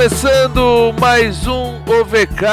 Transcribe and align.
começando 0.00 0.94
mais 0.98 1.46
um 1.46 1.74
OVK 1.86 2.46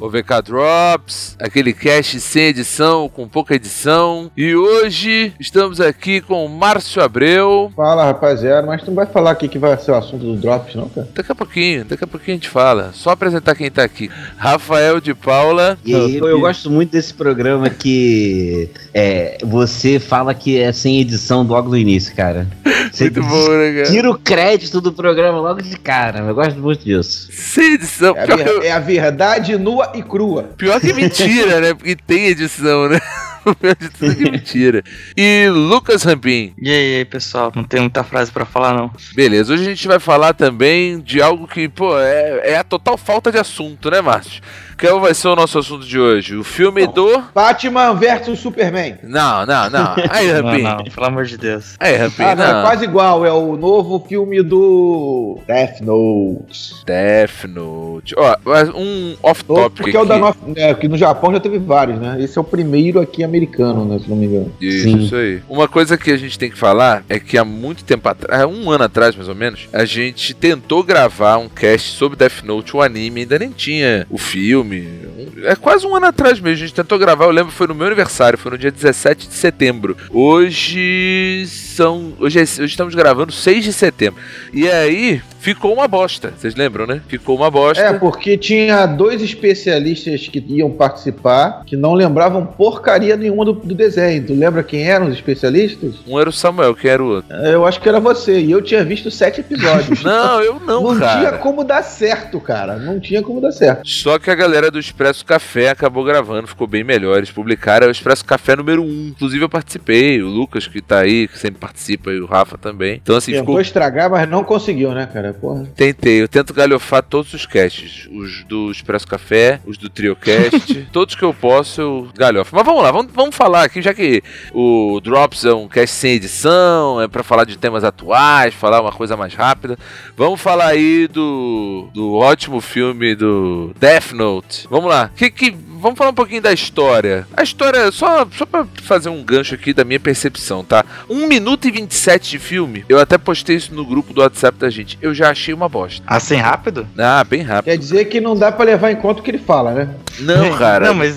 Drops. 0.00 0.14
OVK 0.14 0.42
Drops, 0.44 1.36
aquele 1.38 1.72
cast 1.72 2.18
sem 2.20 2.44
edição, 2.44 3.08
com 3.08 3.28
pouca 3.28 3.54
edição. 3.54 4.30
E 4.36 4.54
hoje 4.54 5.32
estamos 5.38 5.80
aqui 5.80 6.20
com 6.20 6.44
o 6.44 6.48
Márcio 6.48 7.02
Abreu. 7.02 7.70
Fala, 7.76 8.04
rapaziada, 8.04 8.66
mas 8.66 8.80
tu 8.82 8.88
não 8.88 8.94
vai 8.94 9.06
falar 9.06 9.32
aqui 9.32 9.48
que 9.48 9.58
vai 9.58 9.76
ser 9.78 9.90
o 9.90 9.94
assunto 9.96 10.24
do 10.24 10.36
Drops, 10.36 10.74
não, 10.74 10.88
cara? 10.88 11.08
Daqui 11.14 11.32
a 11.32 11.34
pouquinho, 11.34 11.84
daqui 11.84 12.04
a 12.04 12.06
pouquinho 12.06 12.36
a 12.36 12.38
gente 12.40 12.48
fala. 12.48 12.90
Só 12.94 13.10
apresentar 13.10 13.54
quem 13.54 13.70
tá 13.70 13.82
aqui. 13.82 14.10
Rafael 14.36 15.00
de 15.00 15.14
Paula. 15.14 15.78
E 15.84 15.94
aí, 15.94 16.16
eu, 16.16 16.26
eu 16.28 16.40
gosto 16.40 16.70
muito 16.70 16.90
desse 16.92 17.12
programa 17.12 17.68
que 17.68 18.70
é, 18.94 19.38
você 19.44 19.98
fala 19.98 20.34
que 20.34 20.58
é 20.58 20.72
sem 20.72 21.00
edição 21.00 21.42
logo 21.42 21.68
no 21.68 21.76
início, 21.76 22.14
cara. 22.14 22.46
Você 22.90 23.04
Muito 23.04 23.22
bom, 23.22 23.48
né, 23.50 23.72
cara? 23.72 23.92
Tira 23.92 24.10
o 24.10 24.18
crédito 24.18 24.80
do 24.80 24.92
programa 24.92 25.38
logo 25.40 25.62
de 25.62 25.76
cara. 25.78 26.20
Eu 26.20 26.34
gosto 26.34 26.58
muito 26.58 26.84
disso. 26.84 27.28
Sem 27.30 27.74
edição. 27.74 28.16
É 28.16 28.22
a, 28.22 28.36
ver- 28.36 28.64
é 28.64 28.72
a 28.72 28.80
verdade 28.80 29.56
nua 29.56 29.89
e 29.94 30.02
crua. 30.02 30.50
pior 30.56 30.80
que 30.80 30.92
mentira, 30.92 31.60
né? 31.60 31.74
Porque 31.74 31.96
tem 31.96 32.26
edição, 32.26 32.88
né? 32.88 33.00
Pior 33.58 33.74
de 33.74 33.88
tudo 33.88 34.12
é 34.12 34.14
que 34.14 34.30
mentira. 34.30 34.84
E 35.16 35.48
Lucas 35.48 36.02
Rampin. 36.02 36.52
E 36.60 36.70
aí, 36.70 36.92
e 36.92 36.96
aí, 36.98 37.04
pessoal, 37.04 37.50
não 37.54 37.64
tem 37.64 37.80
muita 37.80 38.04
frase 38.04 38.30
pra 38.30 38.44
falar, 38.44 38.74
não. 38.74 38.90
Beleza, 39.14 39.54
hoje 39.54 39.62
a 39.62 39.68
gente 39.70 39.88
vai 39.88 39.98
falar 39.98 40.34
também 40.34 41.00
de 41.00 41.22
algo 41.22 41.48
que, 41.48 41.68
pô, 41.68 41.98
é, 41.98 42.52
é 42.52 42.56
a 42.58 42.64
total 42.64 42.98
falta 42.98 43.32
de 43.32 43.38
assunto, 43.38 43.90
né, 43.90 44.00
Márcio? 44.00 44.42
Qual 44.80 44.98
vai 45.00 45.12
ser 45.12 45.28
o 45.28 45.36
nosso 45.36 45.58
assunto 45.58 45.84
de 45.84 45.98
hoje? 45.98 46.34
O 46.36 46.42
filme 46.42 46.86
do. 46.86 47.22
Batman 47.34 47.92
versus 47.94 48.38
Superman. 48.40 48.94
Não, 49.02 49.44
não, 49.44 49.68
não. 49.68 49.94
Aí, 50.10 50.32
Não, 50.32 50.42
Rampin. 50.42 50.62
não, 50.62 50.76
pelo 50.84 51.06
amor 51.06 51.24
de 51.26 51.36
Deus. 51.36 51.76
Aí, 51.78 51.96
Rampin, 51.96 52.22
Ah, 52.22 52.34
não, 52.34 52.44
é 52.44 52.52
não. 52.54 52.62
quase 52.62 52.84
igual, 52.84 53.26
é 53.26 53.30
o 53.32 53.56
novo 53.56 54.02
filme 54.08 54.42
do 54.42 55.38
Death 55.46 55.80
Note. 55.82 56.84
Death 56.86 57.44
Note. 57.46 58.14
Ó, 58.16 58.36
mas 58.44 58.70
um 58.70 59.16
off-topic. 59.22 59.82
porque 59.82 59.96
é 59.96 60.00
o 60.00 60.04
da 60.06 60.18
nossa, 60.18 60.38
é, 60.56 60.72
que 60.72 60.88
no 60.88 60.96
Japão 60.96 61.30
já 61.32 61.40
teve 61.40 61.58
vários, 61.58 61.98
né? 62.00 62.16
Esse 62.22 62.38
é 62.38 62.40
o 62.40 62.44
primeiro 62.44 63.00
aqui 63.00 63.22
americano, 63.22 63.84
né, 63.84 63.98
se 63.98 64.08
não 64.08 64.16
me 64.16 64.26
engano. 64.26 64.50
Isso, 64.60 64.84
Sim. 64.84 64.96
isso 64.98 65.14
aí. 65.16 65.42
Uma 65.48 65.68
coisa 65.68 65.98
que 65.98 66.10
a 66.10 66.16
gente 66.16 66.38
tem 66.38 66.50
que 66.50 66.56
falar 66.56 67.04
é 67.08 67.20
que 67.20 67.36
há 67.36 67.44
muito 67.44 67.84
tempo 67.84 68.08
atrás, 68.08 68.44
um 68.44 68.70
ano 68.70 68.84
atrás 68.84 69.14
mais 69.14 69.28
ou 69.28 69.34
menos, 69.34 69.68
a 69.72 69.84
gente 69.84 70.32
tentou 70.32 70.82
gravar 70.82 71.36
um 71.36 71.48
cast 71.50 71.90
sobre 71.96 72.16
Death 72.16 72.42
Note, 72.44 72.74
o 72.74 72.80
anime, 72.80 73.20
ainda 73.20 73.38
nem 73.38 73.50
tinha 73.50 74.06
o 74.08 74.16
filme. 74.16 74.69
mais 74.70 74.84
euh, 74.84 75.19
É 75.44 75.54
quase 75.56 75.86
um 75.86 75.94
ano 75.96 76.06
atrás 76.06 76.38
mesmo, 76.40 76.56
a 76.64 76.66
gente 76.66 76.74
tentou 76.74 76.98
gravar, 76.98 77.24
eu 77.26 77.30
lembro, 77.30 77.52
foi 77.52 77.66
no 77.66 77.74
meu 77.74 77.86
aniversário, 77.86 78.38
foi 78.38 78.52
no 78.52 78.58
dia 78.58 78.70
17 78.70 79.28
de 79.28 79.34
setembro. 79.34 79.96
Hoje 80.10 81.44
são. 81.48 82.12
Hoje, 82.18 82.38
é- 82.38 82.42
hoje 82.42 82.64
estamos 82.66 82.94
gravando 82.94 83.32
6 83.32 83.64
de 83.64 83.72
setembro. 83.72 84.20
E 84.52 84.68
aí 84.68 85.20
ficou 85.40 85.72
uma 85.72 85.88
bosta. 85.88 86.32
Vocês 86.36 86.54
lembram, 86.54 86.86
né? 86.86 87.00
Ficou 87.08 87.36
uma 87.36 87.50
bosta. 87.50 87.82
É, 87.82 87.92
porque 87.94 88.36
tinha 88.36 88.84
dois 88.86 89.22
especialistas 89.22 90.28
que 90.28 90.44
iam 90.48 90.70
participar 90.70 91.62
que 91.64 91.76
não 91.76 91.94
lembravam 91.94 92.44
porcaria 92.44 93.16
nenhuma 93.16 93.44
do, 93.44 93.52
do 93.54 93.74
desenho. 93.74 94.26
Tu 94.26 94.34
lembra 94.34 94.62
quem 94.62 94.82
eram 94.88 95.06
os 95.06 95.14
especialistas? 95.14 95.94
Um 96.06 96.18
era 96.20 96.28
o 96.28 96.32
Samuel, 96.32 96.74
que 96.74 96.88
era 96.88 97.02
o 97.02 97.06
outro. 97.08 97.34
É, 97.34 97.54
Eu 97.54 97.64
acho 97.66 97.80
que 97.80 97.88
era 97.88 97.98
você, 98.00 98.38
e 98.40 98.50
eu 98.50 98.60
tinha 98.60 98.84
visto 98.84 99.10
sete 99.10 99.40
episódios. 99.40 100.02
Não, 100.10 100.40
eu 100.42 100.60
não, 100.60 100.82
não 100.82 100.98
cara. 100.98 101.18
tinha 101.18 101.32
como 101.38 101.64
dar 101.64 101.82
certo, 101.82 102.40
cara. 102.40 102.76
Não 102.76 102.98
tinha 103.00 103.22
como 103.22 103.40
dar 103.40 103.52
certo. 103.52 103.86
Só 103.88 104.18
que 104.18 104.30
a 104.30 104.34
galera 104.34 104.70
do 104.70 104.78
Expresso 104.78 105.24
Café 105.30 105.68
acabou 105.68 106.02
gravando, 106.02 106.48
ficou 106.48 106.66
bem 106.66 106.82
melhor. 106.82 107.18
Eles 107.18 107.30
publicaram 107.30 107.86
o 107.86 107.90
Expresso 107.90 108.24
Café 108.24 108.56
número 108.56 108.82
1. 108.82 109.08
Inclusive 109.10 109.44
eu 109.44 109.48
participei, 109.48 110.20
o 110.20 110.26
Lucas 110.26 110.66
que 110.66 110.82
tá 110.82 110.98
aí, 110.98 111.28
que 111.28 111.38
sempre 111.38 111.60
participa, 111.60 112.10
e 112.10 112.20
o 112.20 112.26
Rafa 112.26 112.58
também. 112.58 113.00
Então 113.00 113.14
assim, 113.14 113.30
Tentou 113.30 113.46
ficou... 113.46 113.60
estragar, 113.60 114.10
mas 114.10 114.28
não 114.28 114.42
conseguiu, 114.42 114.90
né, 114.90 115.06
cara? 115.06 115.32
Porra. 115.32 115.68
tentei. 115.76 116.20
Eu 116.20 116.26
tento 116.26 116.52
galhofar 116.52 117.00
todos 117.04 117.32
os 117.32 117.46
casts. 117.46 118.08
Os 118.10 118.42
do 118.42 118.72
Expresso 118.72 119.06
Café, 119.06 119.60
os 119.64 119.78
do 119.78 119.88
TrioCast. 119.88 120.88
todos 120.90 121.14
que 121.14 121.22
eu 121.22 121.32
posso, 121.32 121.80
eu 121.80 122.08
galhofo. 122.16 122.56
Mas 122.56 122.66
vamos 122.66 122.82
lá, 122.82 122.90
vamos, 122.90 123.12
vamos 123.12 123.36
falar 123.36 123.62
aqui, 123.62 123.80
já 123.80 123.94
que 123.94 124.20
o 124.52 125.00
Drops 125.00 125.44
é 125.44 125.54
um 125.54 125.68
cast 125.68 125.94
sem 125.94 126.14
edição, 126.14 127.00
é 127.00 127.06
pra 127.06 127.22
falar 127.22 127.44
de 127.44 127.56
temas 127.56 127.84
atuais, 127.84 128.52
falar 128.52 128.80
uma 128.80 128.90
coisa 128.90 129.16
mais 129.16 129.32
rápida. 129.32 129.78
Vamos 130.16 130.40
falar 130.40 130.66
aí 130.66 131.06
do, 131.06 131.88
do 131.94 132.14
ótimo 132.14 132.60
filme 132.60 133.14
do 133.14 133.72
Death 133.78 134.10
Note. 134.10 134.66
Vamos 134.68 134.90
lá. 134.90 135.10
Que, 135.20 135.30
que, 135.30 135.54
vamos 135.80 135.98
falar 135.98 136.10
um 136.10 136.14
pouquinho 136.14 136.42
da 136.42 136.52
história. 136.52 137.26
A 137.36 137.42
história, 137.42 137.90
só, 137.90 138.26
só 138.36 138.46
pra 138.46 138.66
fazer 138.82 139.08
um 139.08 139.22
gancho 139.22 139.54
aqui 139.54 139.72
da 139.72 139.84
minha 139.84 140.00
percepção, 140.00 140.62
tá? 140.64 140.84
1 141.08 141.26
minuto 141.26 141.66
e 141.66 141.70
27 141.70 142.30
de 142.30 142.38
filme. 142.38 142.84
Eu 142.88 142.98
até 142.98 143.18
postei 143.18 143.56
isso 143.56 143.74
no 143.74 143.84
grupo 143.84 144.12
do 144.12 144.20
WhatsApp 144.20 144.58
da 144.58 144.70
gente. 144.70 144.98
Eu 145.00 145.14
já 145.14 145.30
achei 145.30 145.52
uma 145.54 145.68
bosta. 145.68 146.02
Assim, 146.06 146.36
rápido? 146.36 146.86
Ah, 146.98 147.24
bem 147.24 147.42
rápido. 147.42 147.64
Quer 147.64 147.78
dizer 147.78 148.04
que 148.06 148.20
não 148.20 148.36
dá 148.36 148.52
pra 148.52 148.64
levar 148.64 148.90
em 148.90 148.96
conta 148.96 149.20
o 149.20 149.22
que 149.22 149.30
ele 149.30 149.38
fala, 149.38 149.72
né? 149.72 149.88
Não, 150.18 150.56
cara. 150.56 150.86
Não, 150.86 150.94
mas 150.94 151.16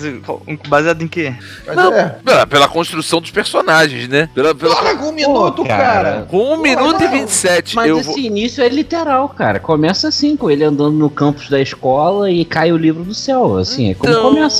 baseado 0.68 1.02
em 1.02 1.08
quê? 1.08 1.34
Mas 1.66 1.76
Não. 1.76 1.92
é. 1.92 2.16
Pela, 2.24 2.46
pela 2.46 2.68
construção 2.68 3.20
dos 3.20 3.30
personagens, 3.30 4.08
né? 4.08 4.28
Pela, 4.34 4.54
pela... 4.54 4.74
Porra, 4.76 4.96
com 4.96 5.08
um 5.08 5.12
minuto, 5.12 5.64
cara. 5.64 5.82
cara. 5.82 6.26
Com 6.30 6.54
1 6.54 6.62
minuto 6.62 7.00
e 7.02 7.04
não. 7.04 7.10
27. 7.12 7.76
Mas 7.76 7.88
eu 7.88 7.98
esse 7.98 8.08
vou... 8.08 8.18
início 8.18 8.62
é 8.62 8.68
literal, 8.68 9.28
cara. 9.28 9.58
Começa 9.58 10.08
assim, 10.08 10.36
com 10.36 10.50
ele 10.50 10.64
andando 10.64 10.92
no 10.92 11.10
campus 11.10 11.48
da 11.48 11.60
escola 11.60 12.30
e 12.30 12.44
cai 12.44 12.72
o 12.72 12.76
livro 12.76 13.04
do 13.04 13.14
céu. 13.14 13.58
Assim, 13.58 13.90
é 13.90 13.94
como 13.94 14.12
Então, 14.12 14.22
começa. 14.30 14.53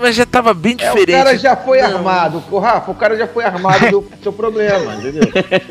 Mas 0.00 0.14
já 0.14 0.24
tava 0.24 0.54
bem 0.54 0.76
É, 0.78 0.88
diferente. 0.88 1.10
o 1.10 1.24
cara 1.24 1.36
já 1.38 1.56
foi 1.56 1.80
Não. 1.82 1.96
armado. 1.96 2.40
Pô, 2.48 2.60
Rafa, 2.60 2.88
o 2.88 2.94
cara 2.94 3.16
já 3.16 3.26
foi 3.26 3.42
armado 3.44 3.90
do 3.90 4.04
seu 4.22 4.32
problema, 4.32 4.94
entendeu? 4.94 5.28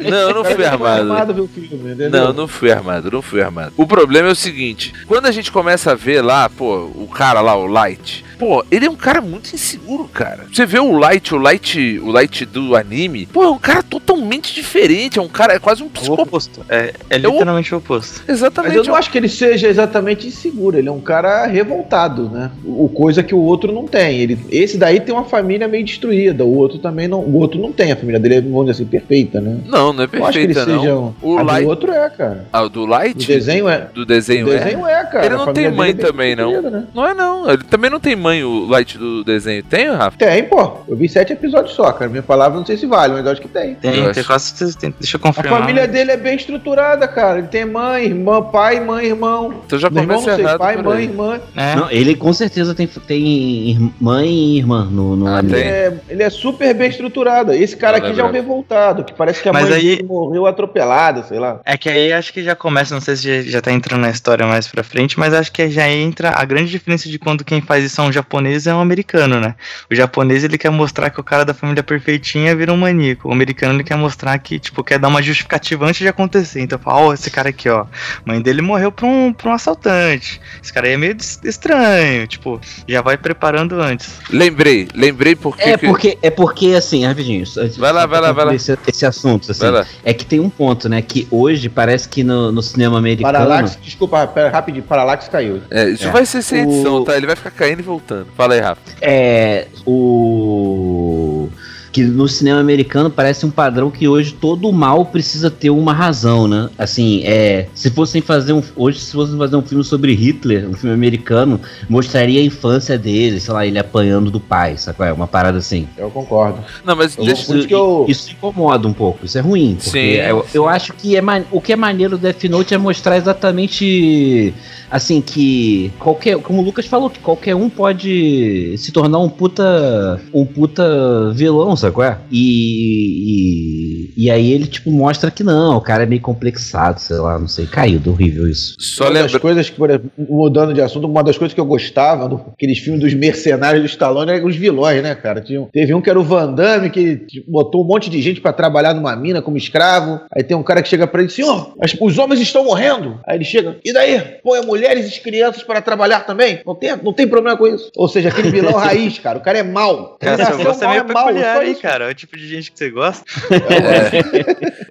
Não, 0.10 0.18
eu 0.18 0.34
não 0.34 0.42
O 0.42 0.46
fui 0.46 0.66
armado. 0.66 1.14
armado 1.14 1.48
filme? 1.48 1.96
Não, 2.10 2.34
não 2.34 2.46
fui 2.48 2.72
armado, 2.74 3.10
não 3.10 3.22
fui 3.22 3.42
armado. 3.42 3.72
O 3.78 3.88
problema 3.88 4.28
é 4.28 4.32
o 4.34 4.36
seguinte: 4.36 4.94
quando 5.08 5.28
a 5.28 5.32
gente 5.32 5.50
começa 5.50 5.94
a 5.94 5.96
ver 5.96 6.22
lá, 6.22 6.50
pô, 6.50 6.92
o 6.94 7.08
cara 7.08 7.40
lá, 7.40 7.56
o 7.56 7.68
Light, 7.68 8.26
pô, 8.38 8.64
ele 8.72 8.86
é 8.86 8.90
um 8.90 8.96
cara 8.96 9.22
muito 9.22 9.54
inseguro, 9.54 10.06
cara. 10.14 10.46
Você 10.52 10.66
vê 10.66 10.80
o 10.80 10.98
Light, 10.98 11.34
o 11.34 11.38
Light, 11.38 12.00
o 12.00 12.12
Light 12.12 12.46
do 12.46 12.76
anime, 12.76 13.26
pô, 13.26 13.44
é 13.44 13.50
um 13.50 13.58
cara 13.60 13.82
totalmente 13.84 14.54
diferente, 14.54 15.20
é 15.20 15.22
um 15.22 15.28
cara, 15.28 15.54
é 15.54 15.60
quase 15.60 15.84
um 15.84 15.88
O 15.88 15.90
psicopata. 15.90 16.28
oposto. 16.28 16.66
É, 16.70 16.94
é 17.10 17.18
literalmente 17.18 17.74
o 17.74 17.78
oposto. 17.78 18.24
Exatamente. 18.28 18.76
Mas 18.78 18.86
eu 18.86 18.92
não 18.92 18.96
acho 18.98 19.12
que 19.12 19.18
ele 19.18 19.30
seja 19.30 19.68
exatamente 19.68 20.28
inseguro, 20.28 20.78
ele 20.78 20.88
é 20.88 20.92
um 20.92 21.00
cara 21.02 21.46
revoltado, 21.46 22.30
né? 22.30 22.52
O 22.66 22.90
coisa 22.90 23.24
que 23.24 23.34
o 23.36 23.40
outro 23.40 23.72
não 23.72 23.86
tem. 23.86 24.20
Ele, 24.20 24.38
esse 24.50 24.78
daí 24.78 25.00
tem 25.00 25.14
uma 25.14 25.26
família 25.26 25.68
meio 25.68 25.84
destruída, 25.86 26.44
o 26.46 26.56
outro 26.58 26.78
também 26.80 27.08
não. 27.08 27.20
O 27.20 27.38
outro 27.38 27.60
não 27.60 27.72
tem, 27.72 27.92
a 27.92 27.96
família 27.96 28.20
dele 28.20 28.36
é, 28.36 28.42
vamos 28.42 28.66
dizer 28.66 28.72
assim, 28.72 28.86
perfeita, 28.86 29.40
né? 29.42 29.58
Não, 29.66 29.94
não 29.94 30.04
é 30.04 30.10
Eu 30.12 30.26
acho 30.26 30.38
que 30.40 30.46
ele 30.46 30.54
perfeita, 30.54 30.80
seja 30.80 30.94
não. 30.94 31.16
um. 31.22 31.36
O 31.36 31.38
a 31.38 31.44
Light- 31.44 31.64
do 31.64 31.70
outro 31.70 31.92
é, 31.92 32.10
cara. 32.10 32.46
Ah, 32.52 32.64
o 32.64 32.70
do 32.70 32.86
Light? 32.86 33.24
O 33.24 33.28
desenho 33.28 33.68
é. 33.70 33.88
Do 33.94 34.06
desenho, 34.06 34.48
o 34.48 34.54
é? 34.54 34.58
desenho 34.60 34.86
é, 34.88 35.04
cara. 35.06 35.26
Ele 35.26 35.36
não 35.36 35.54
tem 35.54 35.72
mãe 35.72 35.90
é 35.92 35.94
também, 35.94 36.36
não. 36.36 36.62
né? 36.62 36.84
Não 36.94 37.06
é 37.08 37.14
não, 37.14 37.50
ele 37.50 37.64
também 37.64 37.90
não 37.90 38.00
tem 38.00 38.16
mãe, 38.16 38.25
o 38.44 38.68
Light 38.68 38.98
do 38.98 39.24
desenho. 39.24 39.64
Tem, 39.64 39.90
Rafa? 39.90 40.18
Tem, 40.18 40.44
pô. 40.44 40.78
Eu 40.88 40.96
vi 40.96 41.08
sete 41.10 41.34
episódios 41.34 41.74
só, 41.76 41.92
cara. 41.92 42.10
Minha 42.10 42.24
palavra 42.24 42.58
não 42.58 42.66
sei 42.66 42.78
se 42.78 42.86
vale, 42.86 43.14
mas 43.14 43.26
eu 43.26 43.32
acho 43.32 43.42
que 43.42 43.48
tem. 43.48 43.72
Eu 43.72 43.76
Tem, 43.76 44.02
acho. 44.04 44.14
tem 44.14 44.24
quase 44.24 44.46
certeza. 44.46 44.78
tem- 44.78 44.94
Deixa 45.00 45.18
eu 45.18 45.20
A 45.20 45.22
confirmar. 45.24 45.60
família 45.62 45.88
dele 45.88 46.12
é 46.12 46.18
bem 46.18 46.36
estruturada, 46.36 47.08
cara. 47.08 47.40
Ele 47.40 47.48
tem 47.48 47.66
mãe, 47.66 48.06
irmã, 48.06 48.42
pai, 48.42 48.80
mãe, 48.80 49.06
irmão. 49.08 49.62
Então 49.66 49.78
já 49.80 49.90
Meu 49.90 50.04
irmão 50.04 50.18
começa 50.18 50.32
não 50.32 50.36
sei, 50.38 50.46
errado 50.46 50.60
pai, 50.60 50.78
mãe, 50.82 50.98
aí. 50.98 51.04
irmã. 51.06 51.40
É. 51.56 51.76
Não, 51.76 51.92
ele 51.92 52.16
com 52.16 52.34
certeza 52.34 52.74
tem, 52.76 52.88
tem 52.88 53.70
irmã 53.72 54.24
e 54.26 54.58
irmã 54.58 54.86
no, 54.86 55.16
no 55.16 55.28
Ah, 55.28 55.38
anime. 55.40 55.54
tem. 55.56 55.64
É, 55.64 55.94
ele 56.10 56.24
é 56.24 56.30
super 56.30 56.74
bem 56.74 56.90
estruturado. 56.90 57.54
Esse 57.54 57.76
cara 57.76 57.98
Não 58.00 58.06
aqui 58.08 58.16
já 58.16 58.22
é 58.22 58.26
um 58.26 58.28
lembrava. 58.28 58.48
revoltado, 58.48 59.04
que 59.04 59.14
parece 59.14 59.42
que 59.42 59.50
a 59.50 59.54
Mas 59.54 59.70
mãe 59.70 59.74
aí- 59.80 60.04
morreu 60.04 60.46
atropelada, 60.46 61.24
sei 61.24 61.40
lá. 61.40 61.60
É 61.66 61.78
que 61.78 61.90
aí 61.90 62.12
acho 62.14 62.32
que 62.34 62.44
já 62.44 62.56
começa, 62.56 62.94
não 62.94 63.02
sei 63.02 63.16
se 63.16 63.44
já, 63.44 63.52
já 63.52 63.62
tá 63.62 63.72
entrando 63.72 64.02
na 64.02 64.10
história 64.10 64.46
mais 64.46 64.68
pra 64.68 64.84
frente, 64.84 65.18
mas 65.20 65.34
acho 65.34 65.52
que 65.52 65.70
já 65.70 65.88
entra 65.90 66.32
a 66.36 66.46
grande 66.46 66.70
diferença 66.70 67.10
de 67.10 67.18
quando 67.20 67.44
quem 67.44 67.62
faz 67.62 67.84
isso 67.84 68.00
é 68.02 68.04
um 68.04 68.12
japonês 68.16 68.66
é 68.68 68.74
um 68.74 68.80
americano, 68.80 69.40
né? 69.40 69.56
O 69.92 69.96
japonês 69.96 70.44
ele 70.44 70.58
quer 70.58 70.70
mostrar 70.72 71.10
que 71.10 71.20
o 71.20 71.24
cara 71.24 71.46
da 71.46 71.54
família 71.54 71.84
perfeitinha 71.84 72.56
vira 72.56 72.74
um 72.74 72.78
maníaco. 72.78 73.30
O 73.30 73.32
americano 73.32 73.74
ele 73.76 73.84
quer 73.84 73.96
mostrar 73.98 74.38
que, 74.40 74.58
tipo, 74.60 74.84
quer 74.84 74.98
dar 74.98 75.08
uma 75.08 75.22
justificativa 75.22 75.86
antes 75.86 76.00
de 76.00 76.08
acontecer. 76.08 76.62
Então 76.62 76.80
fala, 76.80 77.00
ó, 77.00 77.14
esse 77.14 77.30
cara 77.30 77.50
aqui, 77.50 77.70
ó, 77.70 77.86
mãe 78.26 78.42
dele 78.42 78.62
morreu 78.62 78.92
pra 78.92 79.06
um, 79.06 79.32
pra 79.34 79.50
um 79.50 79.54
assaltante. 79.54 80.42
Esse 80.64 80.74
cara 80.74 80.88
aí 80.88 80.94
é 80.94 80.98
meio 80.98 81.16
estranho, 81.44 82.28
tipo, 82.28 82.60
já 82.88 83.02
vai 83.02 83.18
preparando 83.18 83.80
antes. 83.82 84.20
Lembrei, 84.30 84.88
lembrei 84.94 85.36
porque. 85.36 85.62
É 85.64 85.78
que- 85.78 85.88
porque, 85.88 86.18
é 86.22 86.30
porque, 86.30 86.68
assim, 86.74 87.06
rapidinho. 87.06 87.44
Vai 87.78 87.92
lá, 87.92 88.06
vai 88.06 88.22
lá, 88.22 88.32
vai 88.32 88.46
lá. 88.46 88.56
Esse, 88.56 88.78
esse 88.88 89.06
assunto, 89.06 89.52
assim. 89.52 89.62
Vai 89.62 89.72
lá. 89.72 89.86
É 90.04 90.14
que 90.14 90.26
tem 90.26 90.40
um 90.40 90.50
ponto, 90.50 90.88
né? 90.90 91.02
Que 91.02 91.28
hoje 91.30 91.70
parece 91.70 92.08
que 92.08 92.24
no, 92.24 92.52
no 92.52 92.62
cinema 92.62 92.98
americano. 92.98 93.32
Paralax, 93.34 93.78
desculpa, 93.82 94.26
pera, 94.28 94.50
rapidinho, 94.50 94.84
Paralax 94.84 95.28
caiu. 95.28 95.62
É, 95.70 95.90
isso 95.90 96.08
É. 96.08 96.12
vai 96.12 96.26
ser 96.26 96.42
sem 96.42 96.62
edição, 96.64 96.96
O- 96.98 97.04
tá? 97.06 97.16
Ele 97.18 97.26
vai 97.28 97.36
ficar 97.36 97.52
caindo 97.52 97.80
e 97.80 97.84
voltando. 97.84 98.05
Fala 98.36 98.54
aí, 98.54 98.60
Rafa. 98.60 98.82
É. 99.02 99.68
O. 99.86 101.50
que 101.92 102.04
no 102.04 102.28
cinema 102.28 102.60
americano 102.60 103.10
parece 103.10 103.46
um 103.46 103.50
padrão 103.50 103.90
que 103.90 104.06
hoje 104.06 104.34
todo 104.34 104.70
mal 104.74 105.06
precisa 105.06 105.50
ter 105.50 105.70
uma 105.70 105.94
razão, 105.94 106.46
né? 106.46 106.70
Assim, 106.78 107.22
é, 107.24 107.68
se 107.74 107.90
fossem 107.90 108.22
fazer 108.22 108.52
um 108.52 108.62
hoje 108.76 109.00
se 109.00 109.14
fossem 109.14 109.38
fazer 109.38 109.56
um 109.56 109.62
filme 109.62 109.82
sobre 109.82 110.14
Hitler, 110.14 110.68
um 110.70 110.74
filme 110.74 110.94
americano, 110.94 111.58
mostraria 111.88 112.42
a 112.42 112.44
infância 112.44 112.98
dele, 112.98 113.40
sei 113.40 113.54
lá, 113.54 113.66
ele 113.66 113.80
apanhando 113.80 114.30
do 114.30 114.42
pai, 114.42 114.76
sabe? 114.78 114.98
É 115.06 115.14
uma 115.14 115.26
parada 115.26 115.58
assim. 115.58 115.88
Eu 115.98 116.12
concordo. 116.12 116.60
Não, 116.84 116.98
mas 116.98 117.18
Eu- 117.18 117.24
deixa, 117.24 117.56
isso 117.58 117.66
que 117.66 117.74
eu- 117.74 118.06
Isso 118.10 118.30
incomoda 118.30 118.86
um 118.90 118.94
pouco, 118.94 119.26
isso 119.26 119.38
é 119.38 119.42
ruim. 119.42 119.78
Porque 119.82 119.90
Sim, 119.90 120.22
eu, 120.30 120.46
eu 120.54 120.68
acho 120.68 120.92
que 120.92 121.16
é 121.16 121.22
o 121.50 121.62
que 121.62 121.72
é 121.72 121.76
maneiro 121.78 122.18
do 122.18 122.22
Death 122.22 122.44
Note 122.50 122.74
é 122.74 122.78
mostrar 122.78 123.16
exatamente 123.16 124.54
assim 124.90 125.22
que 125.22 125.92
qualquer, 126.00 126.38
como 126.40 126.62
o 126.62 126.66
Lucas 126.66 126.86
falou, 126.86 127.10
que 127.10 127.20
qualquer 127.20 127.56
um 127.56 127.70
pode 127.70 128.76
se 128.78 128.92
tornar 128.92 129.20
um 129.20 129.30
puta 129.30 130.20
um 130.34 130.46
puta 130.46 131.32
vilão, 131.34 131.76
sabe 131.76 131.94
qual 131.96 132.08
é? 132.08 132.18
E, 132.32 134.14
e, 134.18 134.26
e 134.26 134.32
aí 134.32 134.52
ele 134.52 134.66
tipo 134.68 134.92
mostra 134.92 135.32
que 135.32 135.44
não, 135.44 135.78
o 135.78 135.82
cara 135.82 136.04
é 136.04 136.06
meio 136.06 136.22
complexado, 136.22 137.00
sei 137.00 137.18
lá, 137.18 137.38
não 137.40 137.48
sei, 137.48 137.66
caído, 137.66 138.12
horrível 138.12 138.48
isso. 138.50 138.76
só 138.80 139.06
uma 139.06 139.14
das 139.14 139.24
lembra. 139.24 139.40
coisas 139.40 139.70
que, 139.70 139.76
por 139.76 139.90
exemplo, 139.90 140.12
mudando 140.18 140.74
de 140.74 140.82
assunto, 140.82 141.08
uma 141.08 141.24
das 141.24 141.38
coisas 141.38 141.54
que 141.54 141.60
eu 141.60 141.66
gostava 141.66 142.28
daqueles 142.30 142.80
filmes 142.80 143.02
dos 143.02 143.14
mercenários 143.14 143.82
do 143.84 143.88
Stallone 143.88 144.32
eram 144.32 144.48
os 144.48 144.56
vilões, 144.56 145.02
né, 145.02 145.16
cara? 145.16 145.42
Tinha, 145.42 145.66
teve 145.72 145.94
um 145.94 146.02
que 146.02 146.10
era 146.10 146.20
o 146.20 146.24
Van 146.24 146.54
Damme, 146.54 146.90
que 146.90 147.18
tipo, 147.18 147.52
botou 147.52 147.84
um 147.84 147.88
monte 147.88 148.10
de 148.10 148.22
gente 148.22 148.42
pra 148.42 148.54
trabalhar 148.54 148.94
numa 148.94 149.16
mina 149.16 149.42
como 149.42 149.58
escravo. 149.58 150.22
Aí 150.36 150.44
tem 150.44 150.56
um 150.56 150.64
cara 150.64 150.82
que 150.82 150.90
chega 150.90 151.08
pra 151.08 151.22
ele, 151.22 151.30
senhor, 151.32 151.74
as- 151.82 151.96
os 152.00 152.18
homens 152.18 152.40
estão 152.40 152.64
morrendo. 152.66 153.20
Aí 153.28 153.38
ele 153.38 153.44
chega, 153.46 153.78
e 153.84 153.94
daí? 153.94 154.22
Põe 154.44 154.60
mulheres 154.76 155.16
e 155.16 155.22
crianças 155.22 155.64
para 155.64 155.82
trabalhar 155.82 156.22
também? 156.22 156.62
Não 156.66 156.76
tem, 156.76 156.96
não 156.98 157.14
tem 157.14 157.28
problema 157.28 157.58
com 157.58 157.66
isso. 157.66 157.90
Ou 157.96 158.08
seja, 158.10 158.30
aquele 158.30 158.52
vilão 158.52 158.74
raiz, 158.78 159.18
cara. 159.20 159.38
O 159.38 159.42
cara 159.42 159.60
é 159.60 159.64
mau. 159.64 160.18
Cara, 160.20 160.46
seu 160.46 160.58
gosto 160.58 160.84
é 160.84 160.88
mau, 160.88 160.94
meio 160.94 161.14
mau, 161.14 161.26
peculiar, 161.28 161.66
hein, 161.66 161.76
cara? 161.76 162.06
É 162.06 162.12
o 162.12 162.16
tipo 162.16 162.38
de 162.38 162.48
gente 162.48 162.72
que 162.72 162.78
você 162.78 162.90
gosta. 162.90 163.24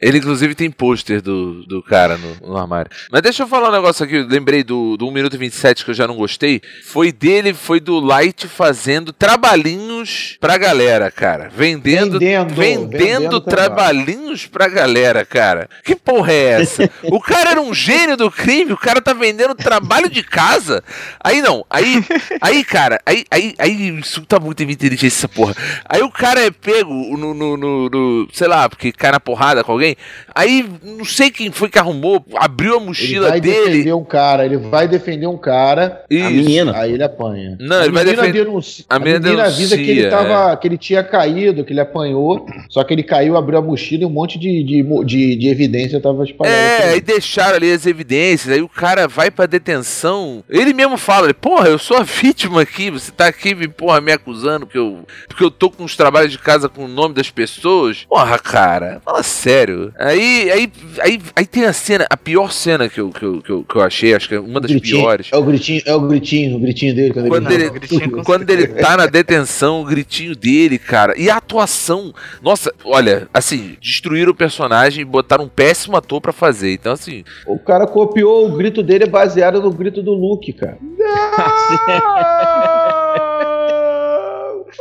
Ele, 0.01 0.19
inclusive, 0.19 0.55
tem 0.55 0.71
pôster 0.71 1.21
do, 1.21 1.65
do 1.67 1.83
cara 1.83 2.17
no, 2.17 2.49
no 2.49 2.57
armário. 2.57 2.91
Mas 3.11 3.23
deixa 3.23 3.43
eu 3.43 3.47
falar 3.47 3.69
um 3.69 3.73
negócio 3.73 4.05
aqui. 4.05 4.17
eu 4.17 4.27
Lembrei 4.27 4.65
do, 4.65 4.97
do 4.97 5.07
1 5.07 5.11
minuto 5.11 5.35
e 5.35 5.39
27 5.39 5.85
que 5.85 5.91
eu 5.91 5.95
já 5.95 6.07
não 6.07 6.17
gostei. 6.17 6.61
Foi 6.85 7.13
dele, 7.13 7.53
foi 7.53 7.81
do 7.81 8.01
Light 8.01 8.49
fazendo 8.49 9.13
trabalhinhos 9.13 10.37
pra 10.41 10.57
galera, 10.57 11.11
cara. 11.11 11.51
Vendendo. 11.55 12.19
Vendendo, 12.19 12.55
Vendendo, 12.55 12.91
vendendo 12.91 13.41
trabalhinhos 13.41 14.47
pra 14.47 14.69
galera, 14.69 15.25
cara. 15.25 15.69
Que 15.85 15.95
porra 15.95 16.33
é 16.33 16.45
essa? 16.61 16.91
o 17.05 17.21
cara 17.21 17.51
era 17.51 17.61
um 17.61 17.75
gênio 17.75 18.17
do 18.17 18.31
crime, 18.31 18.73
o 18.73 18.79
cara 18.79 19.01
tá 19.01 19.13
vendendo 19.13 19.55
trabalho 19.79 20.09
de 20.09 20.23
casa. 20.23 20.83
Aí 21.23 21.41
não, 21.43 21.65
aí, 21.69 22.03
aí 22.41 22.65
cara, 22.65 23.01
aí, 23.05 23.25
aí, 23.31 23.55
aí 23.59 23.89
insulta 23.89 24.39
muito 24.39 24.63
a 24.63 24.67
minha 24.67 24.75
inteligência 24.75 25.07
essa 25.19 25.29
porra. 25.29 25.55
Aí 25.89 26.03
o 26.03 26.11
cara 26.11 26.41
é 26.45 26.51
pego 26.51 26.93
no, 27.17 27.35
no, 27.35 27.57
no- 27.57 27.89
no- 27.91 28.29
sei 28.33 28.47
lá, 28.49 28.69
porque 28.69 28.93
cai 28.93 29.11
na 29.13 29.21
porrada 29.21 29.65
com 29.65 29.73
alguém. 29.73 29.97
Aí 30.35 30.65
não 30.83 31.05
sei 31.05 31.31
quem 31.31 31.51
foi 31.51 31.69
que 31.69 31.79
arrumou, 31.79 32.25
abriu 32.37 32.75
a 32.75 32.77
Ele 32.77 32.87
mochila 32.87 33.29
vai 33.31 33.41
dele. 33.41 33.71
defender 33.71 33.95
um 33.95 34.05
cara, 34.05 34.45
ele 34.45 34.57
vai 34.57 34.87
defender 34.89 35.27
um 35.27 35.37
cara, 35.39 36.05
Isso. 36.11 36.27
A 36.27 36.31
menina. 36.31 36.77
aí 36.77 36.93
ele 36.93 37.03
apanha. 37.03 37.57
Não, 37.61 37.77
a 37.79 37.85
ele 37.85 37.93
vai 37.93 38.05
menina 38.05 38.23
defender- 38.23 38.45
denuncia- 38.45 38.85
a 38.89 38.97
a 38.97 38.99
menina 38.99 39.21
menina 39.21 39.45
avisa 39.45 39.77
que 39.77 39.91
ele 39.91 40.09
tava, 40.09 40.57
que 40.57 40.69
ele 40.69 40.79
tinha 40.79 41.03
caído, 41.03 41.65
que 41.65 41.73
ele 41.73 41.81
apanhou, 41.81 42.47
só 42.69 42.83
que 42.85 42.93
ele 42.95 43.03
caiu, 43.03 43.37
abriu 43.37 43.59
a 43.59 43.63
mochila 43.63 44.03
e 44.03 44.07
um 44.07 44.11
monte 44.11 44.39
de, 44.39 44.63
de, 44.63 44.83
de, 45.05 45.37
de 45.37 45.49
evidência 45.49 46.01
tava 46.01 46.25
espalhada. 46.25 46.57
É, 46.57 46.91
aí. 46.95 47.01
deixaram 47.01 47.57
ali 47.57 47.73
as 47.73 47.87
evidências, 47.87 48.53
aí 48.55 48.63
o 48.63 48.69
cara 48.69 49.07
vai 49.09 49.31
pra 49.31 49.47
detenção. 49.65 50.45
Ele 50.49 50.75
mesmo 50.75 50.99
fala, 50.99 51.27
ele, 51.27 51.35
porra, 51.35 51.69
eu 51.69 51.79
sou 51.79 51.97
a 51.97 52.03
vítima 52.03 52.61
aqui, 52.61 52.91
você 52.91 53.11
tá 53.11 53.27
aqui, 53.27 53.55
me, 53.55 53.67
porra, 53.67 54.01
me 54.01 54.13
acusando 54.13 54.67
que 54.67 54.77
eu, 54.77 55.01
porque 55.27 55.43
eu 55.43 55.51
tô 55.51 55.71
com 55.71 55.85
os 55.85 55.97
trabalhos 55.97 56.31
de 56.31 56.39
casa 56.39 56.69
com 56.69 56.85
o 56.85 56.89
nome 56.89 57.15
das 57.15 57.31
pessoas. 57.31 58.05
Porra, 58.09 58.39
cara, 58.39 59.01
fala 59.05 59.23
sério. 59.23 59.93
Aí, 59.99 60.51
aí, 60.51 60.73
aí, 61.01 61.21
aí 61.35 61.47
tem 61.47 61.65
a 61.65 61.73
cena, 61.73 62.07
a 62.11 62.17
pior 62.17 62.53
cena 62.53 62.89
que 62.89 63.01
eu, 63.01 63.11
que 63.11 63.25
eu, 63.25 63.41
que 63.41 63.51
eu, 63.51 63.65
que 63.65 63.77
eu 63.77 63.83
achei, 63.83 64.15
acho 64.15 64.29
que 64.29 64.35
é 64.35 64.41
uma 64.41 64.61
das 64.61 64.71
Gritinho, 64.71 65.01
piores. 65.01 65.29
É 65.33 65.37
o 65.37 65.43
gritinho, 65.43 65.83
é 65.87 65.95
o 65.95 66.01
gritinho, 66.01 66.57
o 66.57 66.61
gritinho 66.61 66.95
dele 66.95 67.13
quando, 67.13 67.29
Quando 67.29 67.51
ele 67.51 67.65
ele, 67.65 68.23
quando 68.25 68.51
ele 68.51 68.67
tá 68.69 68.97
na 68.97 69.07
detenção, 69.07 69.81
o 69.81 69.85
gritinho 69.85 70.37
dele, 70.37 70.79
cara. 70.79 71.15
E 71.17 71.31
a 71.31 71.37
atuação. 71.37 72.13
Nossa, 72.43 72.73
olha, 72.85 73.29
assim, 73.33 73.77
destruíram 73.81 74.33
o 74.33 74.35
personagem 74.35 75.03
e 75.03 75.05
botaram 75.05 75.45
um 75.45 75.49
péssimo 75.49 75.97
ator 75.97 76.21
pra 76.21 76.33
fazer. 76.33 76.73
Então, 76.73 76.93
assim, 76.93 77.25
O 77.47 77.59
cara 77.59 77.87
copiou 77.87 78.47
o 78.47 78.57
grito 78.57 78.83
dele 78.83 79.07
baseado 79.07 79.54
no 79.61 79.71
grito 79.71 80.03
do 80.03 80.13
Luke, 80.13 80.53
cara. 80.53 80.79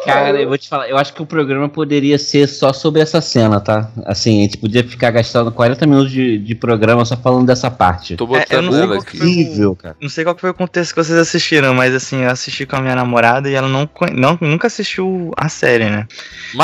Cara, 0.06 0.42
eu 0.42 0.48
vou 0.48 0.58
te 0.58 0.68
falar, 0.68 0.90
eu 0.90 0.98
acho 0.98 1.14
que 1.14 1.22
o 1.22 1.26
programa 1.26 1.70
poderia 1.70 2.18
ser 2.18 2.48
só 2.48 2.74
sobre 2.74 3.02
essa 3.02 3.22
cena, 3.22 3.60
tá? 3.60 3.90
Assim, 4.06 4.40
a 4.40 4.44
gente 4.44 4.58
podia 4.58 4.84
ficar 4.84 5.12
gastando 5.12 5.52
40 5.52 5.86
minutos 5.86 6.12
de, 6.12 6.38
de 6.38 6.56
programa 6.56 7.06
só 7.06 7.16
falando 7.16 7.46
dessa 7.48 7.70
parte. 7.72 8.16
tô 8.16 8.26
É, 8.36 8.40
botando 8.40 8.66
não 8.66 8.72
sei 8.74 8.82
ela 8.82 8.96
aqui. 8.98 9.18
foi 9.18 9.28
o- 9.28 9.30
Horrível, 9.30 9.76
cara. 9.76 9.96
Não 10.02 10.10
sei 10.10 10.24
qual 10.24 10.36
que 10.36 10.42
foi 10.42 10.50
o 10.50 10.54
contexto 10.54 10.94
que 10.94 11.04
vocês 11.04 11.18
assistiram, 11.18 11.74
mas 11.74 11.94
assim, 11.96 12.22
eu 12.24 12.30
assisti 12.30 12.66
com 12.66 12.76
a 12.76 12.82
minha 12.82 12.96
namorada 12.96 13.50
e 13.50 13.54
ela 13.54 13.68
não, 13.68 13.90
não 14.14 14.38
nunca 14.42 14.68
assistiu 14.68 15.32
a 15.38 15.48
série, 15.50 15.86
né? 15.90 16.08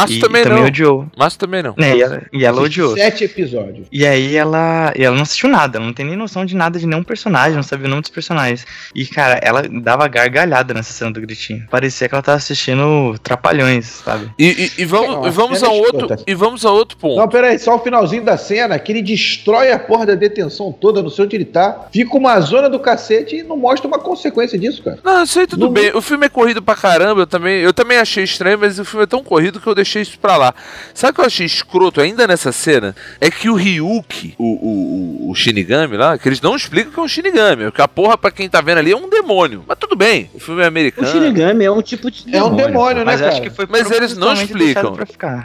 E 0.10 0.20
também 0.20 0.44
também 0.44 0.60
não. 0.60 0.68
odiou. 0.68 1.08
Márcio 1.18 1.40
também 1.40 1.64
não. 1.64 1.74
Né, 1.78 1.96
e 1.98 2.02
ela, 2.02 2.22
e 2.34 2.46
ela 2.46 2.62
odiou. 2.62 2.94
Sete 2.96 3.24
episódios. 3.24 3.88
E 3.92 4.06
aí 4.06 4.36
ela, 4.36 4.94
e 4.96 5.04
ela 5.04 5.16
não 5.16 5.24
assistiu 5.24 5.50
nada, 5.50 5.78
ela 5.78 5.86
não 5.86 5.94
tem 5.94 6.06
nem 6.06 6.16
noção 6.16 6.46
de 6.46 6.56
nada 6.56 6.78
de 6.80 6.86
nenhum 6.86 7.04
personagem, 7.04 7.56
não 7.56 7.64
sabia 7.64 7.88
o 7.88 7.90
nome 7.90 8.02
dos 8.02 8.12
personagens. 8.12 8.66
E, 8.94 9.06
cara, 9.06 9.40
ela 9.42 9.64
dava 9.82 10.08
gargalhada 10.08 10.74
nessa 10.74 10.94
cena 10.94 11.12
do 11.12 11.22
gritinho. 11.22 11.66
Parecia 11.70 12.08
que 12.08 12.16
ela 12.16 12.22
tava 12.22 12.38
assistindo 12.38 13.16
Trapalhões, 13.24 13.86
sabe? 14.04 14.32
E, 14.40 14.46
e- 14.48 14.72
e 14.80 14.84
É 14.84 14.86
vamos, 14.86 15.28
e 15.28 15.30
vamos 15.30 15.64
a 15.64 15.70
outro 15.70 16.08
e 16.26 16.34
vamos 16.34 16.66
a 16.66 16.72
outro 16.72 16.98
ponto. 16.98 17.18
Não, 17.18 17.28
peraí, 17.28 17.60
só 17.60 17.76
o 17.76 17.80
finalzinho 17.80 18.24
da 18.24 18.38
cena, 18.38 18.78
que 18.80 18.92
ele 18.92 19.02
destrói 19.02 19.72
a 19.72 19.78
porra 19.80 20.06
da 20.06 20.16
detenção 20.16 20.72
toda, 20.72 21.02
não 21.04 21.10
sei 21.10 21.26
onde 21.26 21.36
ele 21.36 21.46
tá. 21.46 21.88
Fica 21.92 22.18
uma 22.18 22.40
zona 22.42 22.70
do 22.70 22.80
cacete 22.80 23.38
e 23.38 23.44
não 23.44 23.58
mostra 23.58 23.88
uma 23.88 24.00
consequência 24.00 24.58
disso, 24.58 24.82
cara. 24.84 25.00
Não, 25.04 25.24
isso 25.24 25.40
aí 25.40 25.46
tudo 25.48 25.66
Não- 25.66 25.72
bem. 25.72 25.92
O 25.96 26.02
filme 26.02 26.26
é 26.26 26.30
corrido 26.30 26.62
pra 26.62 26.76
caramba, 26.76 27.22
eu 27.22 27.28
também, 27.28 27.60
eu 27.62 27.74
também 27.74 27.98
achei 27.98 28.24
estranho, 28.24 28.58
mas 28.60 28.80
o 28.80 28.86
filme 28.86 29.04
é 29.04 29.08
tão 29.08 29.24
corrido 29.24 29.60
que 29.60 29.68
eu 29.68 29.76
deixei 29.76 30.02
isso 30.02 30.18
pra 30.20 30.38
lá. 30.38 30.54
Sabe 30.94 31.12
o 31.12 31.16
que 31.16 31.22
eu 31.22 31.26
achei 31.26 31.46
escroto 31.46 32.02
ainda 32.02 32.26
nessa 32.28 32.52
cena? 32.52 32.96
É 33.22 33.30
que 33.30 33.50
o 33.50 33.54
Ryuki, 33.56 34.34
o, 34.38 34.44
o, 34.46 35.28
o, 35.28 35.32
o 35.32 35.36
Shinigami 35.36 35.98
lá, 35.98 36.18
que 36.18 36.28
eles 36.28 36.42
não 36.42 36.56
explicam 36.56 36.92
que 36.92 37.00
é 37.00 37.04
um 37.04 37.08
Shinigami. 37.08 37.66
Porque 37.66 37.82
a 37.82 37.88
porra, 37.88 38.18
pra 38.18 38.32
quem 38.32 38.50
tá 38.50 38.62
vendo 38.62 38.80
ali, 38.80 38.92
é 38.92 38.98
um 38.98 39.10
demônio. 39.10 39.64
Mas 39.68 39.78
tudo 39.78 39.96
bem, 39.96 40.30
o 40.34 40.40
filme 40.40 40.62
é 40.62 40.66
O 40.66 40.68
americano. 40.68 41.08
Shinigami 41.08 41.66
é 41.66 41.72
um 41.72 41.82
tipo 41.82 42.10
de 42.10 42.36
É 42.36 42.44
um 42.44 42.56
demônio, 42.56 43.04
né, 43.10 43.14
Mas 43.14 43.22
cara? 43.22 43.32
acho 43.34 43.42
que 43.42 43.50
foi 43.50 43.66
Mas 43.70 43.92
eles 43.92 44.18
não 44.18 44.34
explicam. 44.34 44.98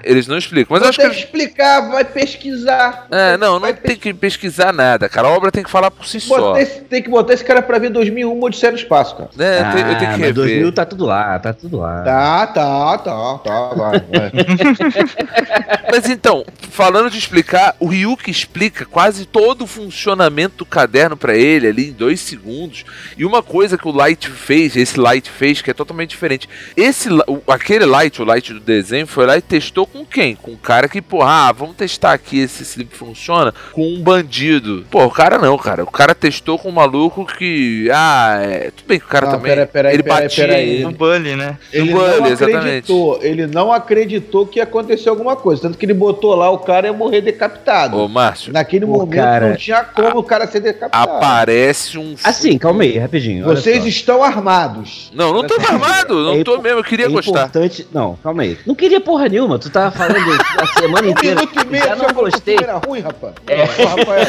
Eles 0.03 0.27
não 0.27 0.39
explicam. 0.39 0.69
Mas 0.75 0.83
Não 0.83 0.89
acho 0.91 0.99
que 1.01 1.09
que 1.11 1.17
explicar, 1.17 1.91
vai 1.91 2.05
pesquisar. 2.05 3.07
É, 3.11 3.37
não, 3.37 3.59
não 3.61 3.73
tem 3.73 3.97
que 3.97 4.13
pesquisar 4.15 4.73
nada, 4.73 5.09
cara. 5.09 5.29
A 5.29 5.31
obra 5.31 5.51
tem 5.51 5.63
que 5.65 5.71
falar 5.71 5.91
por 5.91 6.07
si 6.07 6.21
só. 6.21 6.57
Esse- 6.57 6.81
tem 6.83 7.03
que 7.03 7.09
botar 7.11 7.35
esse 7.35 7.45
cara 7.45 7.63
pra 7.63 7.79
ver 7.79 7.91
2001 7.91 8.43
Odisseia 8.43 8.73
no 8.73 8.79
Espaço, 8.79 9.17
cara. 9.17 9.31
É, 9.39 9.61
eu 9.61 9.73
tenho- 9.73 9.79
eu 9.79 9.85
tenho 9.85 9.99
que 9.99 10.05
Ah, 10.05 10.09
mas 10.11 10.19
rever. 10.19 10.35
2000 10.35 10.73
tá 10.73 10.85
tudo 10.85 11.05
lá, 11.07 11.39
tá 11.39 11.53
tudo 11.53 11.79
lá. 11.79 12.03
Tá, 12.03 12.47
tá, 12.49 12.99
tá, 12.99 13.39
tá, 13.39 13.69
vai, 13.75 14.01
vai. 14.01 14.33
Mas 15.91 16.09
então, 16.09 16.45
falando 16.71 17.11
de 17.11 17.19
explicar, 17.19 17.77
o 17.79 17.87
Ryuki 17.87 18.31
explica 18.31 18.85
quase 18.85 19.27
todo 19.27 19.63
o 19.63 19.67
funcionamento 19.67 20.57
do 20.59 20.67
caderno 20.67 21.17
pra 21.17 21.37
ele 21.37 21.69
ali 21.69 21.89
em 21.91 21.93
dois 21.93 22.21
segundos. 22.21 22.85
E 23.17 23.25
uma 23.25 23.43
coisa 23.43 23.79
que 23.79 23.87
o 23.87 23.93
Light 23.93 24.29
fez, 24.29 24.77
esse 24.77 24.99
Light 24.99 25.31
fez, 25.31 25.63
que 25.63 25.71
é 25.71 25.75
totalmente 25.75 26.11
diferente. 26.11 26.49
Esse, 26.77 27.09
aquele 27.55 27.85
Light, 27.85 28.21
o 28.21 28.25
Light 28.25 28.53
do 28.53 28.61
desenho, 28.61 29.07
foi 29.07 29.27
lá 29.27 29.37
e 29.37 29.43
testou 29.43 29.87
com 29.87 30.05
quem? 30.05 30.35
Com 30.37 30.53
um 30.53 30.57
cara 30.57 30.89
que, 30.89 31.01
porra, 31.01 31.49
ah, 31.49 31.53
vamos 31.53 31.77
testar 31.77 32.13
aqui 32.13 32.47
se 32.49 32.63
esse 32.63 32.79
livro 32.79 32.97
funciona 32.97 33.53
com 33.73 33.83
um 33.87 34.01
bandido. 34.03 34.85
Pô, 34.91 35.05
o 35.05 35.11
cara 35.11 35.39
não, 35.39 35.57
cara. 35.59 35.83
O 35.85 35.91
cara 35.91 36.15
testou 36.15 36.59
com 36.59 36.69
um 36.69 36.73
maluco 36.73 37.25
que, 37.27 37.89
ah, 37.93 38.39
é, 38.43 38.71
tudo 38.71 38.87
bem 38.87 38.99
que 38.99 39.05
o 39.07 39.09
cara 39.09 39.27
Não, 39.27 39.33
também. 39.35 39.53
pera, 39.53 39.67
pera 39.67 39.89
aí, 39.89 39.95
ele 39.95 40.03
pera 40.03 40.23
batia 40.23 40.47
pera 40.49 40.81
No 40.89 40.93
bully, 40.93 41.37
né? 41.37 41.59
Ele 41.73 41.93
Bully, 41.93 42.21
não 42.21 42.27
exatamente. 42.27 42.59
acreditou, 42.59 43.19
ele 43.23 43.47
não 43.47 43.73
acreditou 43.73 44.47
que 44.47 44.59
ia 44.59 44.65
acontecer 44.65 45.09
alguma 45.09 45.37
coisa. 45.37 45.63
Tanto 45.63 45.79
que 45.79 45.87
ele 45.87 45.95
botou 45.95 46.35
lá, 46.35 46.51
o 46.51 46.59
cara 46.59 46.87
ia 46.89 46.93
morrer 46.93 47.21
decapitado. 47.21 47.97
Ô, 47.99 48.09
Márcio, 48.09 48.53
Naquele 48.53 48.85
momento 48.87 49.15
cara, 49.17 49.49
não 49.51 49.57
tinha 49.57 49.83
como 49.85 50.19
o 50.19 50.23
cara 50.23 50.47
ser 50.47 50.61
decapitado. 50.61 51.11
aparece 51.11 51.99
um. 51.99 52.15
Assim, 52.25 52.57
calma 52.59 52.83
aí, 52.83 52.99
rapidinho. 52.99 53.45
Vocês 53.45 53.83
só. 53.83 53.89
estão 53.89 54.23
armados. 54.23 55.11
Não, 55.15 55.33
não 55.33 55.47
tô 55.47 55.55
armado, 55.55 56.15
não 56.25 56.35
É 56.35 56.45
tô 56.45 56.55
impo- 56.55 56.63
mesmo, 56.63 56.79
eu 56.81 56.85
queria 56.85 57.07
é 57.07 57.09
gostar. 57.09 57.34
Importante. 57.39 57.87
Não, 57.93 58.17
calma 58.23 58.43
aí. 58.43 58.59
Não 58.67 58.75
queria 58.75 59.01
porra 59.01 59.29
nenhuma. 59.29 59.59
Tu 59.59 59.71
tava 59.71 59.91
falando 59.91 60.17
a 60.59 60.67
semana 60.81 61.07
Um 61.07 61.11
inteira. 61.11 61.41
minuto 61.41 61.61
e 61.61 61.71
meio 61.71 61.85
Já 61.85 61.97
não 61.97 62.13
gostei. 62.13 62.57
era 62.57 62.77
ruim, 62.79 63.01
rapaz. 63.01 63.35
É. 63.47 63.63
Ô, 63.63 63.87
Rafael, 63.87 64.27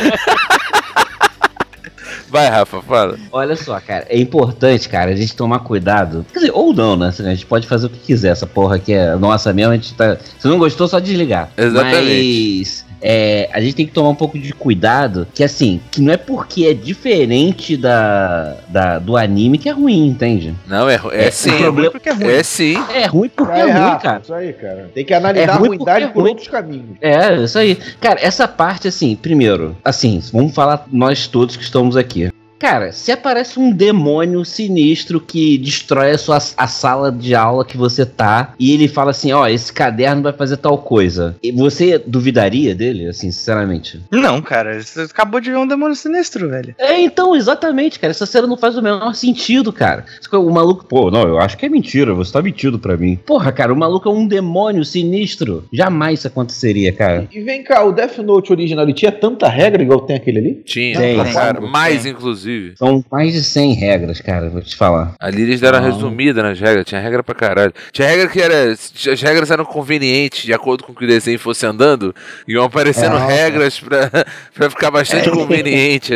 Vai, 2.27 2.49
Rafa, 2.49 2.81
fala. 2.81 3.17
Olha 3.31 3.55
só, 3.55 3.79
cara, 3.79 4.05
é 4.09 4.17
importante, 4.19 4.89
cara, 4.89 5.11
a 5.11 5.15
gente 5.15 5.35
tomar 5.35 5.59
cuidado. 5.59 6.25
Quer 6.33 6.39
dizer, 6.39 6.51
ou 6.53 6.73
não, 6.73 6.97
né? 6.97 7.07
A 7.17 7.23
gente 7.23 7.45
pode 7.45 7.65
fazer 7.67 7.85
o 7.85 7.89
que 7.89 7.99
quiser. 7.99 8.29
Essa 8.31 8.45
porra 8.47 8.75
aqui 8.75 8.91
é 8.93 9.15
nossa 9.15 9.53
mesmo, 9.53 9.71
a 9.71 9.75
gente 9.75 9.93
tá. 9.93 10.17
Se 10.39 10.47
não 10.47 10.57
gostou, 10.57 10.87
só 10.87 10.99
desligar. 10.99 11.49
Exatamente. 11.55 12.65
Mas. 12.67 12.84
É, 13.07 13.47
a 13.53 13.61
gente 13.61 13.75
tem 13.75 13.85
que 13.85 13.91
tomar 13.91 14.09
um 14.09 14.15
pouco 14.15 14.39
de 14.39 14.51
cuidado, 14.51 15.27
que 15.31 15.43
assim, 15.43 15.79
que 15.91 16.01
não 16.01 16.11
é 16.11 16.17
porque 16.17 16.65
é 16.65 16.73
diferente 16.73 17.77
da, 17.77 18.55
da 18.67 18.97
do 18.97 19.15
anime 19.15 19.59
que 19.59 19.69
é 19.69 19.71
ruim, 19.71 20.07
entende? 20.07 20.55
Não, 20.67 20.89
é, 20.89 20.99
é, 21.11 21.25
É, 21.27 21.31
sim. 21.31 21.51
o 21.51 21.57
problema- 21.59 21.91
porque 21.91 22.09
é 22.09 22.13
ruim. 22.13 22.27
É 22.31 22.41
sim. 22.43 22.75
É 22.91 23.05
ruim 23.05 23.29
porque 23.29 23.59
é 23.59 23.61
Aí, 23.63 23.71
ruim, 23.71 23.99
cara. 23.99 24.21
Isso 24.23 24.33
aí, 24.33 24.53
cara. 24.53 24.89
Tem 24.93 25.05
que 25.05 25.13
analisar 25.13 25.45
É 25.47 25.51
a 25.51 25.55
ruindade 25.55 26.05
é 26.05 26.07
por 26.07 26.27
outros 26.27 26.47
caminhos. 26.47 26.97
É, 26.99 27.35
isso 27.43 27.59
aí. 27.59 27.75
Cara, 28.01 28.19
essa 28.21 28.47
parte, 28.47 28.87
assim, 28.87 29.15
primeiro, 29.15 29.77
assim, 29.85 30.19
vamos 30.33 30.53
falar 30.55 30.87
nós 30.91 31.27
todos 31.27 31.55
que 31.55 31.63
estamos 31.63 31.95
aqui. 31.95 32.29
Cara, 32.57 32.91
se 32.91 33.11
aparece 33.11 33.59
um 33.59 33.71
demônio 33.71 34.43
sinistro 34.45 35.19
que 35.19 35.57
destrói 35.57 36.11
a 36.11 36.17
sua 36.17 36.37
a 36.57 36.67
sala 36.67 37.11
de 37.11 37.35
aula 37.35 37.65
que 37.65 37.77
você 37.77 38.05
tá 38.05 38.53
e 38.59 38.73
ele 38.73 38.87
fala 38.87 39.11
assim, 39.11 39.31
ó, 39.31 39.47
esse 39.47 39.71
caderno 39.71 40.21
vai 40.21 40.33
fazer 40.33 40.57
tal 40.57 40.77
coisa. 40.77 41.35
E 41.43 41.51
você 41.51 41.97
duvidaria 41.97 42.73
dele, 42.73 43.07
assim, 43.07 43.31
sinceramente? 43.31 44.01
Não, 44.11 44.41
cara, 44.41 44.81
você 44.81 45.01
acabou 45.01 45.39
de 45.39 45.51
ver 45.51 45.57
um 45.57 45.67
demônio 45.67 45.95
sinistro, 45.95 46.49
velho. 46.49 46.75
É, 46.77 46.99
então, 47.01 47.35
exatamente, 47.35 47.99
cara. 47.99 48.11
Essa 48.11 48.25
cena 48.25 48.47
não 48.47 48.57
faz 48.57 48.77
o 48.77 48.81
menor 48.81 49.13
sentido, 49.13 49.71
cara. 49.73 50.05
O 50.31 50.49
maluco, 50.49 50.85
pô, 50.85 51.11
não, 51.11 51.23
eu 51.27 51.39
acho 51.39 51.57
que 51.57 51.65
é 51.65 51.69
mentira, 51.69 52.13
você 52.13 52.31
tá 52.31 52.41
mentindo 52.41 52.79
pra 52.79 52.97
mim. 52.97 53.17
Porra, 53.25 53.51
cara, 53.51 53.73
o 53.73 53.77
maluco 53.77 54.07
é 54.07 54.11
um 54.11 54.27
demônio 54.27 54.83
sinistro. 54.85 55.65
Jamais 55.71 56.19
isso 56.19 56.27
aconteceria, 56.27 56.91
cara. 56.93 57.27
E 57.31 57.41
vem 57.41 57.63
cá, 57.63 57.83
o 57.83 57.91
Death 57.91 58.17
Note 58.19 58.51
original, 58.51 58.85
ele 58.85 58.93
tinha 58.93 59.11
tanta 59.11 59.47
regra 59.49 59.81
igual 59.81 60.01
tem 60.01 60.15
aquele 60.15 60.39
ali? 60.39 60.61
Tinha, 60.65 60.97
Tem, 60.97 61.33
cara, 61.33 61.59
tem. 61.59 61.69
mais 61.69 62.05
inclusive. 62.05 62.44
São 62.77 63.03
mais 63.11 63.33
de 63.33 63.43
100 63.43 63.73
regras, 63.73 64.21
cara, 64.21 64.49
vou 64.49 64.61
te 64.61 64.75
falar. 64.75 65.13
Ali 65.19 65.43
eles 65.43 65.61
deram 65.61 65.79
uma 65.79 65.85
resumida 65.89 66.41
nas 66.43 66.59
regras, 66.59 66.85
tinha 66.85 67.01
regra 67.01 67.23
pra 67.23 67.35
caralho. 67.35 67.73
Tinha 67.91 68.07
regra 68.07 68.27
que 68.27 68.41
era. 68.41 68.71
As 68.71 69.21
regras 69.21 69.51
eram 69.51 69.65
convenientes, 69.65 70.43
de 70.43 70.53
acordo 70.53 70.83
com 70.83 70.91
o 70.91 70.95
que 70.95 71.05
o 71.05 71.07
desenho 71.07 71.39
fosse 71.39 71.65
andando, 71.65 72.13
iam 72.47 72.63
aparecendo 72.63 73.15
É. 73.17 73.25
regras 73.43 73.79
pra, 73.79 74.09
pra 74.53 74.69
ficar 74.69 74.91
bastante 74.91 75.29
conveniente. 75.29 76.11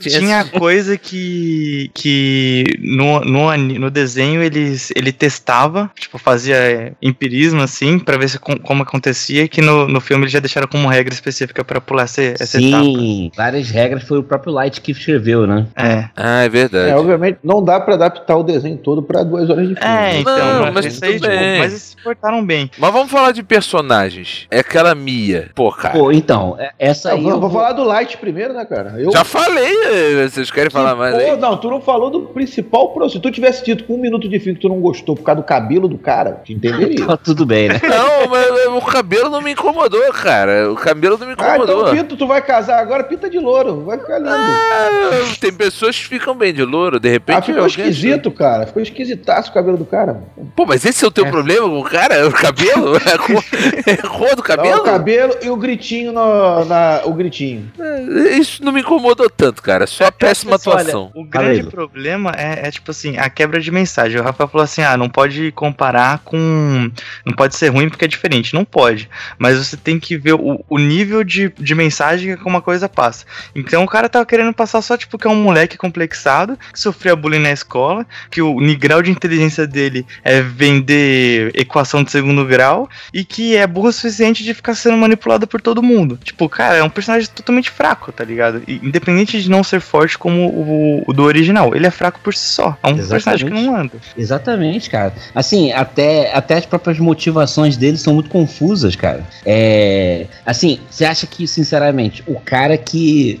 Tinha, 0.00 0.18
Tinha 0.18 0.44
coisa 0.44 0.96
que, 0.98 1.90
que 1.94 2.64
no, 2.80 3.20
no, 3.20 3.56
no 3.56 3.90
desenho 3.90 4.42
eles, 4.42 4.92
ele 4.96 5.12
testava, 5.12 5.90
tipo, 5.98 6.18
fazia 6.18 6.56
é, 6.56 6.92
empirismo 7.00 7.60
assim, 7.62 7.98
pra 7.98 8.16
ver 8.16 8.28
se, 8.28 8.38
com- 8.38 8.56
como 8.58 8.82
acontecia, 8.82 9.46
que 9.48 9.60
no, 9.60 9.86
no 9.88 10.00
filme 10.00 10.24
eles 10.24 10.32
já 10.32 10.38
deixaram 10.40 10.66
como 10.68 10.88
regra 10.88 11.12
específica 11.12 11.64
pra 11.64 11.80
pular 11.80 12.04
essa, 12.04 12.22
essa 12.22 12.60
etapa. 12.60 12.84
Sim, 12.84 13.30
várias 13.36 13.70
regras 13.70 14.02
foi 14.04 14.18
o 14.18 14.22
próprio 14.22 14.52
Light 14.52 14.80
que 14.80 14.92
escreveu, 14.92 15.46
né? 15.46 15.66
É. 15.76 16.04
Ah, 16.16 16.42
é 16.44 16.48
verdade. 16.48 16.90
É, 16.90 16.96
obviamente, 16.96 17.38
não 17.42 17.62
dá 17.62 17.80
pra 17.80 17.94
adaptar 17.94 18.36
o 18.36 18.42
desenho 18.42 18.76
todo 18.78 19.02
pra 19.02 19.22
duas 19.22 19.48
horas 19.50 19.68
de 19.68 19.74
filme. 19.74 19.90
É, 19.90 20.18
então, 20.20 20.36
Não, 20.36 20.62
mas, 20.62 20.74
mas 20.74 20.86
isso 20.86 21.04
aí, 21.04 21.14
tipo, 21.14 21.26
mas 21.26 21.70
eles 21.72 21.82
se 21.82 21.96
portaram 22.02 22.44
bem. 22.44 22.70
Mas 22.78 22.92
vamos 22.92 23.10
falar 23.10 23.32
de 23.32 23.42
personagens. 23.42 24.46
É 24.50 24.60
aquela 24.60 24.94
Mia. 24.94 25.50
Pô, 25.54 25.70
cara. 25.72 25.98
Pô, 25.98 26.10
então, 26.12 26.56
é- 26.58 26.72
essa 26.78 27.10
Eu 27.10 27.16
aí. 27.16 27.22
vou, 27.22 27.32
eu 27.32 27.40
vou 27.40 27.48
vou- 27.50 27.60
falar 27.60 27.72
do 27.72 27.84
Light 27.84 28.16
primeiro, 28.18 28.52
né, 28.54 28.64
cara? 28.64 28.94
Eu, 28.98 29.10
Já 29.12 29.24
falei, 29.24 30.28
vocês 30.28 30.50
querem 30.50 30.70
falar 30.70 30.94
mais 30.94 31.14
Pô, 31.14 31.20
aí? 31.20 31.36
não, 31.36 31.56
tu 31.56 31.68
não 31.70 31.80
falou 31.80 32.10
do 32.10 32.22
principal 32.22 32.92
pro. 32.92 33.08
Se 33.08 33.18
tu 33.20 33.30
tivesse 33.30 33.64
dito 33.64 33.84
com 33.84 33.94
um 33.94 34.00
minuto 34.00 34.28
de 34.28 34.38
filme 34.38 34.54
que 34.56 34.62
tu 34.62 34.68
não 34.68 34.80
gostou 34.80 35.14
por 35.16 35.22
causa 35.22 35.40
do 35.40 35.44
cabelo 35.44 35.88
do 35.88 35.98
cara, 35.98 36.40
te 36.44 36.52
entenderia. 36.52 37.06
Tá 37.12 37.16
tudo 37.16 37.44
bem, 37.44 37.68
né? 37.68 37.80
Não, 37.82 38.28
mas 38.28 38.66
o 38.66 38.80
cabelo 38.86 39.28
não 39.28 39.40
me 39.42 39.52
incomodou, 39.52 40.00
cara. 40.12 40.70
O 40.70 40.76
cabelo 40.76 41.18
não 41.18 41.26
me 41.26 41.34
ah, 41.36 41.56
incomodou. 41.56 41.82
então 41.82 41.94
Pito, 41.96 42.16
tu 42.16 42.26
vai 42.26 42.40
casar 42.40 42.78
agora, 42.80 43.02
pinta 43.04 43.28
de 43.28 43.38
louro, 43.38 43.84
vai 43.84 43.98
ficar 43.98 44.18
lindo. 44.18 44.30
Ah, 44.30 45.10
tem 45.40 45.52
pessoas 45.64 45.96
ficam 45.96 46.34
bem 46.36 46.52
de 46.52 46.64
louro, 46.64 46.98
de 46.98 47.08
repente. 47.08 47.38
Ah, 47.38 47.42
ficou 47.42 47.66
esquisito, 47.66 48.30
cara. 48.30 48.66
Ficou 48.66 48.82
esquisitaço 48.82 49.50
o 49.50 49.54
cabelo 49.54 49.76
do 49.76 49.84
cara. 49.84 50.14
mano. 50.14 50.52
Pô, 50.56 50.66
mas 50.66 50.84
esse 50.84 51.04
é 51.04 51.08
o 51.08 51.10
teu 51.10 51.26
É. 51.26 51.30
problema 51.30 51.68
com 51.68 51.78
o 51.80 51.84
cara? 51.84 52.26
O 52.28 52.32
cabelo? 52.32 52.92
É 53.06 53.14
a 53.14 53.18
cor, 53.18 53.44
é 53.86 53.92
a 53.92 54.08
cor 54.08 54.30
do 54.30 54.36
Não, 54.36 54.42
cabelo? 54.42 54.76
o 54.80 54.84
cabelo 54.84 55.34
e 55.42 55.50
o 55.50 55.56
gritinho 55.56 56.12
no, 56.12 56.64
na. 56.64 57.00
O 57.04 57.12
gritinho. 57.12 57.70
É, 57.78 58.36
Isso 58.38 58.64
não 58.64 58.72
me 58.72 58.80
incomodou 58.80 59.28
tanto, 59.28 59.62
cara. 59.62 59.86
Só 59.86 60.06
a 60.06 60.12
péssima 60.12 60.56
Assim, 60.56 60.70
olha, 60.70 60.80
atuação. 60.80 61.10
o 61.14 61.26
Fala 61.26 61.26
grande 61.44 61.62
Lu. 61.62 61.70
problema 61.70 62.32
é, 62.36 62.66
é, 62.66 62.70
tipo 62.70 62.90
assim, 62.90 63.16
a 63.18 63.28
quebra 63.30 63.60
de 63.60 63.70
mensagem. 63.70 64.20
O 64.20 64.24
Rafael 64.24 64.48
falou 64.48 64.64
assim: 64.64 64.82
ah, 64.82 64.96
não 64.96 65.08
pode 65.08 65.52
comparar 65.52 66.20
com. 66.24 66.90
Não 67.24 67.32
pode 67.34 67.54
ser 67.56 67.68
ruim 67.68 67.88
porque 67.88 68.04
é 68.04 68.08
diferente. 68.08 68.54
Não 68.54 68.64
pode. 68.64 69.08
Mas 69.38 69.58
você 69.58 69.76
tem 69.76 69.98
que 69.98 70.16
ver 70.16 70.34
o, 70.34 70.64
o 70.68 70.78
nível 70.78 71.22
de, 71.24 71.52
de 71.58 71.74
mensagem 71.74 72.36
que 72.36 72.44
uma 72.48 72.60
coisa 72.62 72.88
passa. 72.88 73.24
Então 73.54 73.82
o 73.84 73.88
cara 73.88 74.08
tava 74.08 74.24
querendo 74.26 74.52
passar 74.52 74.80
só, 74.82 74.96
tipo, 74.96 75.18
que 75.18 75.26
é 75.26 75.30
um 75.30 75.34
moleque 75.52 75.76
complexado, 75.76 76.58
que 76.72 76.80
sofria 76.80 77.14
bullying 77.14 77.38
na 77.38 77.52
escola, 77.52 78.06
que 78.30 78.40
o 78.40 78.56
grau 78.78 79.02
de 79.02 79.10
inteligência 79.10 79.66
dele 79.66 80.06
é 80.24 80.40
vender 80.40 81.52
equação 81.54 82.02
de 82.02 82.10
segundo 82.10 82.44
grau 82.46 82.88
e 83.12 83.24
que 83.24 83.54
é 83.54 83.66
burro 83.66 83.88
o 83.88 83.92
suficiente 83.92 84.42
de 84.42 84.54
ficar 84.54 84.74
sendo 84.74 84.96
manipulado 84.96 85.46
por 85.46 85.60
todo 85.60 85.82
mundo. 85.82 86.18
Tipo, 86.22 86.48
cara, 86.48 86.76
é 86.76 86.82
um 86.82 86.90
personagem 86.90 87.28
totalmente 87.28 87.70
fraco, 87.70 88.10
tá 88.10 88.24
ligado? 88.24 88.62
E, 88.66 88.80
independente 88.82 89.40
de 89.40 89.50
não 89.50 89.62
ser 89.62 89.80
forte 89.80 90.16
como 90.16 90.48
o, 90.48 91.04
o 91.06 91.12
do 91.12 91.22
original, 91.22 91.74
ele 91.74 91.86
é 91.86 91.90
fraco 91.90 92.18
por 92.20 92.34
si 92.34 92.46
só. 92.46 92.76
É 92.82 92.88
um 92.88 92.96
Exatamente. 92.96 93.10
personagem 93.10 93.46
que 93.46 93.54
não 93.54 93.76
anda. 93.76 93.92
Exatamente, 94.16 94.88
cara. 94.88 95.12
Assim, 95.34 95.72
até, 95.72 96.34
até 96.34 96.56
as 96.56 96.66
próprias 96.66 96.98
motivações 96.98 97.76
dele 97.76 97.98
são 97.98 98.14
muito 98.14 98.30
confusas, 98.30 98.96
cara. 98.96 99.24
É. 99.44 100.26
Assim, 100.46 100.80
você 100.88 101.04
acha 101.04 101.26
que, 101.26 101.46
sinceramente, 101.46 102.22
o 102.26 102.40
cara 102.40 102.78
que. 102.78 103.40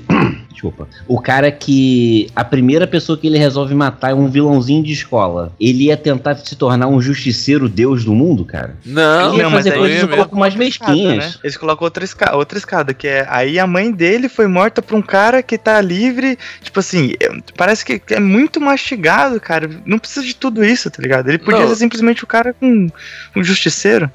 Desculpa. 0.52 0.86
O 1.08 1.20
cara 1.20 1.50
que. 1.50 2.28
A 2.36 2.44
primeira 2.44 2.86
pessoa 2.86 3.16
que 3.18 3.26
ele 3.26 3.38
resolve 3.38 3.74
matar 3.74 4.10
é 4.10 4.14
um 4.14 4.28
vilãozinho 4.28 4.82
de 4.82 4.92
escola. 4.92 5.52
Ele 5.58 5.84
ia 5.84 5.96
tentar 5.96 6.36
se 6.36 6.54
tornar 6.54 6.86
um 6.86 7.00
justiceiro 7.00 7.68
deus 7.68 8.04
do 8.04 8.14
mundo, 8.14 8.44
cara? 8.44 8.76
Não, 8.84 9.28
Ele 9.30 9.38
ia 9.38 9.42
Não, 9.44 9.50
mas 9.50 9.58
fazer 9.64 9.72
aí 9.72 9.78
coisas 9.78 10.02
um 10.04 10.08
pouco 10.08 10.36
mais 10.36 10.54
Escada, 10.54 10.92
mesquinhas. 10.92 11.24
né? 11.26 11.34
Eles 11.42 11.56
colocam 11.56 11.84
outra 11.84 12.04
escada, 12.04 12.36
outra 12.36 12.58
escada, 12.58 12.94
que 12.94 13.08
é 13.08 13.26
aí 13.28 13.58
a 13.58 13.66
mãe 13.66 13.90
dele 13.90 14.28
foi 14.28 14.46
morta 14.46 14.80
por 14.82 14.96
um 14.96 15.02
cara 15.02 15.42
que 15.42 15.56
tá 15.58 15.80
livre. 15.80 16.38
Tipo 16.62 16.80
assim, 16.80 17.14
é- 17.20 17.30
parece 17.56 17.84
que 17.84 18.00
é 18.14 18.20
muito 18.20 18.60
mastigado, 18.60 19.40
cara. 19.40 19.68
Não 19.86 19.98
precisa 19.98 20.24
de 20.24 20.34
tudo 20.36 20.64
isso, 20.64 20.90
tá 20.90 21.02
ligado? 21.02 21.28
Ele 21.28 21.38
podia 21.38 21.60
Não. 21.60 21.68
ser 21.68 21.76
simplesmente 21.76 22.22
o 22.24 22.26
cara 22.26 22.52
com 22.52 22.86
um 23.34 23.42
justiceiro. 23.44 24.10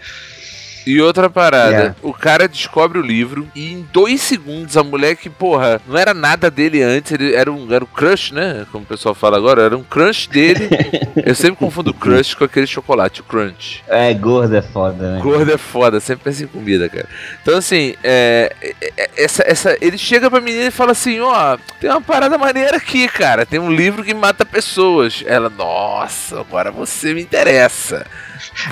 E 0.88 1.02
outra 1.02 1.30
parada, 1.30 1.76
É. 1.76 1.96
o 2.02 2.14
cara 2.14 2.48
descobre 2.48 2.98
o 2.98 3.02
livro 3.02 3.48
e 3.54 3.74
em 3.74 3.88
dois 3.92 4.22
segundos 4.22 4.78
a 4.78 4.84
mulher 4.84 5.16
que, 5.16 5.30
porra, 5.30 5.82
não 5.88 5.98
era 5.98 6.14
nada 6.14 6.50
dele 6.50 6.82
antes, 6.82 7.12
ele 7.12 7.36
era 7.36 7.52
um, 7.52 7.72
era 7.74 7.84
um 7.84 7.88
crush, 7.88 8.32
né? 8.34 8.66
Como 8.72 8.84
o 8.84 8.88
pessoal 8.88 9.14
fala 9.14 9.38
agora, 9.38 9.64
era 9.64 9.78
um 9.78 9.84
crush 9.84 10.28
dele. 10.28 10.70
Eu 11.26 11.36
sempre 11.36 11.58
confundo 11.58 11.94
crush 11.94 12.34
com 12.36 12.44
aquele 12.46 12.68
chocolate, 12.68 13.22
o 13.22 13.24
crunch. 13.24 13.84
É, 13.88 14.14
gordo 14.14 14.56
é 14.56 14.62
foda, 14.62 15.14
né? 15.16 15.20
Gordo 15.22 15.52
é 15.52 15.58
foda, 15.58 16.00
sempre 16.00 16.24
pensa 16.24 16.44
em 16.44 16.48
comida, 16.48 16.88
cara. 16.88 17.08
Então, 17.42 17.58
assim, 17.58 17.96
é, 18.04 18.56
é- 18.62 18.76
é- 18.98 19.10
essa, 19.18 19.44
essa, 19.46 19.78
ele 19.82 19.98
chega 19.98 20.30
pra 20.30 20.40
menina 20.40 20.66
e 20.68 20.72
fala 20.72 20.92
assim: 20.92 21.20
Ó, 21.20 21.58
tem 21.82 21.90
uma 21.90 22.02
parada 22.02 22.38
maneira 22.38 22.78
aqui, 22.78 23.08
cara. 23.08 23.46
Tem 23.46 23.60
um 23.60 23.72
livro 23.72 24.04
que 24.04 24.14
mata 24.14 24.46
pessoas. 24.46 25.24
Ela, 25.26 25.50
nossa, 25.50 26.40
agora 26.40 26.72
você 26.72 27.14
me 27.14 27.22
interessa. 27.22 28.06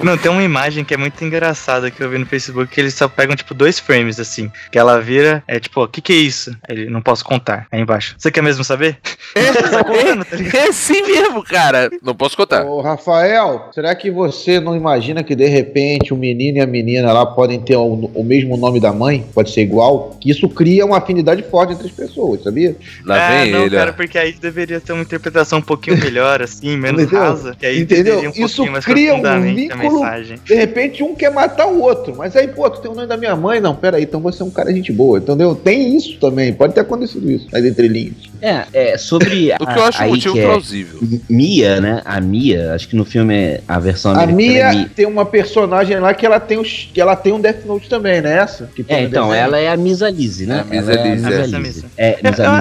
Não, 0.04 0.18
tem 0.18 0.32
uma 0.32 0.44
imagem 0.44 0.84
que 0.84 0.94
é 0.94 0.98
muito 0.98 1.24
engraçada 1.24 1.92
que 1.92 2.02
eu 2.02 2.10
vi 2.10 2.18
no 2.18 2.26
Facebook 2.26 2.74
que 2.74 2.82
eles 2.82 2.94
só 2.94 3.08
pegam, 3.08 3.36
tipo, 3.36 3.54
dois 3.54 3.80
frames, 3.80 4.20
assim. 4.20 4.52
Que 4.72 4.78
ela 4.78 5.00
vira, 5.02 5.44
é 5.48 5.60
tipo, 5.60 5.84
o 5.84 5.88
que 5.88 6.02
que 6.02 6.14
é 6.14 6.18
isso? 6.18 6.56
Ele, 6.68 6.90
não 6.90 7.02
posso 7.02 7.24
contar. 7.24 7.68
Aí 7.72 7.82
embaixo. 7.82 8.16
Você 8.18 8.32
quer 8.32 8.42
mesmo 8.42 8.64
saber? 8.64 8.98
Tá 9.66 9.84
contando, 9.84 10.26
tá 10.26 10.36
ligado? 10.36 10.56
É 10.56 10.68
assim 10.70 11.02
mesmo, 11.02 11.44
cara. 11.44 11.90
Não 12.02 12.16
posso 12.16 12.38
contar. 12.38 12.64
Ô, 12.66 12.82
Rafael, 12.82 13.70
será 13.74 13.94
que 13.96 14.10
você 14.10 14.60
não 14.60 14.76
imagina 14.76 15.24
que 15.24 15.36
de 15.36 15.48
repente 15.48 16.14
o 16.14 16.18
menino 16.18 16.58
e 16.58 16.62
a 16.62 16.68
menina 16.68 17.12
lá 17.12 17.26
podem 17.26 17.60
ter 17.60 17.76
o, 17.76 18.10
o 18.14 18.24
mesmo 18.24 18.56
nome 18.56 18.80
da 18.80 18.94
mãe? 18.94 19.26
Pode 19.34 19.52
ser 19.52 19.62
igual? 19.62 20.18
Que 20.22 20.32
isso 20.32 20.48
cria 20.48 20.86
uma 20.86 20.98
afinidade 20.98 21.44
forte 21.44 21.74
entre 21.74 21.88
as 21.88 21.92
pessoas, 21.94 22.44
sabia? 22.44 22.76
Lá 23.06 23.16
ah, 23.16 23.30
vem 23.30 23.52
não, 23.52 23.66
ele, 23.66 23.76
ó. 23.76 23.80
cara, 23.80 23.94
porque 23.94 24.18
aí 24.18 24.34
deveria 24.34 24.80
ter 24.80 24.94
uma 24.94 25.02
interpretação 25.02 25.60
um 25.60 25.64
pouquinho 25.64 25.98
melhor, 25.98 26.42
assim, 26.42 26.78
menos 26.78 27.04
Entendeu? 27.04 27.20
rasa. 27.20 27.56
Que 27.56 27.66
aí 27.66 27.82
Entendeu? 27.82 28.20
entenderia 28.20 28.30
um 28.30 28.46
Isso 28.46 28.56
pouquinho 28.56 28.72
mais 28.72 28.86
cria 28.86 29.16
um 29.16 29.22
vínculo-. 29.56 30.02
De 30.44 30.54
repente 30.54 31.04
um 31.04 31.16
quer 31.16 31.32
matar 31.32 31.68
o 31.68 31.82
outro, 31.82 32.16
mas 32.16 32.36
aí, 32.36 32.48
pô, 32.48 32.70
tu 32.70 32.82
tem 32.82 32.92
o 32.92 32.96
nome 32.96 33.08
da 33.08 33.18
minha 33.18 33.36
mãe? 33.36 33.60
Não, 33.60 33.76
peraí, 33.76 34.04
então 34.04 34.20
você 34.20 34.42
é 34.42 34.46
um 34.46 34.52
cara 34.52 34.74
gente 34.74 34.92
boa, 34.92 35.18
entendeu? 35.20 35.56
Tem 35.56 35.96
isso 35.96 36.18
também, 36.20 36.54
pode 36.54 36.74
ter 36.74 36.82
acontecido 36.82 37.30
isso, 37.32 37.48
nas 37.52 37.64
entrelinhas. 37.64 38.16
É, 38.42 38.66
é, 38.74 38.98
sobre 38.98 39.52
O 39.60 39.66
que 39.66 39.80
eu 39.80 39.84
acho 39.84 40.00
um 40.02 40.06
aí 40.06 40.10
motivo 40.12 40.38
é 40.38 40.44
plausível. 40.44 41.00
Mia, 41.30 41.82
né? 41.82 42.02
A 42.06 42.20
Mia, 42.22 42.74
acho 42.74 42.88
que 42.88 42.96
no 42.96 43.06
filme 43.06 43.34
é 43.36 43.62
a 43.68 43.80
versão 43.80 44.12
A 44.12 44.24
americana 44.24 44.42
é 44.44 44.72
Mia 44.72 44.72
Mia. 44.82 44.92
tem 44.96 45.06
uma 45.06 45.26
personagem 45.26 45.98
lá 46.00 46.14
que 46.14 46.26
ela 46.26 46.40
tem, 46.40 46.58
os, 46.58 46.90
que 46.94 47.00
ela 47.02 47.16
tem 47.16 47.34
um 47.34 47.40
Death 47.40 47.66
Note 47.66 47.90
também, 47.90 48.22
né? 48.22 48.38
Essa? 48.38 48.70
Que 48.76 48.86
É, 48.88 49.02
então, 49.04 49.30
desenho. 49.30 49.44
ela 49.46 49.58
é 49.58 49.70
a 49.70 49.78
Misa 49.78 50.10
Lise, 50.10 50.46
né? 50.46 50.58
É 50.70 50.78
a 50.78 50.82
Misa 50.82 50.92
a 50.92 50.96
é. 50.96 51.60
Misa. 51.60 51.86
É, 51.98 52.20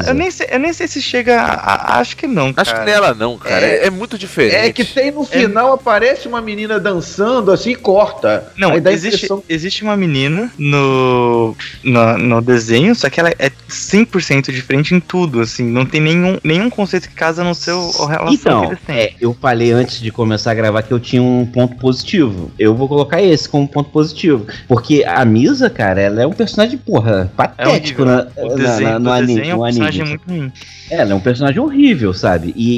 Eu, 0.09 0.15
nem 0.15 0.31
sei, 0.31 0.47
eu 0.51 0.59
nem 0.59 0.73
sei 0.73 0.87
se 0.89 1.03
chega. 1.03 1.41
a- 1.41 1.55
a- 1.55 1.99
acho 1.99 2.17
que 2.17 2.27
não. 2.27 2.53
Acho 2.57 2.71
que 2.71 2.77
cara. 2.79 2.85
nela 2.85 3.15
não, 3.15 3.37
cara. 3.37 3.65
É, 3.67 3.87
é 3.87 3.91
muito 3.91 4.17
diferente. 4.17 4.55
É 4.57 4.73
que 4.73 4.85
tem 4.85 5.11
no 5.11 5.25
final, 5.25 5.73
aparece 5.73 6.27
uma 6.29 6.41
menina 6.41 6.79
dançando 6.85 7.51
assim 7.51 7.71
e 7.71 7.75
corta. 7.75 8.53
Não, 8.57 8.75
existe 8.77 8.95
existe, 9.25 9.29
existe 9.49 9.83
uma 9.83 9.97
menina 9.97 10.51
no, 10.59 11.57
no, 11.83 12.19
no 12.19 12.43
desenho, 12.43 12.95
só 12.95 13.09
que 13.09 13.19
ela 13.19 13.31
é 13.39 13.51
100% 13.69 14.53
diferente 14.53 14.95
em 14.95 15.01
tudo, 15.01 15.41
assim. 15.41 15.65
Não 15.65 15.85
tem 15.87 16.01
nenhum, 16.01 16.39
nenhum 16.45 16.69
conceito 16.71 17.09
que 17.09 17.15
casa 17.15 17.43
no 17.43 17.55
seu 17.55 17.91
relação 18.07 18.33
Então, 18.35 18.77
é, 18.89 19.13
eu 19.21 19.35
falei 19.41 19.73
antes 19.73 20.01
de 20.01 20.11
começar 20.11 20.51
a 20.51 20.55
gravar 20.55 20.83
que 20.83 20.93
eu 20.93 21.01
tinha 21.01 21.23
um 21.23 21.47
ponto 21.47 21.77
positivo. 21.77 22.51
Eu 22.59 22.75
vou 22.75 22.87
colocar 22.87 23.21
esse 23.23 23.49
como 23.49 23.67
ponto 23.67 23.91
positivo. 23.91 24.47
Porque 24.69 25.03
a 25.05 25.25
Misa, 25.25 25.71
cara, 25.71 26.01
ela 26.01 26.23
é 26.23 26.27
um 26.27 26.33
personagem, 26.33 26.79
porra, 26.79 27.31
É 27.33 27.37
patético 27.37 28.03
horrível. 28.03 28.27
na, 28.37 28.43
O 28.45 28.49
na- 28.49 28.55
desenho, 28.55 28.91
na- 28.91 28.99
no 28.99 29.11
anime. 29.13 29.35
desenho 29.35 29.51
é 29.51 29.55
um 29.55 29.59
no 29.59 29.65
personagem 29.65 30.01
anime. 30.03 30.19
muito 30.27 30.41
ruim. 30.41 30.53
Ela 30.91 31.13
é 31.13 31.15
um 31.15 31.21
personagem 31.21 31.61
horrível, 31.61 32.13
sabe? 32.13 32.53
E, 32.55 32.75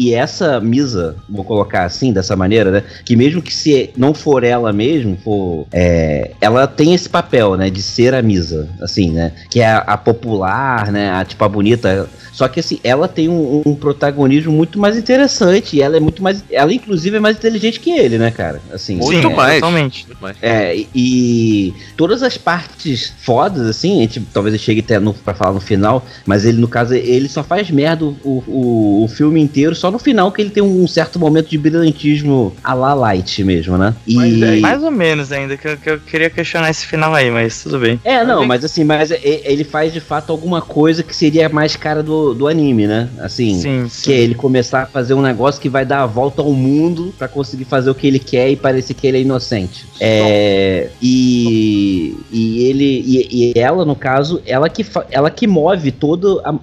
e- 0.00 0.08
e 0.08 0.14
essa 0.14 0.58
Misa, 0.60 1.16
vou 1.28 1.44
colocar 1.44 1.84
assim, 1.84 2.12
dessa 2.12 2.34
maneira, 2.34 2.70
né? 2.70 2.82
Que 3.04 3.14
mesmo 3.14 3.42
que 3.42 3.49
se 3.52 3.90
não 3.96 4.14
for 4.14 4.44
ela 4.44 4.72
mesmo, 4.72 5.16
for. 5.22 5.66
é, 5.72 6.32
ela 6.40 6.66
tem 6.66 6.94
esse 6.94 7.08
papel, 7.08 7.56
né? 7.56 7.70
De 7.70 7.82
ser 7.82 8.14
a 8.14 8.22
Misa, 8.22 8.68
assim, 8.80 9.10
né? 9.10 9.32
Que 9.50 9.60
é 9.60 9.66
a, 9.66 9.78
a 9.78 9.96
popular, 9.96 10.90
né? 10.92 11.10
A 11.10 11.24
tipo 11.24 11.44
a 11.44 11.48
bonita. 11.48 12.08
Só 12.32 12.48
que 12.48 12.60
assim, 12.60 12.78
ela 12.84 13.08
tem 13.08 13.28
um, 13.28 13.62
um 13.66 13.74
protagonismo 13.74 14.52
muito 14.52 14.78
mais 14.78 14.96
interessante. 14.96 15.76
E 15.76 15.82
ela 15.82 15.96
é 15.96 16.00
muito 16.00 16.22
mais. 16.22 16.44
Ela, 16.50 16.72
inclusive, 16.72 17.16
é 17.16 17.20
mais 17.20 17.36
inteligente 17.36 17.80
que 17.80 17.90
ele, 17.90 18.18
né, 18.18 18.30
cara? 18.30 18.60
Assim, 18.72 18.96
Muito 18.96 19.28
é, 19.28 19.34
mais. 19.34 19.54
Totalmente. 19.60 20.06
Muito 20.06 20.20
mais. 20.22 20.36
é, 20.42 20.76
e- 20.94 21.74
todas 21.96 22.22
as 22.22 22.36
partes 22.36 23.12
fodas, 23.22 23.66
assim, 23.66 23.98
a 23.98 24.02
gente 24.02 24.20
talvez 24.32 24.54
ele 24.54 24.62
chegue 24.62 24.80
até 24.80 24.98
no, 24.98 25.12
pra 25.14 25.34
falar 25.34 25.52
no 25.52 25.60
final, 25.60 26.04
mas 26.26 26.44
ele, 26.44 26.58
no 26.58 26.68
caso, 26.68 26.94
ele 26.94 27.28
só 27.28 27.42
faz 27.42 27.70
merda 27.70 28.04
o, 28.04 28.16
o, 28.24 29.04
o 29.04 29.08
filme 29.08 29.40
inteiro, 29.40 29.74
só 29.74 29.90
no 29.90 29.98
final 29.98 30.30
que 30.32 30.40
ele 30.42 30.50
tem 30.50 30.62
um 30.62 30.86
certo 30.86 31.18
momento 31.18 31.48
de 31.48 31.58
brilhantismo 31.58 32.54
a 32.62 32.74
la 32.74 32.94
light 32.94 33.42
mesmo, 33.44 33.76
né? 33.76 33.94
E. 34.06 34.14
Mas 34.14 34.42
é 34.42 34.60
Mais 34.60 34.82
ou 34.82 34.90
menos 34.90 35.32
ainda, 35.32 35.56
que 35.56 35.68
eu, 35.68 35.76
que 35.76 35.90
eu 35.90 35.98
queria 36.00 36.30
questionar 36.30 36.70
esse 36.70 36.86
final 36.86 37.14
aí, 37.14 37.30
mas 37.30 37.62
tudo 37.62 37.78
bem. 37.78 38.00
É, 38.04 38.24
não, 38.24 38.44
Mas 38.46 38.60
é- 38.60 38.60
mas 38.60 38.64
assim, 38.64 38.84
mas 38.84 39.10
e- 39.10 39.42
ele 39.44 39.64
faz 39.64 39.92
de 39.92 40.00
fato 40.00 40.30
alguma 40.30 40.60
coisa 40.60 41.02
que 41.02 41.14
seria 41.16 41.48
mais 41.48 41.76
cara 41.76 42.02
do, 42.02 42.19
do 42.34 42.46
anime, 42.46 42.86
né? 42.86 43.08
Assim. 43.18 43.54
Sim, 43.54 43.86
Que 44.02 44.12
é 44.12 44.16
ele 44.16 44.34
começar 44.34 44.82
a 44.82 44.86
fazer 44.86 45.14
um 45.14 45.22
negócio 45.22 45.60
que 45.60 45.68
vai 45.68 45.84
dar 45.84 46.02
a 46.02 46.06
volta 46.06 46.42
ao 46.42 46.52
mundo 46.52 47.12
pra 47.18 47.28
conseguir 47.28 47.64
fazer 47.64 47.90
o 47.90 47.94
que 47.94 48.06
ele 48.06 48.18
quer 48.18 48.50
e 48.50 48.56
parecer 48.56 48.94
que 48.94 49.06
ele 49.06 49.18
é 49.18 49.20
inocente. 49.22 49.86
É, 50.00 50.88
e, 51.00 52.16
e 52.30 52.64
ele 52.64 52.84
e, 52.84 53.52
e 53.52 53.58
ela 53.58 53.84
no 53.84 53.94
caso, 53.94 54.42
ela 54.46 54.68
que 54.68 54.84
ela 55.10 55.30
que 55.30 55.46
move 55.46 55.90
todo 55.90 56.40
a, 56.44 56.54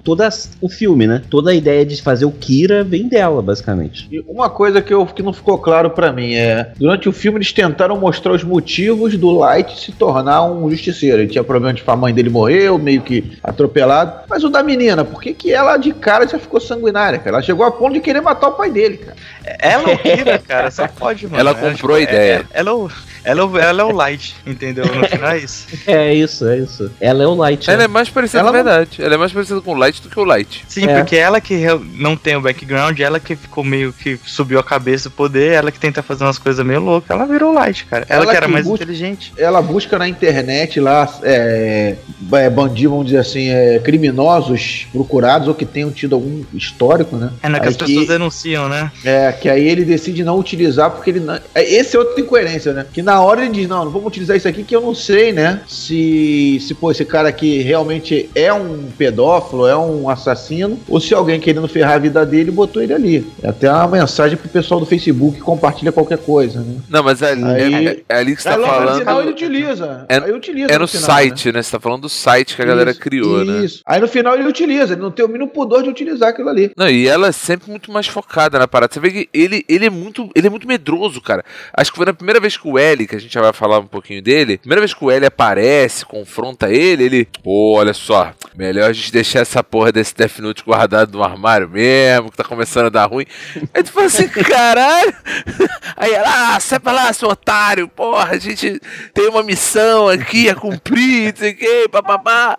o 0.60 0.68
filme, 0.68 1.06
né? 1.06 1.22
Toda 1.28 1.50
a 1.50 1.54
ideia 1.54 1.84
de 1.84 2.00
fazer 2.02 2.24
o 2.24 2.30
Kira 2.30 2.84
vem 2.84 3.08
dela, 3.08 3.42
basicamente. 3.42 4.08
E 4.10 4.20
uma 4.28 4.48
coisa 4.48 4.80
que, 4.80 4.92
eu, 4.92 5.04
que 5.06 5.22
não 5.22 5.32
ficou 5.32 5.58
claro 5.58 5.90
pra 5.90 6.12
mim 6.12 6.34
é: 6.34 6.72
durante 6.78 7.08
o 7.08 7.12
filme 7.12 7.38
eles 7.38 7.52
tentaram 7.52 7.98
mostrar 7.98 8.32
os 8.32 8.44
motivos 8.44 9.16
do 9.16 9.30
Light 9.30 9.78
se 9.78 9.92
tornar 9.92 10.44
um 10.44 10.70
justiceiro. 10.70 11.22
Ele 11.22 11.28
tinha 11.28 11.44
problema 11.44 11.74
de 11.74 11.82
a 11.86 11.96
mãe 11.96 12.12
dele 12.12 12.28
morreu, 12.28 12.78
meio 12.78 13.00
que 13.00 13.32
atropelado. 13.42 14.24
Mas 14.28 14.44
o 14.44 14.50
da 14.50 14.62
menina, 14.62 15.04
por 15.04 15.22
que, 15.22 15.32
que 15.32 15.47
ela 15.52 15.76
de 15.76 15.92
cara 15.92 16.26
já 16.26 16.38
ficou 16.38 16.60
sanguinária, 16.60 17.18
cara? 17.18 17.36
Ela 17.36 17.42
chegou 17.42 17.64
a 17.64 17.70
ponto 17.70 17.94
de 17.94 18.00
querer 18.00 18.20
matar 18.20 18.48
o 18.48 18.52
pai 18.52 18.70
dele, 18.70 18.98
cara. 18.98 19.16
Ela 19.58 19.90
é 19.90 19.94
o 19.94 19.98
Kira, 19.98 20.38
cara, 20.38 20.70
só 20.70 20.86
pode, 20.88 21.26
mano. 21.26 21.38
Ela 21.38 21.54
comprou 21.54 21.96
a 21.96 22.00
é- 22.00 22.02
ideia. 22.02 22.46
é- 22.52 22.60
ela, 22.60 22.70
é 22.70 22.72
o, 22.72 22.90
ela, 23.24 23.40
é 23.60 23.64
ela 23.64 23.82
é 23.82 23.84
o 23.84 23.92
Light, 23.92 24.34
entendeu? 24.46 24.84
No 24.86 25.06
final 25.06 25.30
é 25.32 25.38
isso. 25.38 25.66
É 25.86 26.14
isso, 26.14 26.46
é 26.48 26.58
isso. 26.58 26.90
Ela 27.00 27.24
é 27.24 27.26
o 27.26 27.34
Light. 27.34 27.68
Ela 27.68 27.78
né? 27.78 27.84
é 27.84 27.88
mais 27.88 28.08
parecida 28.08 28.40
Ela 28.40 28.50
com 28.50 28.56
não- 28.56 28.64
verdade. 28.64 29.02
Ela 29.02 29.14
é 29.14 29.16
mais 29.18 29.32
parecida 29.32 29.60
com 29.60 29.72
o 29.72 29.74
Light 29.76 30.02
do 30.02 30.08
que 30.08 30.18
o 30.20 30.24
Light. 30.24 30.64
Sim, 30.68 30.86
É. 30.86 30.98
porque 30.98 31.16
ela 31.16 31.40
que 31.40 31.64
não 31.94 32.16
tem 32.16 32.36
o 32.36 32.40
background, 32.40 32.98
ela 33.00 33.18
que 33.20 33.34
ficou 33.36 33.64
meio 33.64 33.92
que 33.92 34.18
subiu 34.26 34.58
a 34.58 34.62
cabeça 34.64 35.08
o 35.08 35.12
poder, 35.12 35.52
ela 35.54 35.70
que 35.70 35.78
tenta 35.78 36.02
fazer 36.02 36.24
umas 36.24 36.38
coisas 36.38 36.64
meio 36.64 36.80
loucas, 36.80 37.10
ela 37.10 37.26
virou 37.26 37.52
Light, 37.52 37.84
cara. 37.86 38.04
Ela, 38.08 38.22
Ela 38.24 38.30
que 38.32 38.36
era 38.36 38.46
que 38.46 38.52
mais 38.52 38.64
busca- 38.66 38.84
inteligente. 38.84 39.32
Ela 39.38 39.62
busca 39.62 39.98
na 39.98 40.08
internet 40.08 40.78
lá 40.80 41.08
é, 41.22 41.96
é, 42.32 42.50
bandidos, 42.50 42.90
vamos 42.90 43.06
dizer 43.06 43.18
assim, 43.18 43.48
é, 43.50 43.78
criminosos 43.78 44.86
procurados 44.92 45.48
ou 45.48 45.54
que 45.54 45.64
tenham 45.64 45.90
tido 45.90 46.14
algum 46.14 46.42
histórico, 46.54 47.16
né? 47.16 47.30
É, 47.42 47.48
né, 47.48 47.60
que 47.60 47.68
as 47.68 47.76
pessoas 47.76 48.06
denunciam, 48.08 48.68
né? 48.68 48.90
É, 49.04 49.32
que 49.40 49.48
aí 49.48 49.66
ele 49.68 49.84
decide 49.84 50.24
não 50.24 50.38
utilizar 50.38 50.90
porque 50.90 51.10
ele 51.10 51.20
não... 51.20 51.34
é, 51.54 51.62
Esse 51.74 51.96
é 51.96 51.98
outra 51.98 52.20
incoerência, 52.20 52.72
né? 52.72 52.86
Que 52.92 53.02
na 53.02 53.20
hora 53.20 53.42
ele 53.44 53.52
diz, 53.54 53.68
não, 53.68 53.84
não 53.84 53.90
vamos 53.90 54.08
utilizar 54.08 54.36
isso 54.36 54.48
aqui 54.48 54.62
que 54.64 54.74
eu 54.74 54.80
não 54.80 54.94
sei, 54.94 55.32
né? 55.32 55.60
Se, 55.66 56.58
se 56.60 56.74
pô, 56.74 56.90
esse 56.90 57.04
cara 57.04 57.28
aqui 57.28 57.58
realmente 57.62 58.28
é 58.34 58.52
um 58.52 58.88
pedófilo, 58.96 59.66
é 59.66 59.76
um 59.76 60.08
assassino, 60.08 60.78
ou 60.88 61.00
se 61.00 61.14
alguém 61.14 61.40
querendo 61.40 61.66
ferrar 61.68 61.94
a 61.94 61.98
vida 61.98 62.24
dele 62.26 62.50
botou 62.50 62.82
ele 62.82 62.92
ali. 62.92 63.26
É 63.42 63.48
até 63.48 63.70
uma 63.70 63.88
mensagem 63.88 64.36
pro 64.36 64.48
pessoal 64.48 64.80
do 64.80 64.86
Facebook 64.86 65.36
que 65.38 65.42
compartilha 65.42 65.92
qualquer 65.92 66.18
coisa, 66.18 66.60
né? 66.60 66.76
Não, 66.88 67.02
mas 67.02 67.22
é, 67.22 67.32
Aí- 67.32 67.86
é- 67.86 68.00
é 68.08 68.16
ali 68.18 68.34
que 68.36 68.42
você 68.42 68.48
tá 68.48 68.56
logo 68.56 68.70
no 68.72 68.78
falando. 68.78 68.98
final 68.98 69.20
ele 69.22 69.30
utiliza. 69.30 70.06
É- 70.08 70.18
aí 70.18 70.32
utiliza 70.32 70.72
É 70.72 70.78
no 70.78 70.86
final, 70.88 71.08
né? 71.08 71.14
site, 71.14 71.52
né? 71.52 71.62
Você 71.62 71.70
tá 71.72 71.80
falando 71.80 72.02
do 72.02 72.08
site 72.08 72.56
que 72.56 72.62
a 72.62 72.64
galera 72.64 72.90
Isso, 72.90 73.00
criou, 73.00 73.44
né? 73.44 73.64
Isso. 73.64 73.80
Aí 73.86 74.00
no 74.00 74.08
final 74.08 74.34
ele 74.34 74.48
utiliza, 74.48 74.92
ele 74.92 75.02
não 75.02 75.10
tem 75.10 75.24
o 75.24 75.28
mínimo 75.28 75.50
pudor 75.50 75.82
de 75.82 75.88
utilizar 75.88 76.30
aquilo 76.30 76.48
ali. 76.48 76.70
Não, 76.76 76.88
e 76.88 77.06
ela 77.08 77.28
é 77.28 77.32
sempre 77.32 77.70
muito 77.70 77.90
mais 77.92 78.06
focada 78.06 78.58
na 78.58 78.68
parada. 78.68 78.92
Você 78.92 79.00
vê 79.00 79.10
que 79.10 79.17
ele, 79.32 79.64
ele 79.68 79.86
é 79.86 79.90
muito 79.90 80.30
ele 80.34 80.46
é 80.46 80.50
muito 80.50 80.68
medroso, 80.68 81.20
cara. 81.20 81.44
Acho 81.72 81.90
que 81.90 81.96
foi 81.96 82.06
na 82.06 82.12
primeira 82.12 82.40
vez 82.40 82.56
que 82.56 82.68
o 82.68 82.78
L, 82.78 83.06
que 83.06 83.16
a 83.16 83.20
gente 83.20 83.32
já 83.32 83.40
vai 83.40 83.52
falar 83.52 83.78
um 83.78 83.86
pouquinho 83.86 84.22
dele, 84.22 84.58
primeira 84.58 84.80
vez 84.80 84.92
que 84.92 85.04
o 85.04 85.10
L 85.10 85.24
aparece, 85.24 86.04
confronta 86.04 86.70
ele, 86.70 87.04
ele, 87.04 87.28
pô, 87.42 87.76
olha 87.76 87.94
só, 87.94 88.32
melhor 88.54 88.90
a 88.90 88.92
gente 88.92 89.12
deixar 89.12 89.40
essa 89.40 89.62
porra 89.62 89.92
desse 89.92 90.14
Death 90.14 90.38
Note 90.38 90.64
guardado 90.64 91.12
no 91.16 91.22
armário 91.22 91.68
mesmo, 91.68 92.30
que 92.30 92.36
tá 92.36 92.44
começando 92.44 92.86
a 92.86 92.90
dar 92.90 93.06
ruim. 93.06 93.26
Aí 93.72 93.82
tu 93.82 93.92
fala 93.92 94.06
assim, 94.06 94.28
caralho. 94.28 95.14
Aí 95.96 96.12
ela, 96.12 96.56
ah, 96.56 96.60
sai 96.60 96.78
pra 96.78 96.92
lá, 96.92 97.12
seu 97.12 97.28
otário, 97.28 97.88
porra, 97.88 98.32
a 98.32 98.38
gente 98.38 98.80
tem 99.14 99.28
uma 99.28 99.42
missão 99.42 100.08
aqui 100.08 100.48
a 100.48 100.54
cumprir, 100.54 101.32
não 101.32 101.36
sei 101.36 101.52
o 101.52 101.56
que, 101.56 101.88
papapá. 101.88 102.58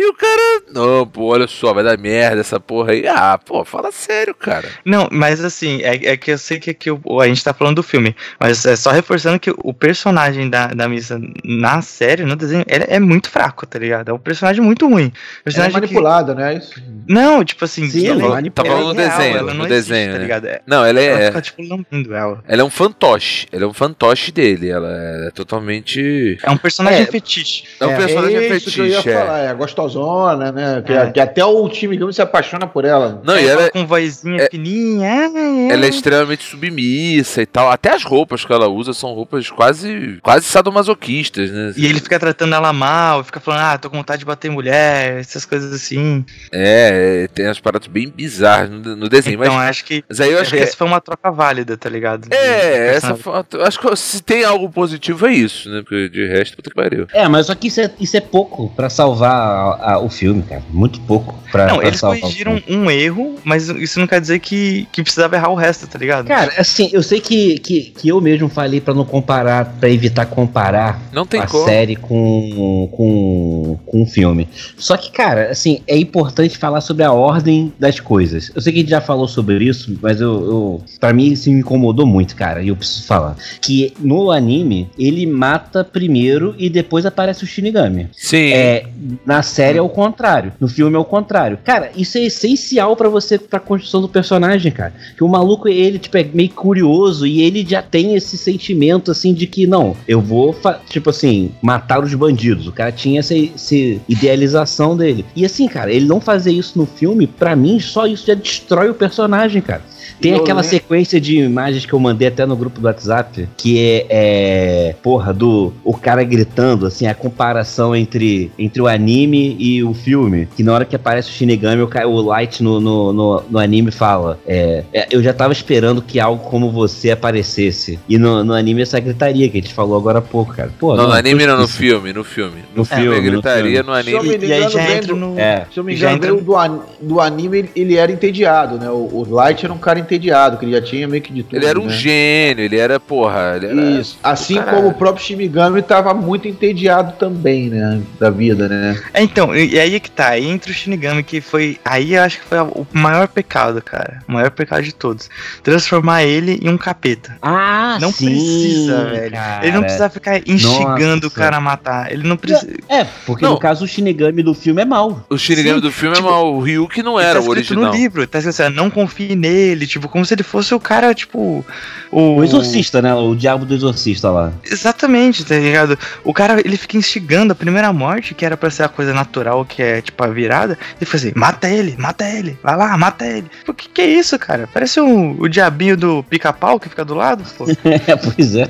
E 0.00 0.06
o 0.06 0.14
cara, 0.14 0.62
não, 0.72 1.04
pô, 1.04 1.24
olha 1.32 1.48
só, 1.48 1.74
vai 1.74 1.82
dar 1.82 1.98
merda 1.98 2.40
essa 2.40 2.60
porra 2.60 2.92
aí. 2.92 3.04
Ah, 3.08 3.36
pô, 3.36 3.64
fala 3.64 3.90
sério, 3.90 4.32
cara. 4.32 4.68
Não, 4.84 5.08
mas 5.10 5.42
assim, 5.44 5.80
é, 5.82 6.12
é 6.12 6.16
que 6.16 6.30
eu 6.30 6.38
sei 6.38 6.60
que 6.60 6.70
aqui 6.70 6.88
o- 6.88 7.20
a 7.20 7.26
gente 7.26 7.42
tá 7.42 7.52
falando 7.52 7.74
do 7.76 7.82
filme, 7.82 8.14
mas 8.38 8.64
é 8.64 8.76
só 8.76 8.92
reforçando 8.92 9.40
que 9.40 9.52
o 9.58 9.74
personagem 9.74 10.48
da, 10.48 10.68
da 10.68 10.88
Missa 10.88 11.20
na 11.44 11.82
série, 11.82 12.22
no 12.22 12.36
desenho, 12.36 12.64
ele 12.68 12.84
é 12.86 13.00
muito 13.00 13.28
fraco, 13.28 13.66
tá 13.66 13.76
ligado? 13.76 14.10
É 14.10 14.12
um 14.12 14.18
personagem 14.20 14.62
muito 14.62 14.86
ruim. 14.88 15.06
Ela 15.06 15.12
é 15.40 15.42
Personagem 15.44 15.74
que- 15.74 15.80
manipulada, 15.80 16.32
né? 16.34 16.54
Isso. 16.58 16.80
Não, 17.08 17.44
tipo 17.44 17.64
assim, 17.64 17.88
Sim, 17.90 18.00
que 18.02 18.06
ela, 18.06 18.40
tá 18.52 18.62
ela 18.64 18.76
falando 18.76 18.94
no 18.94 19.00
é 19.00 19.08
desenho, 19.08 19.36
ela 19.36 19.52
no 19.52 19.58
não 19.62 19.66
desenho, 19.66 19.96
existe, 19.98 20.12
tá 20.12 20.18
né? 20.18 20.22
ligado? 20.22 20.46
É, 20.46 20.60
Não, 20.64 20.84
ela 20.84 21.00
ela 21.00 21.20
é. 21.22 21.26
fica, 21.26 21.40
tipo, 21.42 21.62
lambendo 21.62 22.14
ela. 22.14 22.44
Ela 22.46 22.62
é 22.62 22.64
um 22.64 22.70
fantoche. 22.70 23.48
Ela 23.50 23.64
é 23.64 23.66
um 23.66 23.72
fantoche 23.74 24.30
dele. 24.30 24.68
Ela 24.70 24.88
é 25.26 25.30
totalmente. 25.32 26.38
É 26.42 26.50
um 26.50 26.56
personagem 26.56 27.02
É. 27.02 27.06
fetiche. 27.06 27.64
É 27.80 27.86
um 27.86 27.96
personagem 27.96 28.36
é 28.36 28.56
isso 28.56 28.70
que 28.70 28.80
eu 28.80 28.86
ia 28.86 28.92
fetiche. 29.02 29.10
é. 29.10 29.18
falar, 29.18 29.38
é 29.88 29.98
gostosona, 29.98 30.52
né? 30.52 30.82
Que, 30.84 30.92
É. 30.92 31.10
que 31.10 31.20
até 31.20 31.44
o 31.44 31.68
time 31.68 31.96
Gumi 31.96 32.12
se 32.12 32.22
apaixona 32.22 32.66
por 32.66 32.84
ela. 32.84 33.20
Não, 33.24 33.34
É, 33.34 33.42
e 33.42 33.46
ela, 33.48 33.58
fala 33.60 33.70
com 33.70 33.86
vozinha 33.86 34.42
é- 34.42 34.48
fininha. 34.50 35.06
é, 35.06 35.24
é. 35.26 35.72
ela 35.72 35.86
é 35.86 35.88
extremamente 35.88 36.44
submissa 36.44 37.42
e 37.42 37.46
tal. 37.46 37.70
Até 37.70 37.94
as 37.94 38.04
roupas 38.04 38.44
que 38.44 38.52
ela 38.52 38.68
usa 38.68 38.92
são 38.92 39.12
roupas 39.12 39.50
quase 39.50 40.18
quase 40.22 40.44
sadomasoquistas, 40.46 41.50
né? 41.50 41.72
E 41.76 41.86
ele 41.86 42.00
fica 42.00 42.18
tratando 42.18 42.54
ela 42.54 42.72
mal, 42.72 43.24
fica 43.24 43.40
falando, 43.40 43.60
ah, 43.60 43.78
tô 43.78 43.90
com 43.90 43.96
vontade 43.96 44.20
de 44.20 44.24
bater 44.26 44.48
em 44.48 44.54
mulher, 44.54 45.18
essas 45.18 45.44
coisas 45.44 45.72
assim. 45.72 46.24
É, 46.52 47.24
é, 47.24 47.28
tem 47.28 47.46
as 47.46 47.60
paradas 47.60 47.88
bem 47.88 48.08
bizarras 48.08 48.70
no, 48.70 48.96
no 48.96 49.08
desenho. 49.08 49.40
então 49.40 49.54
mas, 49.54 49.68
acho 49.70 49.84
que 49.84 50.04
mas 50.08 50.20
aí 50.20 50.32
eu 50.32 50.40
acho 50.40 50.50
que. 50.54 50.58
essa 50.62 50.76
foi 50.76 50.86
uma 50.86 51.00
troca 51.00 51.30
válida, 51.30 51.76
tá 51.76 51.88
ligado? 51.88 52.28
É, 52.30 52.94
essa 52.94 53.14
foto. 53.16 53.60
Acho 53.62 53.78
que 53.80 53.96
se 53.96 54.22
tem 54.22 54.44
algo 54.44 54.68
positivo 54.70 55.26
é 55.26 55.32
isso, 55.32 55.68
né? 55.70 55.80
Porque 55.82 56.08
de 56.08 56.26
resto, 56.26 56.56
puta 56.56 56.70
que 56.70 56.76
pariu. 56.76 57.06
É, 57.12 57.26
mas 57.28 57.46
só 57.46 57.54
que 57.54 57.68
isso 57.68 57.80
é, 57.80 57.90
isso 58.00 58.16
é 58.16 58.20
pouco 58.20 58.68
pra 58.74 58.88
salvar 58.90 59.77
a- 59.80 59.98
o 59.98 60.08
filme, 60.08 60.42
cara. 60.42 60.62
Muito 60.70 61.00
pouco 61.00 61.34
pra, 61.50 61.66
Não, 61.68 61.78
pra 61.78 61.86
eles 61.88 62.00
corrigiram 62.00 62.60
um 62.68 62.90
erro, 62.90 63.36
mas 63.44 63.68
isso 63.68 63.98
não 64.00 64.06
quer 64.06 64.20
dizer 64.20 64.38
que, 64.38 64.86
que 64.92 65.02
precisava 65.02 65.36
errar 65.36 65.48
o 65.50 65.54
resto, 65.54 65.86
tá 65.86 65.98
ligado? 65.98 66.26
Cara, 66.26 66.52
assim, 66.58 66.90
eu 66.92 67.02
sei 67.02 67.20
que, 67.20 67.58
que, 67.58 67.80
que 67.96 68.08
eu 68.08 68.20
mesmo 68.20 68.48
falei 68.48 68.80
pra 68.80 68.92
não 68.94 69.04
comparar, 69.04 69.76
pra 69.80 69.88
evitar 69.88 70.26
comparar 70.26 71.00
Não 71.12 71.24
tem 71.26 71.40
a 71.40 71.46
como. 71.46 71.64
série 71.64 71.96
com, 71.96 72.88
com, 72.92 73.78
com 73.86 74.02
o 74.02 74.06
filme. 74.06 74.48
Só 74.76 74.96
que, 74.96 75.10
cara, 75.10 75.50
assim, 75.50 75.80
é 75.86 75.96
importante 75.96 76.56
falar 76.58 76.80
sobre 76.80 77.04
a 77.04 77.12
ordem 77.12 77.72
das 77.78 78.00
coisas. 78.00 78.50
Eu 78.54 78.60
sei 78.60 78.72
que 78.72 78.78
a 78.78 78.82
gente 78.82 78.90
já 78.90 79.00
falou 79.00 79.28
sobre 79.28 79.64
isso, 79.64 79.96
mas 80.02 80.20
eu, 80.20 80.32
eu 80.32 80.82
para 81.00 81.12
mim 81.12 81.32
isso 81.32 81.50
me 81.50 81.60
incomodou 81.60 82.06
muito, 82.06 82.34
cara, 82.36 82.62
e 82.62 82.68
eu 82.68 82.76
preciso 82.76 83.04
falar. 83.06 83.36
Que 83.60 83.92
no 84.00 84.30
anime, 84.30 84.88
ele 84.98 85.26
mata 85.26 85.84
primeiro 85.84 86.54
e 86.58 86.68
depois 86.68 87.06
aparece 87.06 87.44
o 87.44 87.46
Shinigami. 87.46 88.08
Sim. 88.12 88.52
É, 88.52 88.86
na 89.24 89.42
série 89.42 89.57
é 89.62 89.82
o 89.82 89.88
contrário. 89.88 90.52
No 90.60 90.68
filme 90.68 90.96
é 90.96 90.98
o 90.98 91.04
contrário. 91.04 91.58
Cara, 91.64 91.90
isso 91.96 92.18
é 92.18 92.22
essencial 92.22 92.96
pra 92.96 93.08
você, 93.08 93.38
pra 93.38 93.60
construção 93.60 94.00
do 94.00 94.08
personagem, 94.08 94.70
cara. 94.70 94.92
Que 95.16 95.24
o 95.24 95.28
maluco, 95.28 95.68
ele, 95.68 95.98
tipo, 95.98 96.16
é 96.16 96.24
meio 96.24 96.50
curioso 96.50 97.26
e 97.26 97.42
ele 97.42 97.64
já 97.68 97.82
tem 97.82 98.14
esse 98.14 98.36
sentimento, 98.36 99.10
assim, 99.10 99.32
de 99.32 99.46
que, 99.46 99.66
não, 99.66 99.96
eu 100.06 100.20
vou, 100.20 100.54
tipo 100.88 101.10
assim, 101.10 101.52
matar 101.62 102.02
os 102.02 102.14
bandidos. 102.14 102.66
O 102.66 102.72
cara 102.72 102.92
tinha 102.92 103.20
essa, 103.20 103.36
essa 103.36 103.74
idealização 104.08 104.96
dele. 104.96 105.24
E 105.34 105.44
assim, 105.44 105.68
cara, 105.68 105.92
ele 105.92 106.06
não 106.06 106.20
fazer 106.20 106.52
isso 106.52 106.78
no 106.78 106.86
filme, 106.86 107.26
pra 107.26 107.56
mim, 107.56 107.80
só 107.80 108.06
isso 108.06 108.26
já 108.26 108.34
destrói 108.34 108.90
o 108.90 108.94
personagem, 108.94 109.60
cara. 109.62 109.82
Tem 110.20 110.32
Eu 110.32 110.38
aquela 110.42 110.60
lem- 110.60 110.70
sequência 110.70 111.20
de 111.20 111.38
imagens 111.38 111.84
que 111.86 111.92
eu 111.92 111.98
mandei 111.98 112.28
até 112.28 112.44
no 112.46 112.56
grupo 112.56 112.80
do 112.80 112.86
WhatsApp, 112.86 113.48
que 113.56 113.78
é, 113.78 114.06
é, 114.10 114.94
porra, 115.02 115.32
do 115.32 115.72
o 115.84 115.96
cara 115.96 116.22
gritando, 116.24 116.86
assim, 116.86 117.06
a 117.06 117.14
comparação 117.14 117.94
entre, 117.94 118.50
entre 118.58 118.80
o 118.82 118.86
anime 118.88 119.56
e 119.58 119.82
o 119.84 119.94
filme. 119.94 120.48
Que 120.56 120.62
na 120.62 120.72
hora 120.74 120.84
que 120.84 120.96
aparece 120.96 121.28
o 121.30 121.32
Shinigami, 121.32 121.82
o, 121.82 121.88
o 122.08 122.20
Light 122.22 122.62
no, 122.62 122.80
no, 122.80 123.12
no, 123.12 123.42
no 123.50 123.58
anime 123.58 123.90
fala: 123.90 124.38
é, 124.46 124.84
é, 124.92 125.06
Eu 125.10 125.22
já 125.22 125.32
tava 125.32 125.52
esperando 125.52 126.02
que 126.02 126.18
algo 126.20 126.44
como 126.48 126.70
você 126.70 127.10
aparecesse. 127.10 127.98
E 128.08 128.18
no, 128.18 128.42
no 128.44 128.52
anime 128.54 128.82
essa 128.82 128.98
gritaria 129.00 129.48
que 129.48 129.58
a 129.58 129.60
gente 129.60 129.72
falou 129.74 129.96
agora 129.96 130.18
há 130.18 130.22
pouco, 130.22 130.54
cara. 130.54 130.70
Pô, 130.78 130.94
Não, 130.96 131.06
no 131.08 131.12
anime 131.12 131.46
não, 131.46 131.54
no 131.56 131.62
justiça. 131.62 131.78
filme, 131.78 132.12
no 132.12 132.24
filme. 132.24 132.58
No 132.74 132.84
filme, 132.84 133.02
filme, 133.04 133.16
no 133.30 133.30
gritaria 133.42 133.84
filme. 133.84 133.96
no 133.98 134.02
Se 134.04 134.10
eu 134.12 134.18
anime. 134.20 134.38
me 134.38 134.46
E 134.46 134.52
aí 134.52 134.68
já 134.68 134.90
entra 134.96 135.14
no. 135.14 135.38
É. 135.38 135.66
Se 135.72 135.78
eu 135.80 135.84
me 135.84 135.96
Já 135.96 136.12
engano, 136.12 136.34
entra- 136.34 136.44
do, 136.44 136.56
an- 136.56 136.80
do 137.00 137.20
anime 137.20 137.58
ele, 137.58 137.70
ele 137.76 137.96
era 137.96 138.10
entediado, 138.10 138.76
né? 138.78 138.90
O, 138.90 139.08
o 139.12 139.26
Light 139.30 139.64
era 139.64 139.72
um 139.72 139.78
cara 139.78 139.98
entediado, 140.14 140.56
que 140.58 140.64
ele 140.64 140.72
já 140.72 140.82
tinha 140.82 141.06
meio 141.06 141.22
que 141.22 141.32
de 141.32 141.42
tudo. 141.42 141.56
Ele 141.56 141.66
era 141.66 141.80
um 141.80 141.86
né? 141.86 141.92
gênio, 141.92 142.64
ele 142.64 142.76
era, 142.76 142.98
porra. 142.98 143.54
Ele 143.56 143.66
era... 143.66 144.00
Isso. 144.00 144.18
Assim 144.22 144.56
Caralho. 144.56 144.76
como 144.76 144.88
o 144.88 144.94
próprio 144.94 145.24
Shinigami 145.24 145.82
tava 145.82 146.14
muito 146.14 146.48
entediado 146.48 147.14
também, 147.18 147.68
né? 147.68 148.00
Da 148.18 148.30
vida, 148.30 148.68
né? 148.68 148.98
É, 149.12 149.22
então, 149.22 149.54
e 149.54 149.78
aí 149.78 149.94
é 149.94 150.00
que 150.00 150.10
tá, 150.10 150.28
aí 150.30 150.46
entra 150.46 150.70
o 150.70 150.74
Shinigami, 150.74 151.22
que 151.22 151.40
foi. 151.40 151.78
Aí 151.84 152.14
eu 152.14 152.22
acho 152.22 152.38
que 152.38 152.44
foi 152.46 152.58
o 152.58 152.86
maior 152.92 153.28
pecado, 153.28 153.82
cara. 153.82 154.20
O 154.28 154.32
maior 154.32 154.50
pecado 154.50 154.82
de 154.82 154.94
todos. 154.94 155.28
Transformar 155.62 156.24
ele 156.24 156.58
em 156.62 156.68
um 156.68 156.78
capeta. 156.78 157.36
Ah, 157.42 157.98
Não 158.00 158.12
sim, 158.12 158.26
precisa, 158.26 159.04
velho. 159.06 159.32
cara. 159.32 159.66
ele 159.66 159.72
não 159.72 159.82
precisa 159.82 160.08
ficar 160.08 160.38
instigando 160.46 161.14
Nossa. 161.14 161.26
o 161.26 161.30
cara 161.30 161.56
a 161.56 161.60
matar. 161.60 162.12
Ele 162.12 162.26
não 162.26 162.36
precisa. 162.36 162.72
É, 162.88 163.04
porque 163.26 163.44
Não. 163.44 163.52
no 163.52 163.58
caso 163.58 163.84
o 163.84 163.88
Shinigami 163.88 164.42
do 164.42 164.54
filme 164.54 164.82
é 164.82 164.84
mau. 164.84 165.24
O 165.28 165.36
Shinigami 165.36 165.76
Sim, 165.76 165.80
do 165.80 165.92
filme 165.92 166.14
tipo, 166.16 166.28
é 166.28 166.30
mal. 166.30 166.54
O 166.54 166.60
Ryuki 166.60 167.02
não 167.02 167.18
Ele 167.18 167.28
era 167.28 167.40
tá 167.40 167.46
o 167.46 167.52
escrito 167.52 167.70
original. 167.72 167.92
no 167.92 167.98
livro, 167.98 168.26
tá 168.26 168.38
escrito 168.38 168.62
assim, 168.62 168.74
não 168.74 168.88
confie 168.90 169.34
nele, 169.34 169.86
tipo, 169.86 169.97
como 170.06 170.24
se 170.26 170.34
ele 170.34 170.42
fosse 170.42 170.74
o 170.74 170.78
cara, 170.80 171.14
tipo. 171.14 171.64
O, 172.12 172.36
O 172.36 172.44
exorcista, 172.44 173.00
né? 173.00 173.14
O 173.14 173.34
diabo 173.34 173.64
do 173.64 173.74
exorcista 173.74 174.30
lá. 174.30 174.52
Exatamente, 174.64 175.44
tá 175.44 175.56
ligado? 175.56 175.98
O 176.22 176.32
cara, 176.34 176.60
ele 176.60 176.76
fica 176.76 176.96
instigando 176.98 177.52
a 177.52 177.56
primeira 177.56 177.90
morte, 177.92 178.34
que 178.34 178.44
era 178.44 178.56
pra 178.56 178.70
ser 178.70 178.82
a 178.82 178.88
coisa 178.88 179.14
natural, 179.14 179.64
que 179.64 179.82
é 179.82 180.00
tipo 180.02 180.22
a 180.22 180.26
virada. 180.28 180.78
Ele 181.00 181.06
fala 181.06 181.16
assim: 181.24 181.32
mata 181.34 181.68
ele, 181.70 181.96
mata 181.98 182.28
ele, 182.28 182.58
vai 182.62 182.76
lá, 182.76 182.96
mata 182.98 183.26
ele. 183.26 183.50
O 183.66 183.72
que, 183.72 183.88
que 183.88 184.02
é 184.02 184.06
isso, 184.06 184.38
cara? 184.38 184.68
Parece 184.72 185.00
um, 185.00 185.40
o 185.40 185.48
diabinho 185.48 185.96
do 185.96 186.22
pica-pau 186.24 186.78
que 186.78 186.88
fica 186.88 187.04
do 187.04 187.14
lado, 187.14 187.42
pô. 187.56 187.64
É, 188.06 188.16
pois 188.16 188.54
é. 188.54 188.68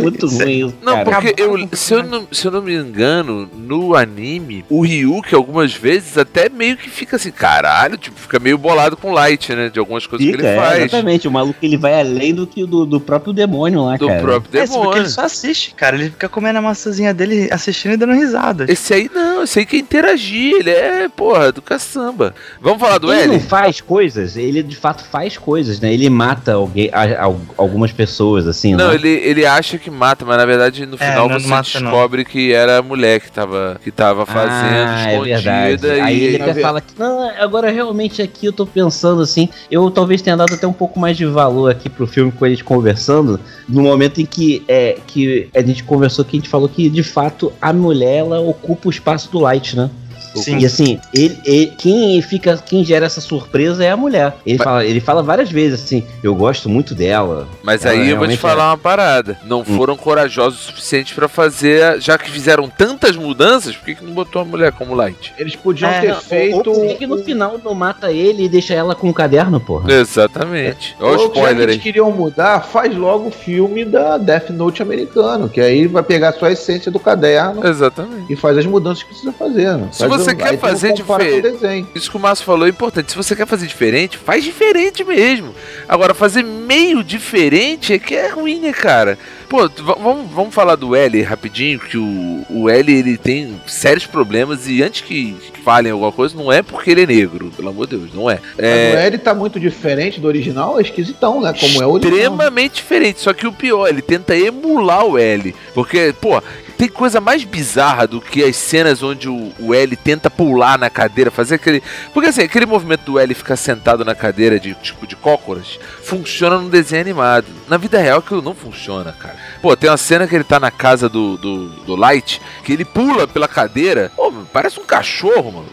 Muito 0.00 0.26
Isso 0.26 0.38
ruim 0.38 0.66
isso, 0.66 0.74
Não, 0.82 0.92
cara. 1.04 1.04
porque 1.22 1.34
eu, 1.42 1.68
se, 1.72 1.94
eu 1.94 2.02
não, 2.04 2.28
se 2.30 2.46
eu 2.46 2.52
não 2.52 2.62
me 2.62 2.74
engano, 2.74 3.50
no 3.52 3.96
anime, 3.96 4.64
o 4.68 4.80
Ryuki 4.82 5.34
algumas 5.34 5.74
vezes 5.74 6.16
até 6.16 6.48
meio 6.48 6.76
que 6.76 6.88
fica 6.88 7.16
assim, 7.16 7.32
caralho, 7.32 7.96
tipo, 7.96 8.18
fica 8.18 8.38
meio 8.38 8.56
bolado 8.56 8.96
com 8.96 9.10
o 9.10 9.12
Light, 9.12 9.52
né? 9.54 9.68
De 9.68 9.80
algumas 9.80 10.01
coisas 10.06 10.26
Fica, 10.26 10.38
que 10.38 10.44
ele 10.44 10.56
é, 10.56 10.60
faz. 10.60 10.78
exatamente. 10.80 11.28
O 11.28 11.30
maluco 11.30 11.56
ele 11.62 11.76
vai 11.76 12.00
além 12.00 12.34
do 12.34 12.46
que 12.46 12.64
do, 12.66 12.84
do 12.86 13.00
próprio 13.00 13.32
demônio 13.32 13.84
lá, 13.84 13.96
do 13.96 14.06
cara. 14.08 14.20
próprio 14.20 14.58
É, 14.60 14.66
porque 14.66 14.76
demônio. 14.78 15.02
ele 15.02 15.08
só 15.08 15.22
assiste, 15.22 15.74
cara. 15.74 15.96
Ele 15.96 16.10
fica 16.10 16.28
comendo 16.28 16.58
a 16.58 16.62
maçãzinha 16.62 17.12
dele, 17.14 17.48
assistindo 17.50 17.92
e 17.92 17.96
dando 17.96 18.12
risada. 18.14 18.66
Esse 18.68 18.94
aí 18.94 19.10
não, 19.12 19.42
esse 19.44 19.58
aí 19.58 19.66
quer 19.66 19.76
interagir, 19.78 20.54
ele 20.56 20.70
é, 20.70 21.08
porra, 21.08 21.52
do 21.52 21.62
caçamba. 21.62 22.34
Vamos 22.60 22.80
falar 22.80 22.98
do 22.98 23.12
ele 23.12 23.22
L? 23.22 23.32
não 23.32 23.40
faz 23.40 23.80
coisas, 23.80 24.36
ele 24.36 24.62
de 24.62 24.76
fato 24.76 25.04
faz 25.04 25.36
coisas, 25.36 25.80
né? 25.80 25.92
Ele 25.92 26.08
mata 26.10 26.52
alguém, 26.54 26.90
a- 26.92 27.26
a- 27.26 27.34
algumas 27.56 27.92
pessoas, 27.92 28.46
assim, 28.46 28.74
Não, 28.74 28.88
né? 28.88 28.94
ele, 28.94 29.08
ele 29.08 29.46
acha 29.46 29.78
que 29.78 29.90
mata, 29.90 30.24
mas 30.24 30.36
na 30.36 30.44
verdade 30.46 30.86
no 30.86 30.96
É, 30.98 31.10
final 31.10 31.28
não 31.28 31.38
você 31.40 31.46
mata, 31.48 31.80
não. 31.80 31.90
descobre 31.90 32.24
que 32.24 32.52
era 32.52 32.78
a 32.78 32.82
mulher 32.82 33.20
que 33.20 33.30
tava, 33.30 33.80
que 33.82 33.90
tava 33.90 34.24
fazendo, 34.26 34.50
ah, 34.52 35.12
é 35.12 35.20
verdade. 35.20 35.74
escondida. 35.74 36.04
Aí 36.04 36.18
e 36.18 36.24
ele 36.24 36.42
até 36.42 36.54
fala 36.60 36.80
que, 36.80 36.92
não, 36.98 37.28
agora 37.38 37.70
realmente 37.70 38.20
aqui 38.22 38.46
eu 38.46 38.52
tô 38.52 38.66
pensando 38.66 39.22
assim, 39.22 39.48
eu 39.70 39.90
talvez 39.92 40.20
tenha 40.22 40.36
dado 40.36 40.54
até 40.54 40.66
um 40.66 40.72
pouco 40.72 40.98
mais 40.98 41.16
de 41.16 41.24
valor 41.24 41.70
aqui 41.70 41.88
pro 41.88 42.06
filme 42.06 42.32
com 42.32 42.44
a 42.44 42.48
gente 42.48 42.64
conversando, 42.64 43.38
no 43.68 43.82
momento 43.82 44.20
em 44.20 44.26
que, 44.26 44.64
é, 44.66 44.98
que 45.06 45.48
a 45.54 45.62
gente 45.62 45.84
conversou, 45.84 46.24
que 46.24 46.36
a 46.36 46.40
gente 46.40 46.48
falou 46.48 46.68
que 46.68 46.88
de 46.88 47.02
fato 47.02 47.52
a 47.60 47.72
mulher 47.72 48.18
ela 48.18 48.40
ocupa 48.40 48.88
o 48.88 48.90
espaço 48.90 49.30
do 49.30 49.38
Light, 49.38 49.76
né? 49.76 49.90
Sim. 50.34 50.58
E 50.58 50.66
assim, 50.66 51.00
ele, 51.14 51.38
ele- 51.44 51.66
quem 51.76 52.20
fica, 52.22 52.56
quem 52.56 52.84
gera 52.84 53.06
essa 53.06 53.20
surpresa 53.20 53.84
é 53.84 53.90
a 53.90 53.96
mulher. 53.96 54.34
Ele, 54.46 54.58
Mas- 54.58 54.64
fala, 54.64 54.84
ele 54.84 55.00
fala 55.00 55.22
várias 55.22 55.50
vezes 55.50 55.82
assim, 55.82 56.04
eu 56.22 56.34
gosto 56.34 56.68
muito 56.68 56.94
dela. 56.94 57.46
Mas 57.62 57.84
aí 57.86 57.98
eu 58.10 58.16
vou 58.16 58.26
te 58.26 58.36
realmente 58.36 58.36
falar 58.38 58.70
uma 58.70 58.78
parada. 58.78 59.38
Não 59.44 59.64
foram 59.64 59.96
corajosos 59.96 60.60
o 60.60 60.64
suficiente 60.64 61.14
pra 61.14 61.28
fazer, 61.28 62.00
já 62.00 62.16
que 62.18 62.30
fizeram 62.30 62.68
tantas 62.68 63.16
mudanças, 63.16 63.76
por 63.76 63.84
que, 63.86 63.94
que 63.96 64.04
não 64.04 64.12
botou 64.12 64.42
a 64.42 64.44
mulher 64.44 64.72
como 64.72 64.94
Light? 64.94 65.32
Eles 65.38 65.56
podiam 65.56 65.90
É, 65.90 66.00
ter 66.00 66.12
Ou- 66.12 66.20
feito. 66.20 66.56
Ou, 66.56 66.62
por 66.62 66.86
que 66.88 66.94
que 66.94 67.06
no 67.06 67.18
final 67.18 67.58
não 67.62 67.74
mata 67.74 68.10
ele 68.12 68.44
e 68.44 68.48
deixa 68.48 68.74
ela 68.74 68.94
com 68.94 69.08
o 69.10 69.14
caderno, 69.14 69.60
porra? 69.60 69.90
Exatamente. 69.92 70.96
Olha 71.00 71.08
o 71.08 71.12
Ou 71.12 71.18
já 71.18 71.18
que 71.30 71.38
spoiler 71.38 71.62
eles 71.62 71.74
aí. 71.76 71.80
queriam 71.80 72.10
mudar, 72.12 72.60
faz 72.60 72.94
logo 72.96 73.28
o 73.28 73.30
filme 73.30 73.84
da 73.84 74.18
Death 74.18 74.50
Note 74.50 74.82
americano, 74.82 75.48
que 75.48 75.60
aí 75.60 75.86
vai 75.86 76.02
pegar 76.02 76.32
só 76.32 76.46
a 76.46 76.52
essência 76.52 76.90
do 76.90 76.98
caderno 76.98 77.66
Exatamente. 77.66 78.32
e 78.32 78.36
faz 78.36 78.56
as 78.58 78.66
mudanças 78.66 79.02
que 79.02 79.08
precisa 79.10 79.32
fazer. 79.32 79.76
né? 79.76 79.88
Se 79.92 79.98
Faz 80.06 80.10
você 80.12 80.21
o- 80.30 80.36
quer 80.36 80.58
fazer 80.58 80.92
diferente-. 80.92 81.86
Isso 81.94 82.10
que 82.10 82.16
o 82.16 82.20
Márcio 82.20 82.44
falou 82.46 82.66
é 82.66 82.70
importante. 82.70 83.10
Se 83.10 83.16
você 83.16 83.34
quer 83.34 83.46
fazer 83.46 83.66
diferente, 83.66 84.16
faz 84.16 84.44
diferente 84.44 85.02
mesmo. 85.04 85.54
Agora, 85.88 86.14
fazer 86.14 86.42
meio 86.44 87.02
diferente 87.02 87.92
é 87.92 87.98
que 87.98 88.14
é 88.14 88.28
ruim, 88.28 88.60
né, 88.60 88.72
cara? 88.72 89.18
Pô, 89.48 89.68
vamos, 89.98 90.30
vamos 90.30 90.54
falar 90.54 90.76
do 90.76 90.96
L 90.96 91.20
rapidinho, 91.22 91.78
que 91.78 91.98
o, 91.98 92.46
o 92.48 92.70
L 92.70 92.90
ele 92.90 93.18
tem 93.18 93.60
sérios 93.66 94.06
problemas 94.06 94.66
e 94.66 94.82
antes 94.82 95.02
que 95.02 95.36
falem 95.62 95.92
alguma 95.92 96.10
coisa, 96.10 96.34
não 96.34 96.50
é 96.50 96.62
porque 96.62 96.90
ele 96.90 97.02
é 97.02 97.06
negro, 97.06 97.52
pelo 97.54 97.68
amor 97.68 97.86
de 97.86 97.98
Deus, 97.98 98.14
não 98.14 98.30
é. 98.30 98.38
É 98.56 98.92
o 98.94 98.98
L 98.98 99.18
tá 99.18 99.34
muito 99.34 99.60
diferente 99.60 100.18
do 100.20 100.26
original, 100.26 100.78
é 100.78 100.82
esquisitão, 100.82 101.40
né? 101.42 101.52
Como 101.58 101.82
é 101.82 101.86
o 101.86 101.90
original. 101.92 102.16
extremamente 102.18 102.76
diferente. 102.76 103.20
Só 103.20 103.34
que 103.34 103.46
o 103.46 103.52
pior, 103.52 103.88
ele 103.88 104.00
tenta 104.00 104.34
emular 104.34 105.04
o 105.04 105.18
L. 105.18 105.54
Porque, 105.74 106.14
pô, 106.18 106.42
tem 106.82 106.88
coisa 106.88 107.20
mais 107.20 107.44
bizarra 107.44 108.08
do 108.08 108.20
que 108.20 108.42
as 108.42 108.56
cenas 108.56 109.04
onde 109.04 109.28
o, 109.28 109.52
o 109.60 109.72
L 109.72 109.94
tenta 109.94 110.28
pular 110.28 110.76
na 110.76 110.90
cadeira, 110.90 111.30
fazer 111.30 111.54
aquele. 111.54 111.80
Porque 112.12 112.30
assim, 112.30 112.42
aquele 112.42 112.66
movimento 112.66 113.04
do 113.04 113.20
L 113.20 113.32
ficar 113.36 113.54
sentado 113.54 114.04
na 114.04 114.16
cadeira 114.16 114.58
de 114.58 114.74
tipo 114.74 115.06
de 115.06 115.14
cócoras 115.14 115.78
funciona 116.02 116.58
no 116.58 116.68
desenho 116.68 117.02
animado. 117.02 117.46
Na 117.68 117.76
vida 117.76 118.00
real 118.00 118.18
aquilo 118.18 118.42
não 118.42 118.52
funciona, 118.52 119.12
cara. 119.12 119.36
Pô, 119.62 119.76
tem 119.76 119.88
uma 119.88 119.96
cena 119.96 120.26
que 120.26 120.34
ele 120.34 120.42
tá 120.42 120.58
na 120.58 120.72
casa 120.72 121.08
do, 121.08 121.36
do, 121.36 121.68
do 121.68 121.94
Light, 121.94 122.42
que 122.64 122.72
ele 122.72 122.84
pula 122.84 123.28
pela 123.28 123.46
cadeira. 123.46 124.10
Pô, 124.16 124.32
parece 124.52 124.80
um 124.80 124.84
cachorro, 124.84 125.52
mano. 125.52 125.68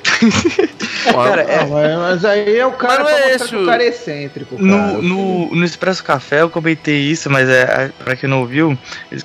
Cara, 1.13 1.41
é- 1.43 1.63
Não, 1.65 1.99
mas, 2.01 2.25
aí 2.25 2.57
é 2.57 2.65
o 2.65 2.71
cara 2.73 3.03
Mas 3.03 3.13
é 3.17 3.35
esse 3.35 3.47
que 3.49 3.55
o- 3.55 3.65
cara 3.65 3.83
é 3.83 3.87
excêntrico. 3.87 4.55
Cara. 4.55 4.67
No, 4.67 5.01
no, 5.01 5.55
no 5.55 5.65
Expresso 5.65 6.03
Café 6.03 6.41
eu 6.41 6.49
comentei 6.49 6.99
isso, 6.99 7.29
mas 7.29 7.47
é, 7.49 7.63
a- 7.63 8.03
pra 8.03 8.15
quem 8.15 8.29
não 8.29 8.41
ouviu, 8.41 8.77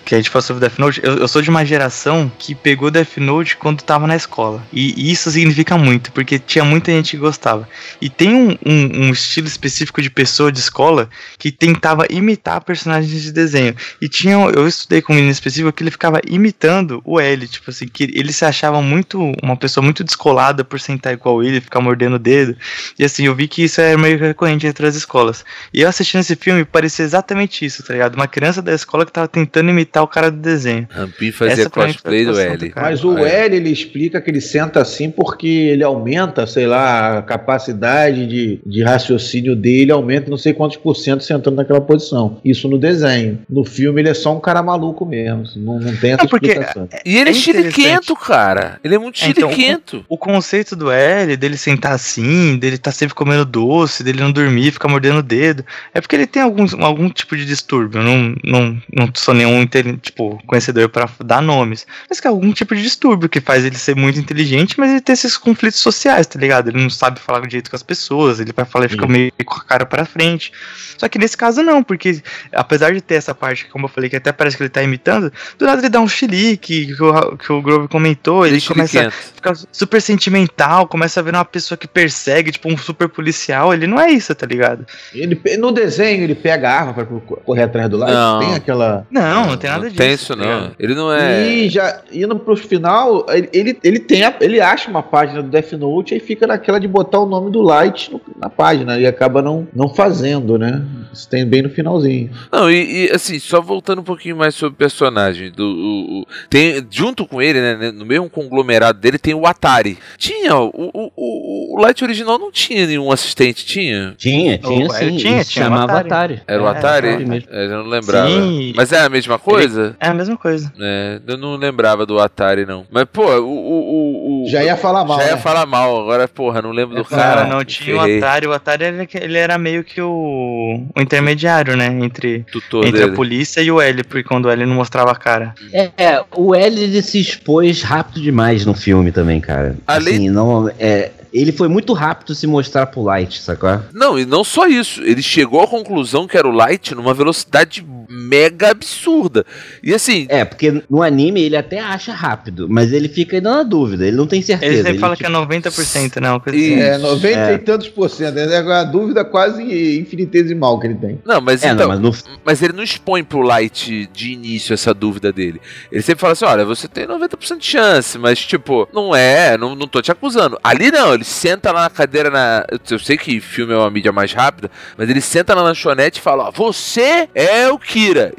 que 0.05 0.15
a 0.15 0.19
gente 0.19 0.31
falou 0.31 0.43
sobre 0.43 0.61
Death 0.61 0.79
Note, 0.79 1.01
eu, 1.03 1.19
eu 1.19 1.29
sou 1.29 1.43
de 1.43 1.51
uma 1.51 1.65
geração 1.65 2.31
que 2.39 2.55
pegou 2.55 2.91
Death 2.91 3.17
Note 3.19 3.57
quando 3.57 3.83
tava 3.83 4.07
na 4.07 4.17
escola. 4.17 4.63
E, 4.73 4.95
e 5.09 5.11
isso 5.13 5.31
significa 5.31 5.77
muito, 5.77 6.13
porque 6.13 6.39
tinha 6.39 6.65
muita 6.65 6.91
gente 6.93 7.13
que 7.13 7.17
gostava. 7.17 7.69
E 8.01 8.09
tem 8.09 8.33
um, 8.35 8.51
um, 8.65 9.07
um 9.07 9.11
estilo 9.11 9.47
específico 9.47 10.01
de 10.01 10.11
pessoa 10.11 10.51
de 10.53 10.59
escola 10.61 11.09
que 11.39 11.51
tentava 11.51 12.07
imitar 12.11 12.61
personagens 12.63 13.23
de 13.23 13.33
desenho. 13.33 13.75
E 14.01 14.09
tinha, 14.09 14.35
eu 14.35 14.67
estudei 14.69 15.03
com 15.03 15.13
um 15.13 15.17
menino 15.17 15.33
específico 15.33 15.73
que 15.73 15.83
ele 15.83 15.91
ficava 15.91 16.21
imitando 16.27 17.03
o 17.05 17.19
L, 17.21 17.47
tipo 17.49 17.71
assim, 17.71 17.87
que 17.89 18.05
ele 18.15 18.33
se 18.33 18.45
achava 18.45 18.81
muito, 18.81 19.21
uma 19.43 19.57
pessoa 19.57 19.83
muito 19.83 20.05
descolada 20.05 20.65
por 20.65 20.81
sentar 20.85 21.13
igual 21.13 21.43
ele, 21.43 21.61
ficar 21.61 21.81
mordendo 21.81 22.17
o 22.17 22.19
dedo. 22.19 22.57
E 22.99 23.05
assim, 23.05 23.27
eu 23.27 23.35
vi 23.35 23.49
que 23.49 23.65
isso 23.65 23.81
é 23.81 23.97
meio 23.97 24.19
recorrente 24.19 24.67
entre 24.67 24.87
as 24.87 24.95
escolas. 24.95 25.45
E 25.73 25.81
eu 25.83 25.89
assistindo 25.89 26.21
esse 26.21 26.37
filme, 26.37 26.65
parecia 26.65 27.05
exatamente 27.05 27.65
isso, 27.65 27.83
tá 27.83 27.93
ligado? 27.93 28.15
Uma 28.15 28.27
criança 28.29 28.61
da 28.63 28.73
escola 28.75 29.05
que 29.07 29.13
tava 29.13 29.29
tentando 29.29 29.71
imitar 29.71 30.03
o 30.03 30.09
cara 30.09 30.31
do 30.31 30.37
desenho. 30.39 30.87
Rampin 30.91 31.33
fazia 31.33 31.69
cosplay 31.71 32.25
do 32.25 32.39
L. 32.39 32.73
Mas 32.77 33.03
o 33.05 33.19
É. 33.19 33.47
L, 33.47 33.57
ele 33.57 33.71
explica 33.71 34.21
que 34.21 34.31
ele 34.31 34.41
senta 34.41 34.81
assim 34.81 35.11
porque 35.11 35.47
ele 35.47 35.83
aumenta, 35.85 36.47
sei 36.47 36.67
lá, 36.67 37.19
a 37.19 37.23
capacidade 37.23 38.27
de, 38.27 38.61
de 38.67 38.83
raciocínio 38.83 39.55
dele, 39.57 39.93
aumenta 39.93 40.31
não 40.31 40.37
sei 40.37 40.53
quantos 40.53 40.77
por 40.77 40.95
cento 40.95 41.23
sentando 41.25 41.57
naquela 41.57 41.81
posição. 41.81 42.41
Isso 42.45 42.69
no 42.69 42.79
desenho. 42.79 43.41
No 43.49 43.65
filme 43.65 44.01
ele 44.01 44.09
é 44.09 44.15
só 44.15 44.37
um 44.37 44.41
cara 44.41 44.63
maluco 44.63 45.05
mesmo. 45.07 45.43
assim, 45.43 45.61
Não, 45.61 45.79
não 45.79 45.97
tem 45.97 46.13
essa 46.13 46.25
É 46.25 46.27
porque- 46.27 46.49
explicação. 46.49 46.89
E 47.05 47.17
ele 47.17 47.31
é, 47.31 47.33
É 47.33 47.35
chiliquento, 47.35 48.15
cara. 48.17 48.79
Ele 48.83 48.95
é 48.95 48.99
muito 48.99 49.23
É, 49.25 49.29
então, 49.29 49.51
chiliquento. 49.51 50.05
O 50.09 50.17
conceito 50.19 50.74
do 50.77 50.91
L, 50.91 51.37
dele 51.37 51.57
sentar 51.57 51.93
assim, 51.93 52.57
dele 52.57 52.79
tá 52.79 52.91
sempre 52.91 53.15
comendo 53.15 53.45
doce, 53.45 54.03
dele 54.03 54.21
não 54.21 54.33
dormir, 54.33 54.73
ficar 54.73 54.89
mordendo 54.89 55.19
o 55.19 55.23
dedo, 55.23 55.65
é 55.93 56.01
porque 56.01 56.17
ele 56.17 56.27
tem 56.27 56.43
algum, 56.43 56.67
algum 56.83 57.09
tipo 57.09 57.37
de 57.37 57.45
distúrbio. 57.45 58.01
Eu 58.01 58.05
não, 58.05 58.37
não, 58.45 58.83
não 58.93 59.11
sou 59.15 59.35
nenhum 59.35 59.67
tipo, 60.01 60.39
conhecedor 60.47 60.89
pra 60.89 61.09
dar 61.25 61.41
nomes. 61.41 61.87
Mas 62.09 62.21
que 62.21 62.27
é 62.27 62.31
algum 62.31 62.53
tipo 62.53 62.75
de 62.75 62.83
distúrbio 62.83 63.29
que 63.29 63.41
faz 63.41 63.65
ele 63.65 63.77
ser 63.77 63.97
muito 63.97 64.19
inteligente, 64.19 64.79
mas 64.79 64.91
ele 64.91 65.01
tem 65.01 65.13
esses 65.13 65.37
conflitos 65.37 65.81
sociais, 65.81 66.27
tá 66.27 66.39
ligado? 66.39 66.69
Ele 66.69 66.83
não 66.83 66.91
sabe 66.91 67.21
falar 67.21 67.41
do 67.41 67.51
jeito 67.51 67.71
com 67.71 67.77
as 67.77 67.83
pessoas, 67.83 68.41
ele 68.41 68.53
vai 68.53 68.65
falar 68.65 68.87
e 68.87 68.89
fica 68.89 69.07
meio 69.07 69.33
com 69.45 69.55
a 69.55 69.65
cara 69.65 69.87
pra 69.87 70.05
frente. 70.05 70.53
Só 70.99 71.09
que 71.09 71.19
nesse 71.19 71.37
caso 71.37 71.63
não, 71.63 71.83
porque 71.83 72.23
apesar 72.53 72.93
de 72.93 73.01
ter 73.01 73.17
essa 73.17 73.35
parte, 73.35 73.67
como 73.67 73.87
eu 73.87 73.89
falei, 73.89 74.09
que 74.09 74.17
até 74.17 74.33
parece 74.33 74.57
que 74.57 74.63
ele 74.63 74.71
tá 74.71 74.83
imitando, 74.83 75.33
do 75.59 75.67
nada 75.67 75.81
ele 75.81 75.89
dá 75.89 76.01
um 76.01 76.09
chilique, 76.09 76.87
que 76.87 77.03
o, 77.03 77.37
que 77.37 77.53
o 77.53 77.63
Grove 77.63 77.89
comentou, 77.89 78.47
ele 78.47 78.61
começa 78.61 78.99
a 78.99 79.03
Chiliquento. 79.03 79.35
fica 79.35 79.55
super 79.73 80.01
sentimental, 80.01 80.64
começa 80.89 81.21
a 81.21 81.23
ver 81.23 81.35
uma 81.35 81.45
pessoa 81.45 81.77
que 81.79 81.87
persegue, 81.87 82.53
tipo 82.53 82.69
um 82.69 82.77
super 82.77 83.09
policial. 83.09 83.73
Ele 83.75 83.87
não 83.87 84.01
é 84.01 84.11
isso, 84.11 84.35
tá 84.35 84.47
ligado? 84.47 84.87
Ele, 85.15 85.41
no 85.59 85.71
desenho, 85.73 86.23
ele 86.25 86.35
pega 86.35 86.69
a 86.71 86.73
arma 86.81 86.95
pra 86.95 87.05
co- 87.05 87.37
correr 87.45 87.63
atrás 87.65 87.89
do 87.89 87.97
Light. 87.97 88.13
Não. 88.15 88.39
Tem 88.41 88.55
aquela. 88.55 89.07
Não, 89.11 89.47
não, 89.47 89.57
tem 89.57 89.71
nada 89.71 89.83
não 89.83 89.89
disso. 89.89 89.99
Tem 90.03 90.13
isso, 90.13 90.37
tá 90.37 90.45
não. 90.45 90.71
Ele 90.79 90.95
não 90.95 91.13
é. 91.13 91.47
E 91.49 91.69
já 91.69 92.01
indo 92.13 92.37
pro 92.39 92.57
final, 92.57 93.27
ele, 93.29 93.49
ele, 93.53 93.79
ele 93.83 93.99
tem 93.99 94.25
a- 94.25 94.35
ele 94.41 94.61
acha 94.61 94.91
uma 94.91 95.03
página 95.03 95.43
do 95.43 95.49
Death 95.49 95.73
Note 95.73 96.15
e 96.15 96.21
fica 96.21 96.47
naquela 96.47 96.79
de 96.81 96.89
botar 96.89 97.21
o 97.21 97.27
nome 97.27 97.51
do 97.51 97.61
Light 97.63 98.11
no- 98.13 98.21
na 98.41 98.49
página 98.49 98.99
e 98.99 99.07
acaba 99.07 99.41
não, 99.43 99.67
não 99.75 99.89
fazendo, 99.95 100.59
né? 100.59 100.83
Isso 101.13 101.29
tem 101.29 101.45
bem 101.47 101.63
no 101.63 101.71
finalzinho. 101.71 102.31
Não, 102.53 102.71
e, 102.71 103.07
e, 103.07 103.11
assim, 103.13 103.39
só 103.39 103.61
voltando 103.61 104.01
um 104.01 104.05
pouquinho 104.05 104.37
mais 104.37 104.55
sobre 104.55 104.75
o 104.75 104.79
personagem. 104.79 105.51
Do, 105.51 105.65
o- 105.65 106.21
o- 106.23 106.27
tem, 106.51 106.85
junto 106.91 107.27
com 107.27 107.41
ele, 107.41 107.61
né, 107.61 107.91
no 107.93 108.05
mesmo 108.05 108.29
conglomerado 108.29 108.99
dele, 108.99 109.19
tem 109.19 109.35
o 109.35 109.47
Atari. 109.47 109.99
Tinha, 110.19 110.54
o, 110.61 110.71
o, 110.75 111.13
o, 111.17 111.77
o 111.79 111.81
Light 111.83 112.03
original 112.05 112.39
não 112.39 112.51
tinha 112.51 112.87
nenhum 112.87 113.11
assistente, 113.11 113.65
tinha? 113.65 114.15
Tinha, 114.17 114.59
tinha 114.59 114.89
sim. 114.91 115.17
tinha, 115.17 115.35
ele 115.37 115.45
se 115.45 115.51
tinha 115.51 115.65
o 115.65 115.69
chamava 115.69 115.93
Atari. 116.01 116.07
Atari. 116.07 116.43
Era 116.47 116.63
o 116.63 116.67
É, 116.67 116.71
Atari? 116.71 117.09
É, 117.51 117.65
eu 117.67 117.71
não 117.83 117.87
lembrava. 117.89 118.29
Sim. 118.29 118.73
Mas 118.77 118.93
é 118.93 119.01
a 119.01 119.09
mesma 119.09 119.39
coisa? 119.39 119.97
É 120.01 120.09
a 120.09 120.15
mesma 120.15 120.37
coisa. 120.37 120.73
É, 120.81 121.21
eu 121.27 121.37
não 121.37 121.57
lembrava 121.57 122.05
do 122.07 122.19
Atari, 122.19 122.65
não. 122.67 122.85
Mas, 122.91 123.05
pô, 123.13 123.25
o. 123.25 123.47
o, 123.49 124.43
o, 124.43 124.45
o 124.45 124.49
Já 124.49 124.63
ia 124.65 124.77
falar 124.77 125.05
mal. 125.05 125.19
já 125.19 125.27
ia 125.27 125.35
né? 125.37 125.41
falar 125.41 125.67
mal, 125.67 126.01
agora, 126.01 126.29
porra, 126.29 126.63
não 126.63 126.71
lembro 126.71 126.95
do 126.97 127.03
É, 127.03 127.05
cara. 127.05 127.23
Cara, 127.37 127.47
não 127.47 127.65
tinha 127.65 127.97
ferrei. 128.01 128.17
o 128.21 128.25
Atari. 128.25 128.47
O 128.47 128.53
Atari 128.53 128.85
ele, 128.85 129.09
ele 129.15 129.39
era 129.39 129.57
meio 129.59 129.83
que 129.85 130.01
o, 130.01 130.83
o 130.95 131.01
intermediário, 131.01 131.77
né? 131.77 131.87
Entre, 131.87 132.45
Tutor 132.53 132.85
entre 132.87 133.01
dele. 133.01 133.13
a 133.13 133.15
polícia 133.15 133.61
e 133.61 133.71
o 133.71 133.81
L, 133.81 134.05
porque 134.05 134.23
quando 134.25 134.47
o 134.47 134.51
L 134.51 134.65
não 134.67 134.75
mostrava 134.77 135.11
a 135.13 135.17
cara. 135.17 135.55
É, 135.73 135.91
é, 135.97 136.25
o 136.37 136.55
L 136.55 136.81
ele 136.83 137.03
se 137.03 137.19
expôs 137.21 137.83
rápido 137.83 138.21
demais 138.21 138.67
no 138.67 138.75
filme 138.75 139.11
também, 139.13 139.41
cara. 139.41 139.77
Além- 139.87 140.15
Assim, 140.15 140.31
não, 140.31 140.44
é, 140.79 141.13
ele 141.33 141.53
foi 141.53 141.69
muito 141.69 141.93
rápido 141.93 142.35
se 142.35 142.47
mostrar 142.47 142.87
pro 142.87 143.03
Light, 143.03 143.41
sacou? 143.41 143.81
Não, 143.93 144.19
e 144.19 144.25
não 144.25 144.45
só 144.45 144.67
isso. 144.67 145.03
Ele 145.03 145.23
chegou 145.23 145.61
à 145.61 145.67
conclusão 145.67 146.27
que 146.27 146.37
era 146.37 146.49
o 146.49 146.53
Light 146.53 146.95
numa 146.95 147.13
velocidade 147.13 147.85
mega 148.15 148.71
absurda. 148.71 149.45
E 149.83 149.93
assim, 149.95 150.27
É, 150.29 150.45
porque 150.45 150.83
no 150.89 151.03
anime 151.03 151.43
ele 151.43 151.57
até 151.57 151.81
acha 151.81 152.13
rápido, 152.13 152.69
mas 152.69 152.93
ele 152.93 153.09
fica 153.09 153.37
ainda 153.37 153.51
na 153.51 153.63
dúvida, 153.63 154.07
ele 154.07 154.17
não 154.17 154.27
tem 154.27 154.41
certeza. 154.43 154.67
Ele 154.73 154.77
sempre 154.79 154.93
ele, 154.93 154.99
fala 154.99 155.17
tipo, 155.17 155.29
que 155.31 155.35
é 155.37 155.39
90%, 155.61 156.21
né? 156.21 156.31
Uma 156.31 156.41
coisa 156.41 156.59
E- 156.59 156.73
assim. 156.75 156.81
É, 156.83 156.99
90 156.99 157.39
É. 157.39 157.55
e 157.55 157.59
tantos 157.59 157.89
por 157.89 158.09
cento. 158.09 158.39
É 158.39 158.61
uma 158.61 158.85
dúvida 158.85 159.25
quase 159.25 159.63
infinitesimal 160.01 160.79
que 160.79 160.87
ele 160.87 160.95
tem. 160.95 161.19
não, 161.25 161.41
mas 161.41 161.63
É, 161.63 161.69
então, 161.71 161.89
não, 161.89 162.01
mas 162.11 162.25
no, 162.25 162.39
mas 162.45 162.63
ele 162.63 162.73
não 162.73 162.83
expõe 162.83 163.23
pro 163.25 163.41
Light 163.43 164.09
de 164.13 164.33
início 164.33 164.73
essa 164.75 164.93
dúvida 164.95 165.33
dele. 165.33 165.61
Ele 165.91 166.03
sempre 166.03 166.21
fala 166.21 166.33
assim: 166.33 166.45
olha, 166.45 166.65
você 166.65 166.87
tem 166.89 167.07
90% 167.07 167.59
de 167.59 167.67
chance, 167.67 168.19
mas 168.19 168.39
tipo, 168.39 168.89
não 168.93 169.15
é, 169.15 169.57
não, 169.59 169.75
não 169.75 169.87
tô 169.87 170.01
te 170.01 170.11
acusando. 170.13 170.59
Ali 170.63 170.91
não, 170.91 171.15
ele 171.15 171.25
senta 171.25 171.73
lá 171.73 171.83
na 171.83 171.91
cadeira 171.91 172.31
na. 172.31 172.65
Eu, 172.91 172.99
sei 172.99 173.17
que 173.17 173.41
filme 173.41 173.73
é 173.73 173.77
uma 173.77 173.91
mídia 173.91 174.13
mais 174.13 174.33
rápida, 174.33 174.71
mas 174.97 175.09
ele 175.09 175.21
senta 175.21 175.55
na 175.55 175.63
lanchonete 175.63 176.19
e 176.21 176.23
fala: 176.23 176.49
ó, 176.49 176.51
você 176.51 177.29
é 177.35 177.69
o 177.71 177.79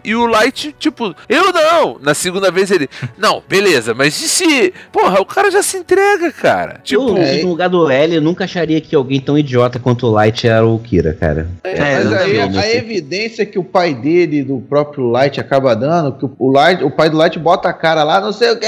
E 0.04 0.16
o 0.16 0.26
Light, 0.26 0.76
tipo, 0.78 1.16
eu 1.30 1.52
não. 1.52 1.98
Na 2.02 2.14
segunda 2.14 2.52
vez 2.52 2.70
ele, 2.72 2.90
não, 3.18 3.42
beleza, 3.48 3.94
mas 3.94 4.20
e 4.22 4.28
se. 4.28 4.74
Porra, 4.92 5.20
o 5.22 5.26
cara 5.26 5.50
já 5.52 5.62
se 5.64 5.78
entrega, 5.78 6.32
cara. 6.32 6.80
Tipo, 6.84 7.10
eu, 7.10 7.18
é- 7.18 7.42
no 7.42 7.50
lugar 7.50 7.70
do 7.70 7.90
L, 7.90 8.16
eu 8.16 8.22
nunca 8.22 8.44
acharia 8.44 8.80
que 8.82 8.96
alguém 8.96 9.20
tão 9.20 9.38
idiota 9.38 9.80
quanto 9.80 10.08
o 10.08 10.12
Light 10.12 10.48
era 10.48 10.66
o 10.66 10.78
Kira, 10.80 11.14
cara. 11.14 11.48
É, 11.64 11.80
Mas 11.80 12.14
aí 12.14 12.40
a, 12.40 12.76
evidência 12.76 13.46
que 13.46 13.58
o 13.58 13.64
pai 13.64 13.94
dele, 13.94 14.44
do 14.44 14.58
próprio 14.60 15.10
Light, 15.10 15.40
acaba 15.40 15.76
dando, 15.76 16.12
que 16.14 16.26
o, 16.38 16.52
Light, 16.52 16.84
o 16.84 16.92
pai 16.92 17.10
do 17.10 17.18
Light 17.18 17.38
bota 17.40 17.70
a 17.70 17.74
cara 17.74 18.04
lá, 18.04 18.20
não 18.22 18.32
sei 18.32 18.52
o 18.52 18.58
que, 18.58 18.66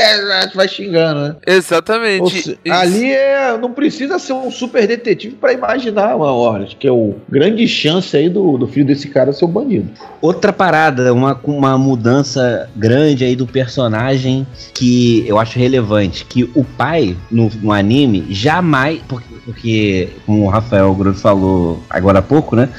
vai 0.55 0.67
xingando, 0.67 1.21
né? 1.21 1.35
Exatamente. 1.45 2.41
se- 2.41 2.57
ali 2.69 3.11
é, 3.11 3.57
não 3.57 3.71
precisa 3.71 4.17
ser 4.19 4.33
um 4.33 4.49
super 4.49 4.87
detetive 4.87 5.35
pra 5.35 5.53
imaginar, 5.53 6.15
uma 6.15 6.31
hora, 6.31 6.65
que 6.65 6.87
é 6.87 6.91
o 6.91 7.15
grande 7.29 7.67
chance 7.67 8.15
aí 8.15 8.29
do, 8.29 8.57
do 8.57 8.67
filho 8.67 8.85
desse 8.85 9.07
cara 9.09 9.31
ser 9.33 9.45
o 9.45 9.47
bandido. 9.47 9.89
Outra 10.21 10.51
parada, 10.51 10.86
uma, 11.13 11.39
uma 11.43 11.77
mudança 11.77 12.69
grande 12.75 13.23
aí 13.23 13.35
do 13.35 13.45
personagem 13.47 14.45
que 14.73 15.23
eu 15.27 15.39
acho 15.39 15.57
relevante, 15.59 16.25
que 16.25 16.43
o 16.55 16.63
pai 16.63 17.15
no, 17.31 17.49
no 17.61 17.71
anime 17.71 18.25
jamais, 18.29 18.99
porque, 19.07 19.27
porque 19.45 20.09
como 20.25 20.45
o 20.45 20.49
Rafael 20.49 20.93
Grosso 20.95 21.19
falou 21.21 21.81
agora 21.89 22.19
há 22.19 22.21
pouco, 22.21 22.55
né, 22.55 22.69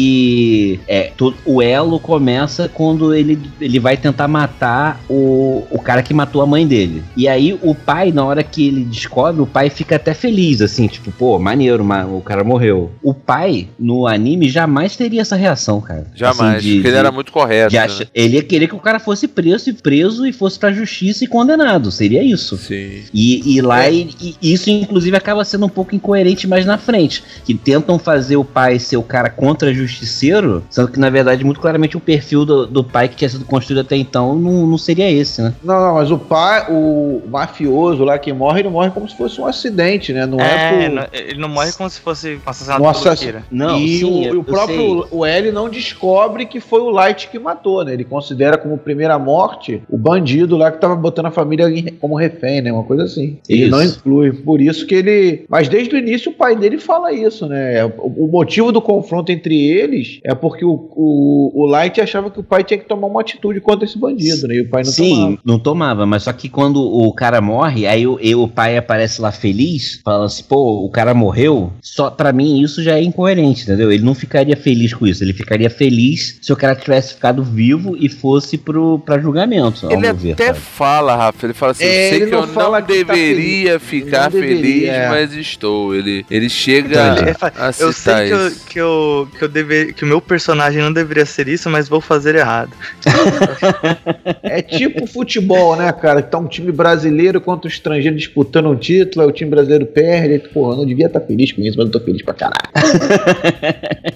que 0.00 0.80
é, 0.86 1.10
to- 1.16 1.34
o 1.44 1.62
elo 1.62 1.98
começa 1.98 2.68
quando 2.72 3.14
ele, 3.14 3.38
ele 3.60 3.78
vai 3.78 3.96
tentar 3.96 4.28
matar 4.28 5.00
o, 5.08 5.64
o 5.70 5.78
cara 5.78 6.02
que 6.02 6.12
matou 6.12 6.42
a 6.42 6.46
mãe 6.46 6.66
dele. 6.66 7.02
E 7.16 7.28
aí 7.28 7.58
o 7.62 7.74
pai, 7.74 8.12
na 8.12 8.24
hora 8.24 8.42
que 8.42 8.66
ele 8.68 8.84
descobre, 8.84 9.40
o 9.42 9.46
pai 9.46 9.70
fica 9.70 9.96
até 9.96 10.12
feliz, 10.14 10.60
assim, 10.60 10.86
tipo, 10.86 11.10
pô, 11.12 11.38
maneiro, 11.38 11.84
ma- 11.84 12.04
o 12.04 12.20
cara 12.20 12.44
morreu. 12.44 12.90
O 13.02 13.14
pai, 13.14 13.68
no 13.78 14.06
anime, 14.06 14.48
jamais 14.48 14.96
teria 14.96 15.22
essa 15.22 15.36
reação, 15.36 15.80
cara. 15.80 16.06
Jamais, 16.14 16.56
Assim, 16.58 16.66
de- 16.68 16.74
porque 16.74 16.88
ele 16.88 16.94
de- 16.94 16.98
era 16.98 17.12
muito 17.12 17.32
correto. 17.32 17.45
De 17.48 17.76
né? 17.76 17.82
acha- 17.82 18.08
Ele 18.14 18.36
ia 18.36 18.42
querer 18.42 18.68
que 18.68 18.74
o 18.74 18.78
cara 18.78 18.98
fosse 18.98 19.26
preso 19.28 19.70
e 19.70 19.72
preso 19.72 20.26
e 20.26 20.32
fosse 20.32 20.58
pra 20.58 20.72
justiça 20.72 21.24
e 21.24 21.26
condenado. 21.26 21.90
Seria 21.90 22.22
isso. 22.22 22.56
Sim. 22.56 23.02
E, 23.12 23.56
e 23.56 23.60
lá, 23.60 23.86
É. 23.86 23.92
e- 23.92 24.36
e 24.42 24.52
isso 24.52 24.70
inclusive 24.70 25.16
acaba 25.16 25.44
sendo 25.44 25.66
um 25.66 25.68
pouco 25.68 25.94
incoerente 25.94 26.46
mais 26.46 26.64
na 26.66 26.78
frente. 26.78 27.22
Que 27.44 27.54
tentam 27.54 27.98
fazer 27.98 28.36
o 28.36 28.44
pai 28.44 28.78
ser 28.78 28.96
o 28.96 29.02
cara 29.02 29.30
contra 29.30 29.72
justiceiro, 29.72 30.64
sendo 30.70 30.88
que 30.88 30.98
na 30.98 31.10
verdade, 31.10 31.44
muito 31.44 31.60
claramente, 31.60 31.96
o 31.96 32.00
perfil 32.00 32.44
do, 32.44 32.66
do 32.66 32.84
pai 32.84 33.08
que 33.08 33.16
tinha 33.16 33.28
sido 33.28 33.44
construído 33.44 33.80
até 33.80 33.96
então 33.96 34.34
não, 34.34 34.66
não 34.66 34.78
seria 34.78 35.10
esse, 35.10 35.40
né? 35.42 35.54
Não, 35.62 35.80
não, 35.80 35.94
mas 35.94 36.10
o 36.10 36.18
pai, 36.18 36.66
o 36.70 37.22
mafioso 37.28 38.04
lá 38.04 38.18
que 38.18 38.32
morre, 38.32 38.60
ele 38.60 38.68
morre 38.68 38.90
como 38.90 39.08
se 39.08 39.16
fosse 39.16 39.40
um 39.40 39.46
acidente, 39.46 40.12
né? 40.12 40.26
Não 40.26 40.38
é, 40.40 40.84
É, 40.84 40.88
por... 40.90 41.08
ele 41.14 41.38
não 41.40 41.48
morre 41.48 41.72
como 41.72 41.88
se 41.88 42.00
fosse 42.00 42.34
um 42.46 42.48
assassinato. 42.48 43.16
Kira. 43.16 43.44
Não, 43.50 43.78
e 43.80 43.98
sim, 44.00 44.04
o, 44.04 44.24
eu- 44.24 44.40
o 44.40 44.44
próprio 44.44 45.06
o 45.10 45.24
L 45.24 45.52
não 45.52 45.68
descobre 45.68 46.44
que 46.46 46.60
foi 46.60 46.80
o 46.80 46.90
Light 46.90 47.28
que 47.28 47.35
matou, 47.38 47.84
né? 47.84 47.92
Ele 47.92 48.04
considera 48.04 48.56
como 48.58 48.78
primeira 48.78 49.18
morte 49.18 49.82
o 49.88 49.96
bandido 49.96 50.56
lá 50.56 50.70
que 50.70 50.80
tava 50.80 50.96
botando 50.96 51.26
a 51.26 51.30
família 51.30 51.66
como 52.00 52.16
refém, 52.16 52.60
né? 52.60 52.72
Uma 52.72 52.84
coisa 52.84 53.04
assim. 53.04 53.38
Ele 53.48 53.62
Isso. 53.62 53.70
não 53.70 53.82
inclui. 53.82 54.32
Por 54.32 54.60
isso 54.60 54.86
que 54.86 54.94
ele. 54.94 55.44
Mas 55.48 55.68
desde 55.68 55.94
o 55.94 55.98
início 55.98 56.30
o 56.30 56.34
pai 56.34 56.56
dele 56.56 56.78
fala 56.78 57.12
isso, 57.12 57.46
né? 57.46 57.84
O, 57.84 58.24
o 58.24 58.28
motivo 58.28 58.72
do 58.72 58.80
confronto 58.80 59.32
entre 59.32 59.56
eles 59.68 60.20
é 60.24 60.34
porque 60.34 60.64
o, 60.64 60.88
o, 60.94 61.52
o 61.54 61.66
Light 61.66 62.00
achava 62.00 62.30
que 62.30 62.40
o 62.40 62.44
pai 62.44 62.64
tinha 62.64 62.78
que 62.78 62.86
tomar 62.86 63.06
uma 63.06 63.20
atitude 63.20 63.60
contra 63.60 63.84
esse 63.84 63.98
bandido, 63.98 64.46
né? 64.46 64.56
E 64.56 64.60
o 64.62 64.70
pai 64.70 64.82
não 64.82 64.92
Sim, 64.92 65.14
tomava. 65.14 65.38
não 65.44 65.58
tomava, 65.58 66.06
mas 66.06 66.22
só 66.24 66.32
que 66.32 66.48
quando 66.48 66.80
o 66.80 67.12
cara 67.12 67.40
morre, 67.40 67.86
aí 67.86 68.06
o, 68.06 68.18
e 68.20 68.34
o 68.34 68.48
pai 68.48 68.76
aparece 68.76 69.20
lá 69.20 69.32
feliz, 69.32 70.00
falando 70.04 70.26
assim, 70.26 70.44
pô, 70.48 70.84
o 70.84 70.90
cara 70.90 71.14
morreu. 71.14 71.72
Só 71.82 72.10
para 72.10 72.32
mim 72.32 72.60
isso 72.60 72.82
já 72.82 72.96
é 72.98 73.02
incoerente, 73.02 73.62
entendeu? 73.64 73.90
Ele 73.90 74.04
não 74.04 74.14
ficaria 74.14 74.56
feliz 74.56 74.92
com 74.94 75.06
isso, 75.06 75.22
ele 75.22 75.32
ficaria 75.32 75.70
feliz 75.70 76.38
se 76.40 76.52
o 76.52 76.56
cara 76.56 76.74
tivesse 76.74 77.14
ficado 77.14 77.25
vivo 77.32 77.96
e 77.98 78.08
fosse 78.08 78.56
pro 78.58 78.98
pra 78.98 79.18
julgamento, 79.18 79.86
Ele 79.90 80.12
ver, 80.12 80.32
até 80.32 80.46
sabe? 80.48 80.58
fala, 80.60 81.16
Rafa, 81.16 81.46
ele 81.46 81.54
fala 81.54 81.72
assim, 81.72 81.84
É, 81.84 82.06
eu 82.06 82.10
sei 82.10 82.26
que 82.28 82.34
eu 82.34 82.40
não 82.40 82.48
fala 82.48 82.80
não 82.80 82.86
tá 82.86 82.92
deveria 82.92 83.78
ficar 83.80 84.24
Não 84.30 84.40
deveria, 84.40 84.56
feliz, 84.60 84.88
é. 84.88 85.08
mas 85.08 85.32
estou. 85.34 85.94
Ele, 85.94 86.24
ele 86.30 86.48
chega 86.48 87.12
Então, 87.12 87.16
ele 87.26 87.34
fa- 87.34 87.52
a 87.56 87.70
Eu 87.78 87.92
sei 87.92 88.14
que, 88.26 88.32
eu, 88.32 88.46
isso. 88.48 88.66
que, 88.66 88.78
eu, 88.80 89.28
que, 89.38 89.44
eu 89.44 89.48
deve, 89.48 89.92
que 89.92 90.04
o 90.04 90.06
meu 90.06 90.20
personagem 90.20 90.82
não 90.82 90.92
deveria 90.92 91.26
ser 91.26 91.48
isso, 91.48 91.68
mas 91.70 91.88
vou 91.88 92.00
fazer 92.00 92.34
errado. 92.34 92.70
É 94.42 94.62
tipo 94.62 95.06
futebol, 95.06 95.76
né, 95.76 95.90
cara? 95.92 96.22
Que 96.22 96.30
tá 96.30 96.38
um 96.38 96.46
time 96.46 96.70
brasileiro 96.72 97.40
contra 97.40 97.68
o 97.68 97.70
estrangeiro 97.70 98.16
disputando 98.16 98.66
um 98.68 98.76
título, 98.76 99.24
aí 99.24 99.28
o 99.30 99.32
time 99.32 99.50
brasileiro 99.50 99.86
perde. 99.86 100.48
Porra, 100.48 100.72
eu 100.74 100.78
não 100.78 100.86
devia 100.86 101.06
estar 101.06 101.20
feliz 101.20 101.52
com 101.52 101.60
isso, 101.62 101.76
mas 101.76 101.86
eu 101.86 101.92
tô 101.92 102.00
feliz 102.00 102.22
pra 102.22 102.34
caralho. 102.34 102.56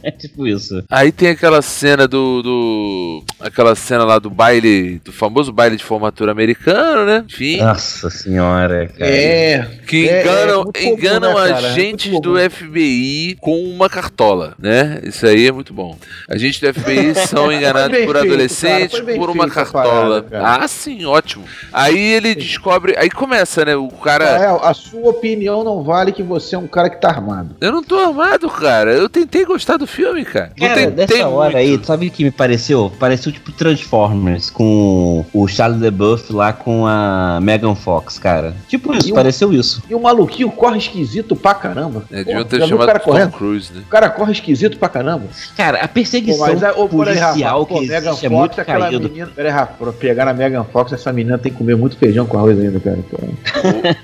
É 0.02 0.10
tipo 0.12 0.46
isso. 0.46 0.82
Aí 0.88 1.12
tem 1.12 1.28
aquela 1.30 1.60
cena 1.62 2.06
do, 2.06 2.42
do 2.42 2.99
do. 3.00 3.24
aquela 3.40 3.74
cena 3.74 4.04
lá 4.04 4.18
do 4.18 4.30
baile, 4.30 5.00
do 5.04 5.12
famoso 5.12 5.52
baile 5.52 5.76
de 5.76 5.84
formatura 5.84 6.32
americano, 6.32 7.04
né? 7.04 7.24
Enfim. 7.28 7.58
Nossa 7.58 8.10
senhora, 8.10 8.88
cara. 8.88 9.10
É. 9.10 9.68
Que 9.86 10.08
É, 10.08 10.22
enganam, 10.22 10.60
é 10.74 10.80
comum, 10.82 10.92
enganam 10.94 11.28
né, 11.34 11.48
cara? 11.50 11.66
É 11.66 11.70
agentes 11.70 12.10
muito 12.12 12.32
do. 12.32 12.50
FBI 12.50 13.36
com 13.40 13.62
uma 13.64 13.88
cartola, 13.88 14.54
né? 14.58 15.00
Isso 15.04 15.26
aí 15.26 15.46
é 15.48 15.52
muito 15.52 15.72
bom. 15.72 15.96
Agentes 16.28 16.60
do 16.60 16.72
FBI 16.74 17.14
são 17.26 17.52
enganados 17.52 17.96
por 18.04 18.16
feito, 18.16 18.18
adolescentes 18.18 19.00
por 19.16 19.30
uma 19.30 19.48
cartola. 19.48 20.22
parada, 20.22 20.64
ah, 20.64 20.68
sim, 20.68 21.04
ótimo. 21.04 21.44
Aí 21.72 21.98
ele 21.98 22.34
descobre. 22.34 22.94
Aí 22.96 23.10
começa, 23.10 23.64
né? 23.64 23.76
O 23.76 23.88
cara. 23.88 24.32
Rafael, 24.32 24.60
a 24.62 24.74
sua 24.74 25.10
opinião 25.10 25.64
não 25.64 25.82
vale 25.82 26.12
que 26.12 26.22
você 26.22 26.54
é 26.54 26.58
um 26.58 26.66
cara 26.66 26.88
que 26.90 27.00
tá 27.00 27.08
armado. 27.08 27.56
Eu 27.60 27.72
não 27.72 27.82
tô 27.82 27.98
armado, 27.98 28.48
cara. 28.48 28.92
Eu 28.92 29.08
tentei 29.08 29.44
gostar 29.44 29.76
do 29.76 29.86
filme, 29.86 30.24
cara. 30.24 30.52
Não 30.58 30.68
Cara, 30.68 30.80
tentei 30.80 31.06
dessa 31.06 31.28
hora 31.28 31.52
muito. 31.58 31.80
aí, 31.80 31.84
sabe 31.84 32.06
o 32.08 32.10
que 32.10 32.24
me 32.24 32.30
pareceu? 32.30 32.89
Pareceu 32.98 33.32
tipo 33.32 33.50
Transformers 33.52 34.50
com 34.50 35.24
o 35.32 35.48
Charlie 35.48 35.80
LeBuff 35.80 36.32
lá 36.32 36.52
com 36.52 36.86
a 36.86 37.38
Megan 37.42 37.74
Fox, 37.74 38.18
cara. 38.18 38.54
Tipo 38.68 38.94
isso, 38.94 39.08
E 39.08 39.12
o- 39.12 39.14
pareceu 39.14 39.52
isso. 39.52 39.82
E 39.88 39.94
o 39.94 40.00
maluquinho 40.00 40.50
corre 40.50 40.78
esquisito 40.78 41.34
pra 41.36 41.54
caramba. 41.54 42.04
É, 42.10 42.24
deviam 42.24 42.44
ter 42.44 42.56
viu 42.56 42.66
o 42.66 42.68
chamado 42.68 42.86
cara 42.86 42.98
Tom 42.98 43.04
correndo? 43.04 43.32
Cruise, 43.32 43.72
né? 43.72 43.82
O 43.86 43.90
cara 43.90 44.10
corre 44.10 44.32
esquisito 44.32 44.78
pra 44.78 44.88
caramba. 44.88 45.24
Cara, 45.56 45.78
a 45.78 45.88
Pô, 45.88 45.94
perseguição 45.94 46.46
mas, 46.46 46.62
é, 46.62 46.72
ô, 46.72 46.88
policial 46.88 47.66
pô, 47.66 47.74
que 47.80 47.86
Megan 47.86 48.10
existe 48.10 48.26
é 48.26 48.28
Fox, 48.28 48.40
muito 48.40 48.60
aquela 48.60 48.80
caído. 48.90 49.08
menina. 49.08 49.30
Rafa, 49.50 49.72
pra 49.78 49.92
pegar 49.92 50.24
na 50.26 50.32
Megan 50.34 50.64
Fox, 50.64 50.92
essa 50.92 51.12
menina 51.12 51.38
tem 51.38 51.50
que 51.52 51.58
comer 51.58 51.76
muito 51.76 51.96
feijão 51.96 52.26
com 52.26 52.38
arroz 52.38 52.58
ainda, 52.58 52.78
cara. 52.80 52.98
Pô. 53.10 53.18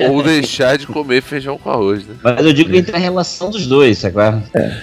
ou, 0.05 0.13
ou 0.17 0.23
deixar 0.23 0.77
de 0.79 0.87
comer 0.87 1.23
feijão 1.23 1.59
com 1.59 1.71
arroz, 1.71 2.07
né? 2.07 2.15
Mas 2.23 2.45
eu 2.45 2.53
digo 2.53 2.75
entre 2.75 2.95
a 2.97 2.99
relação 2.99 3.51
dos 3.51 3.67
dois, 3.67 3.99
sabe? 3.99 4.15
qual 4.15 4.27
é? 4.27 4.43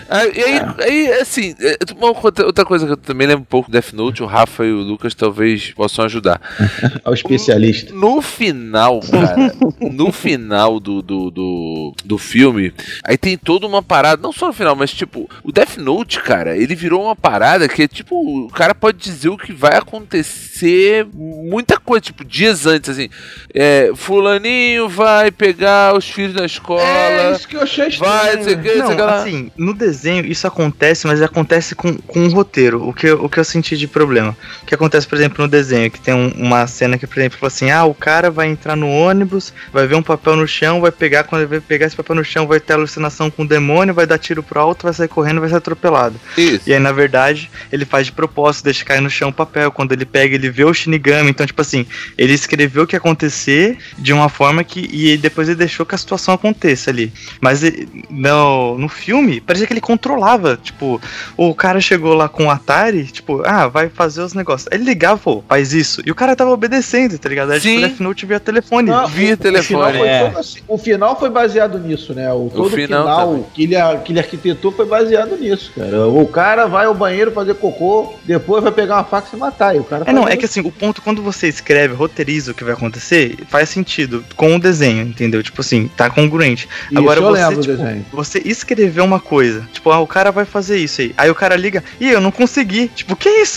Ah, 0.09 0.25
e 0.25 0.41
aí, 0.43 0.61
aí, 0.79 1.11
assim, 1.21 1.53
é, 1.59 1.77
uma 1.97 2.07
outra 2.07 2.45
outra 2.45 2.65
coisa 2.65 2.85
que 2.85 2.91
eu 2.93 2.97
também 2.97 3.27
lembro 3.27 3.41
um 3.41 3.45
pouco 3.45 3.69
do 3.69 3.73
Death 3.73 3.92
Note, 3.93 4.23
o 4.23 4.25
Rafa 4.25 4.65
e 4.65 4.71
o 4.71 4.77
Lucas 4.81 5.13
talvez 5.13 5.71
possam 5.71 6.05
ajudar. 6.05 6.41
Ao 7.03 7.13
especialista. 7.13 7.93
No 7.93 8.21
final, 8.21 8.99
cara, 9.01 9.53
no 9.79 10.11
final 10.11 10.79
do, 10.79 11.01
do, 11.01 11.31
do, 11.31 11.95
do 12.03 12.17
filme, 12.17 12.73
aí 13.03 13.17
tem 13.17 13.37
toda 13.37 13.67
uma 13.67 13.81
parada, 13.81 14.21
não 14.21 14.31
só 14.31 14.47
no 14.47 14.53
final, 14.53 14.75
mas 14.75 14.91
tipo, 14.91 15.29
o 15.43 15.51
Death 15.51 15.77
Note, 15.77 16.19
cara, 16.21 16.57
ele 16.57 16.75
virou 16.75 17.03
uma 17.03 17.15
parada 17.15 17.67
que 17.67 17.83
é 17.83 17.87
tipo, 17.87 18.45
o 18.45 18.49
cara 18.49 18.73
pode 18.75 18.97
dizer 18.97 19.29
o 19.29 19.37
que 19.37 19.53
vai 19.53 19.77
acontecer 19.77 21.07
muita 21.13 21.79
coisa, 21.79 22.01
tipo, 22.01 22.25
dias 22.25 22.65
antes, 22.65 22.89
assim, 22.89 23.09
é, 23.53 23.91
fulaninho 23.95 24.89
vai 24.89 25.31
pegar 25.31 25.95
os 25.95 26.09
filhos 26.09 26.33
na 26.33 26.45
escola, 26.45 26.81
É 26.83 27.31
isso 27.31 27.47
que 27.47 27.55
eu 27.55 27.61
achei 27.61 27.87
estranho. 27.87 28.13
vai, 28.13 28.35
não 28.35 28.43
sei 28.43 28.53
o 28.55 28.61
que, 28.61 28.75
não 28.75 29.07
assim, 29.07 29.51
no 29.57 29.73
desenho 29.73 30.25
isso 30.25 30.47
acontece, 30.47 31.07
mas 31.07 31.21
acontece 31.21 31.75
com, 31.75 31.95
com 31.95 32.25
o 32.25 32.29
roteiro. 32.29 32.87
O 32.87 32.93
que, 32.93 33.11
o 33.11 33.29
que 33.29 33.39
eu 33.39 33.43
senti 33.43 33.77
de 33.77 33.82
problema. 33.87 34.35
O 34.61 34.65
que 34.65 34.75
acontece, 34.75 35.07
por 35.07 35.15
exemplo, 35.17 35.43
no 35.43 35.47
desenho, 35.49 35.89
que 35.91 35.99
tem 35.99 36.13
um- 36.13 36.31
uma 36.37 36.65
cena 36.67 36.97
que, 36.97 37.05
por 37.07 37.17
exemplo, 37.19 37.37
fala 37.37 37.47
assim: 37.47 37.71
ah, 37.71 37.83
o 37.85 37.93
cara 37.93 38.29
vai 38.31 38.47
entrar 38.47 38.75
no 38.75 38.89
ônibus, 38.89 39.53
vai 39.71 39.85
ver 39.87 39.95
um 39.95 40.03
papel 40.03 40.35
no 40.35 40.47
chão, 40.47 40.81
vai 40.81 40.91
pegar, 40.91 41.23
quando 41.23 41.41
ele 41.41 41.49
vai 41.49 41.59
pegar 41.59 41.85
esse 41.85 41.95
papel 41.95 42.15
no 42.15 42.23
chão, 42.23 42.47
vai 42.47 42.59
ter 42.59 42.73
alucinação 42.73 43.29
com 43.29 43.43
o 43.43 43.47
demônio, 43.47 43.93
vai 43.93 44.05
dar 44.05 44.17
tiro 44.17 44.41
pro 44.43 44.59
alto, 44.59 44.83
vai 44.83 44.93
sair 44.93 45.07
correndo, 45.07 45.39
vai 45.39 45.49
ser 45.49 45.55
atropelado. 45.57 46.15
Isso. 46.37 46.69
E 46.69 46.73
aí, 46.73 46.79
na 46.79 46.91
verdade, 46.91 47.49
ele 47.71 47.85
faz 47.85 48.05
de 48.07 48.11
propósito, 48.11 48.65
deixa 48.65 48.83
cair 48.85 49.01
no 49.01 49.09
chão 49.09 49.29
o 49.29 49.33
papel. 49.33 49.71
Quando 49.71 49.91
ele 49.91 50.05
pega, 50.05 50.35
ele 50.35 50.49
vê 50.49 50.63
o 50.63 50.73
Shinigami. 50.73 51.29
Então, 51.29 51.45
tipo 51.45 51.61
assim, 51.61 51.85
ele 52.17 52.33
escreveu 52.33 52.83
o 52.83 52.87
que 52.87 52.95
ia 52.95 52.99
acontecer 52.99 53.77
de 53.97 54.13
uma 54.13 54.29
forma 54.29 54.63
que. 54.63 54.89
E 54.91 55.17
depois 55.17 55.47
ele 55.47 55.57
deixou 55.57 55.85
que 55.85 55.95
a 55.95 55.97
situação 55.97 56.33
aconteça 56.33 56.89
ali. 56.89 57.11
Mas 57.41 57.63
ele- 57.63 57.87
no, 58.09 58.77
no 58.77 58.87
filme, 58.89 59.41
parecia 59.41 59.67
que 59.67 59.73
ele 59.73 59.81
controlava. 59.81 60.57
Tipo, 60.61 61.01
o 61.37 61.53
cara 61.53 61.79
chegou 61.81 62.13
lá 62.13 62.27
com 62.29 62.45
o 62.45 62.49
Atari, 62.49 63.05
tipo, 63.05 63.41
ah, 63.45 63.67
vai 63.73 63.89
fazer 63.89 64.21
os 64.21 64.33
negócios. 64.33 64.67
Aí 64.71 64.77
ele 64.77 64.85
ligava, 64.85 65.17
pô, 65.19 65.43
faz 65.49 65.73
isso. 65.73 66.01
E 66.05 66.11
o 66.11 66.15
cara 66.15 66.35
tava 66.35 66.51
obedecendo, 66.51 67.17
tá 67.17 67.27
ligado? 67.27 67.51
Aí, 67.51 67.59
Sim. 67.59 67.75
tipo, 67.77 67.87
Death 67.87 67.99
Note 67.99 68.25
via 68.25 68.39
telefone. 68.39 68.89
Não, 68.89 69.07
Via 69.07 69.33
o- 69.33 69.37
telefone, 69.37 69.81
O 69.83 69.91
final, 69.91 69.93
foi 69.99 70.07
é. 70.07 70.33
assim- 70.37 70.59
o 70.67 70.77
final 70.77 71.19
foi 71.19 71.29
baseado 71.29 71.79
nisso, 71.79 72.13
né? 72.13 72.31
O, 72.31 72.49
todo 72.53 72.69
final 72.69 73.03
final, 73.03 73.27
também. 73.27 73.45
que, 73.53 73.63
ele, 73.63 73.75
que 74.05 74.11
ele 74.11 74.19
arquitetou 74.19 74.71
foi 74.71 74.85
baseado 74.85 75.35
nisso, 75.37 75.71
cara. 75.75 76.07
O 76.07 76.27
cara 76.27 76.67
vai 76.67 76.85
ao 76.85 76.93
banheiro 76.93 77.31
fazer 77.31 77.55
cocô, 77.55 78.13
depois 78.25 78.61
vai 78.63 78.71
pegar 78.71 78.95
uma 78.97 79.03
faca 79.03 79.27
e 79.33 79.37
matar. 79.37 79.75
E 79.75 79.79
o 79.79 79.83
cara 79.83 80.03
É, 80.07 80.13
não, 80.13 80.27
é 80.27 80.37
que 80.37 80.45
assim, 80.45 80.61
o 80.61 80.71
ponto, 80.71 81.01
quando 81.01 81.21
você 81.21 81.47
escreve, 81.47 81.95
roteiriza 81.95 82.51
o 82.51 82.53
que 82.53 82.63
vai 82.63 82.73
acontecer, 82.73 83.37
faz 83.49 83.69
sentido 83.69 84.23
com 84.35 84.55
o 84.55 84.59
desenho, 84.59 85.01
entendeu? 85.07 85.41
Tipo 85.41 85.61
assim, 85.61 85.89
tá 85.97 86.09
congruente. 86.09 86.67
Isso, 86.91 86.99
Agora 86.99 87.19
eu 87.19 87.23
você, 87.29 87.49
tipo, 87.61 87.77
desenho. 87.77 88.05
você 88.11 88.39
escreveu 88.45 89.03
uma 89.03 89.19
coisa, 89.19 89.67
tipo, 89.71 89.89
ah, 89.91 89.99
o 89.99 90.07
cara 90.07 90.31
vai 90.31 90.45
fazer 90.45 90.77
isso 90.77 91.01
aí. 91.01 91.13
Aí 91.17 91.29
o 91.29 91.35
cara 91.35 91.55
liga, 91.55 91.83
ih, 91.99 92.09
eu 92.09 92.21
não 92.21 92.31
consegui. 92.31 92.87
Tipo, 92.89 93.15
que 93.15 93.29
isso? 93.29 93.52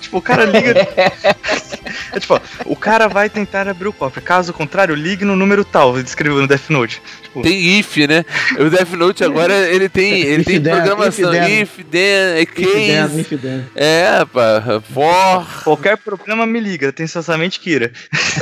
Tipo, 0.00 0.18
o 0.18 0.22
cara 0.22 0.44
liga. 0.44 0.74
é 2.12 2.20
tipo, 2.20 2.34
ó, 2.34 2.40
o 2.66 2.76
cara 2.76 3.08
vai 3.08 3.28
tentar 3.28 3.68
abrir 3.68 3.88
o 3.88 3.92
cofre. 3.92 4.22
Caso 4.22 4.52
contrário, 4.52 4.94
ligue 4.94 5.24
no 5.24 5.36
número 5.36 5.64
tal, 5.64 5.96
ele 5.96 6.06
escreveu 6.06 6.40
no 6.40 6.46
Death 6.46 6.70
Note. 6.70 7.02
Tipo, 7.32 7.40
Tem 7.42 7.78
if, 7.78 7.96
né? 8.06 8.24
O 8.60 8.68
Death 8.68 8.92
Note 8.92 9.24
agora 9.24 9.54
ele 9.70 9.88
tem, 9.88 10.20
ele 10.20 10.42
If 10.42 10.46
tem 10.46 10.60
then, 10.60 10.74
programação. 10.74 11.34
if 11.34 11.40
then. 11.40 11.62
If, 11.62 11.76
then, 11.90 12.00
é 12.02 12.42
Infidel, 12.42 13.08
case. 13.08 13.20
infidel. 13.20 13.60
É, 13.74 14.24
pá, 14.26 14.82
for. 14.92 15.62
qualquer 15.64 15.96
problema 15.96 16.46
me 16.46 16.60
liga, 16.60 16.90
atenciosamente 16.90 17.58
Kira. 17.58 17.90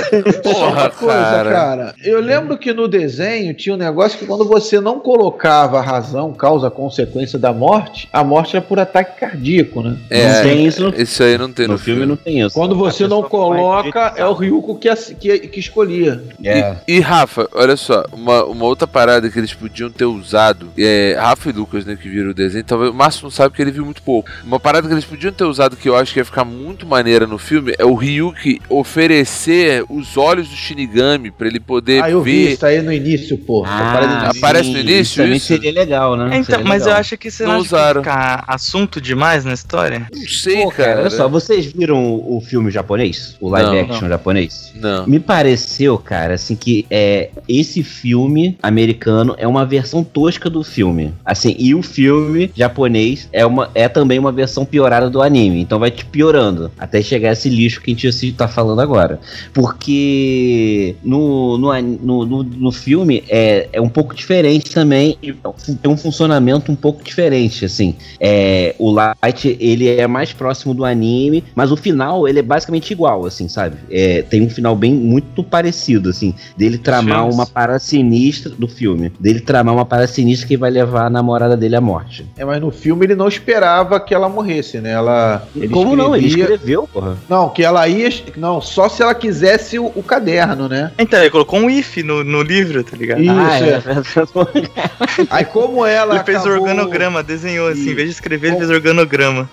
Porra, 0.43 0.91
coisa, 0.91 1.15
cara. 1.15 1.51
cara. 1.51 1.95
Eu 2.03 2.21
lembro 2.21 2.59
que 2.59 2.73
no 2.73 2.89
desenho 2.89 3.55
tinha 3.55 3.75
um 3.75 3.79
negócio 3.79 4.19
que 4.19 4.27
quando 4.27 4.45
você 4.45 4.81
não 4.81 4.99
colocava 4.99 5.79
a 5.79 5.83
razão, 5.83 6.33
causa, 6.33 6.69
consequência 6.69 7.39
da 7.39 7.53
morte, 7.53 8.09
a 8.13 8.25
morte 8.25 8.57
era 8.57 8.65
por 8.65 8.81
ataque 8.81 9.21
cardíaco, 9.21 9.83
né? 9.83 9.97
É, 10.11 10.35
não 10.35 10.43
tem 10.43 10.67
isso 10.67 10.83
no, 10.83 11.01
Isso 11.01 11.23
aí 11.23 11.39
não 11.39 11.53
tem 11.53 11.69
no 11.69 11.79
filme, 11.79 12.05
não 12.05 12.17
tem 12.17 12.41
isso. 12.41 12.55
Quando 12.55 12.75
você 12.75 13.07
não 13.07 13.23
coloca, 13.23 14.15
é 14.17 14.27
o 14.27 14.33
Ryuko 14.33 14.77
que, 14.79 14.93
que, 15.15 15.39
que 15.49 15.61
escolhia. 15.61 16.21
É. 16.43 16.77
E, 16.89 16.97
e, 16.97 17.01
Rafa, 17.01 17.49
olha 17.53 17.77
só, 17.77 18.05
uma, 18.13 18.45
uma 18.45 18.65
outra 18.65 18.80
parada 18.87 19.29
que 19.31 19.39
eles 19.39 19.53
podiam 19.55 19.91
ter 19.91 20.05
usado, 20.05 20.71
é, 20.79 21.17
Rafa 21.19 21.49
e 21.51 21.53
Lucas, 21.53 21.85
né, 21.85 21.97
que 22.01 22.09
viram 22.09 22.31
o 22.31 22.35
desenho, 22.35 22.65
talvez 22.65 22.91
o 22.91 22.95
Márcio 22.95 23.23
não 23.25 23.31
sabe 23.31 23.55
que 23.55 23.63
ele 23.63 23.71
viu 23.71 23.85
muito 23.85 24.03
pouco. 24.03 24.29
Uma 24.45 24.59
parada 24.61 24.87
que 24.87 24.95
eles 24.95 25.05
podiam 25.05 25.33
ter 25.33 25.45
usado 25.45 25.77
que 25.77 25.89
eu 25.89 25.97
acho 25.97 26.13
que 26.13 26.19
ia 26.21 26.25
ficar 26.25 26.45
muito 26.45 26.87
maneira 26.87 27.27
no 27.27 27.39
filme 27.39 27.75
é 27.79 27.85
o 27.85 27.95
Ryuki 27.95 28.61
oferecer 28.69 29.85
os 29.89 30.17
olhos 30.17 30.49
do 30.49 30.55
Shinigami 30.55 31.31
pra 31.31 31.47
ele 31.49 31.59
poder 31.61 32.03
Ah, 32.03 32.11
eu 32.11 32.23
vi 32.23 32.45
ver. 32.47 32.53
isso 32.53 32.67
aí 32.67 32.83
no 32.83 32.93
início, 32.93 33.39
parada 33.39 34.07
Ah, 34.07 34.07
no 34.19 34.25
início. 34.25 34.39
aparece 34.45 34.71
no 34.71 34.79
início 34.79 35.23
também 35.23 35.37
isso? 35.37 35.47
seria 35.47 35.73
legal, 35.73 36.17
né? 36.17 36.25
É, 36.37 36.39
então, 36.39 36.45
Seria 36.57 36.65
mas 36.65 36.83
eu 36.83 36.87
legal. 36.89 37.01
acho 37.01 37.17
que 37.17 37.31
você 37.31 37.45
Não 37.45 37.53
não 37.55 37.61
usaram. 37.61 38.03
ficar 38.03 38.45
assunto 38.47 39.01
demais 39.01 39.45
na 39.45 39.53
história? 39.55 40.07
Não 40.13 40.29
sei, 40.29 40.63
Pô, 40.63 40.71
cara, 40.71 40.89
cara. 40.91 41.01
olha 41.01 41.11
só, 41.11 41.29
vocês 41.29 41.67
viram 41.67 42.03
o, 42.05 42.37
o 42.37 42.41
filme 42.41 42.71
japonês? 42.71 43.37
O 43.41 43.49
live 43.49 43.71
Não. 43.71 43.81
action 43.81 44.09
japonês? 44.09 44.73
Não. 44.75 45.07
Me 45.07 45.19
pareceu, 45.21 45.99
cara, 45.99 46.35
assim, 46.35 46.55
que 46.57 46.87
é, 46.91 47.31
esse 47.49 47.83
filme 47.83 48.59
americano 48.71 49.35
é 49.37 49.47
uma 49.47 49.67
versão 49.67 50.03
tosca 50.03 50.49
do 50.49 50.63
filme. 50.63 51.13
Assim, 51.25 51.55
e 51.59 51.75
o 51.75 51.83
filme 51.83 52.51
japonês 52.55 53.29
é, 53.33 53.45
uma, 53.45 53.71
é 53.75 53.89
também 53.89 54.19
uma 54.19 54.33
versão 54.33 54.65
piorada 54.65 55.11
do 55.11 55.21
anime. 55.21 55.61
Então 55.61 55.79
vai 55.79 55.91
te 55.91 56.05
piorando 56.05 56.71
até 56.79 57.03
chegar 57.03 57.33
esse 57.33 57.49
lixo 57.49 57.81
que 57.81 57.91
a 57.91 57.95
gente 57.95 58.33
tá 58.33 58.49
falando 58.49 58.81
agora. 58.81 59.21
Porque 59.53 60.97
no, 61.03 61.59
no, 61.59 61.83
no, 61.83 62.43
no, 62.43 62.73
filme 62.73 63.25
é, 63.29 63.69
é 63.73 63.81
um 63.81 63.89
pouco 63.89 64.15
diferente 64.15 64.71
também. 64.71 65.17
e 65.23 65.33
Tem 65.33 65.91
um 65.91 65.97
funcionamento 65.97 66.71
um 66.71 66.77
pouco 66.77 67.03
diferente, 67.03 67.65
assim. 67.65 67.95
É, 68.19 68.75
o 68.79 68.91
Light, 68.91 69.57
ele 69.61 69.89
é 69.89 70.07
mais 70.07 70.33
próximo 70.33 70.75
do 70.75 70.85
anime, 70.85 71.45
mas 71.55 71.71
o 71.73 71.77
final, 71.77 72.29
ele 72.29 72.39
é 72.39 72.43
basicamente 72.43 72.93
igual, 72.93 73.27
assim, 73.27 73.49
sabe? 73.49 73.77
É, 73.91 74.23
tem 74.23 74.43
um 74.43 74.51
final 74.51 74.77
bem 74.77 74.95
muito 74.95 75.43
parecido, 75.43 76.11
assim, 76.11 76.35
dele 76.57 76.79
tramar 76.79 77.19
Filmes. 77.19 77.35
uma 77.35 77.47
parada 77.47 77.79
sinistra 77.79 78.53
do 78.61 78.69
filme, 78.69 79.11
dele 79.19 79.41
tramar 79.41 79.75
uma 79.75 79.85
parada 79.87 80.07
sinistra 80.07 80.47
que 80.47 80.57
vai 80.57 80.71
levar 80.71 81.07
a 81.07 81.11
namorada 81.11 81.57
dele 81.57 81.75
à 81.77 81.81
morte. 81.81 82.27
É, 82.37 82.45
mas 82.45 82.61
no 82.61 82.71
filme 82.71 83.07
ele 83.07 83.15
não 83.15 83.27
esperava 83.27 83.99
que 83.99 84.15
ela 84.15 84.29
morresse, 84.29 84.79
né? 84.81 84.91
Ela. 84.93 85.49
ele 85.57 85.69
Como 85.69 85.97
não? 85.97 86.15
Ele 86.15 86.27
escrevia- 86.27 86.55
escreveu, 86.57 86.87
porra. 86.93 87.17
Não, 87.29 87.49
que 87.49 87.63
ela 87.63 87.89
ia. 87.89 88.09
Não, 88.37 88.61
só 88.61 88.89
se 88.89 89.03
ela 89.03 89.15
quisesse 89.15 89.79
o, 89.79 89.87
o 89.87 90.03
caderno, 90.03 90.69
né? 90.69 90.93
Então, 90.99 91.19
ele 91.21 91.31
colocou 91.31 91.59
um 91.59 91.71
if 91.71 91.97
no, 91.99 92.23
no 92.23 92.43
livro, 92.43 92.85
tá 92.85 92.97
ligado? 92.97 93.23
Isso, 93.23 93.33
ah, 93.33 93.59
é. 93.61 93.71
é. 93.71 95.27
Aí 95.31 95.45
como 95.45 95.85
ela. 95.87 96.17
Ele 96.17 96.25
fez 96.25 96.39
acabou- 96.39 96.59
organograma, 96.61 97.23
desenhou 97.23 97.69
assim, 97.69 97.89
E- 97.89 97.93
em 97.93 97.95
vez 97.95 98.09
de 98.09 98.15
escrever, 98.15 98.49
ele 98.49 98.59
fez 98.59 98.71
organograma. 98.71 99.49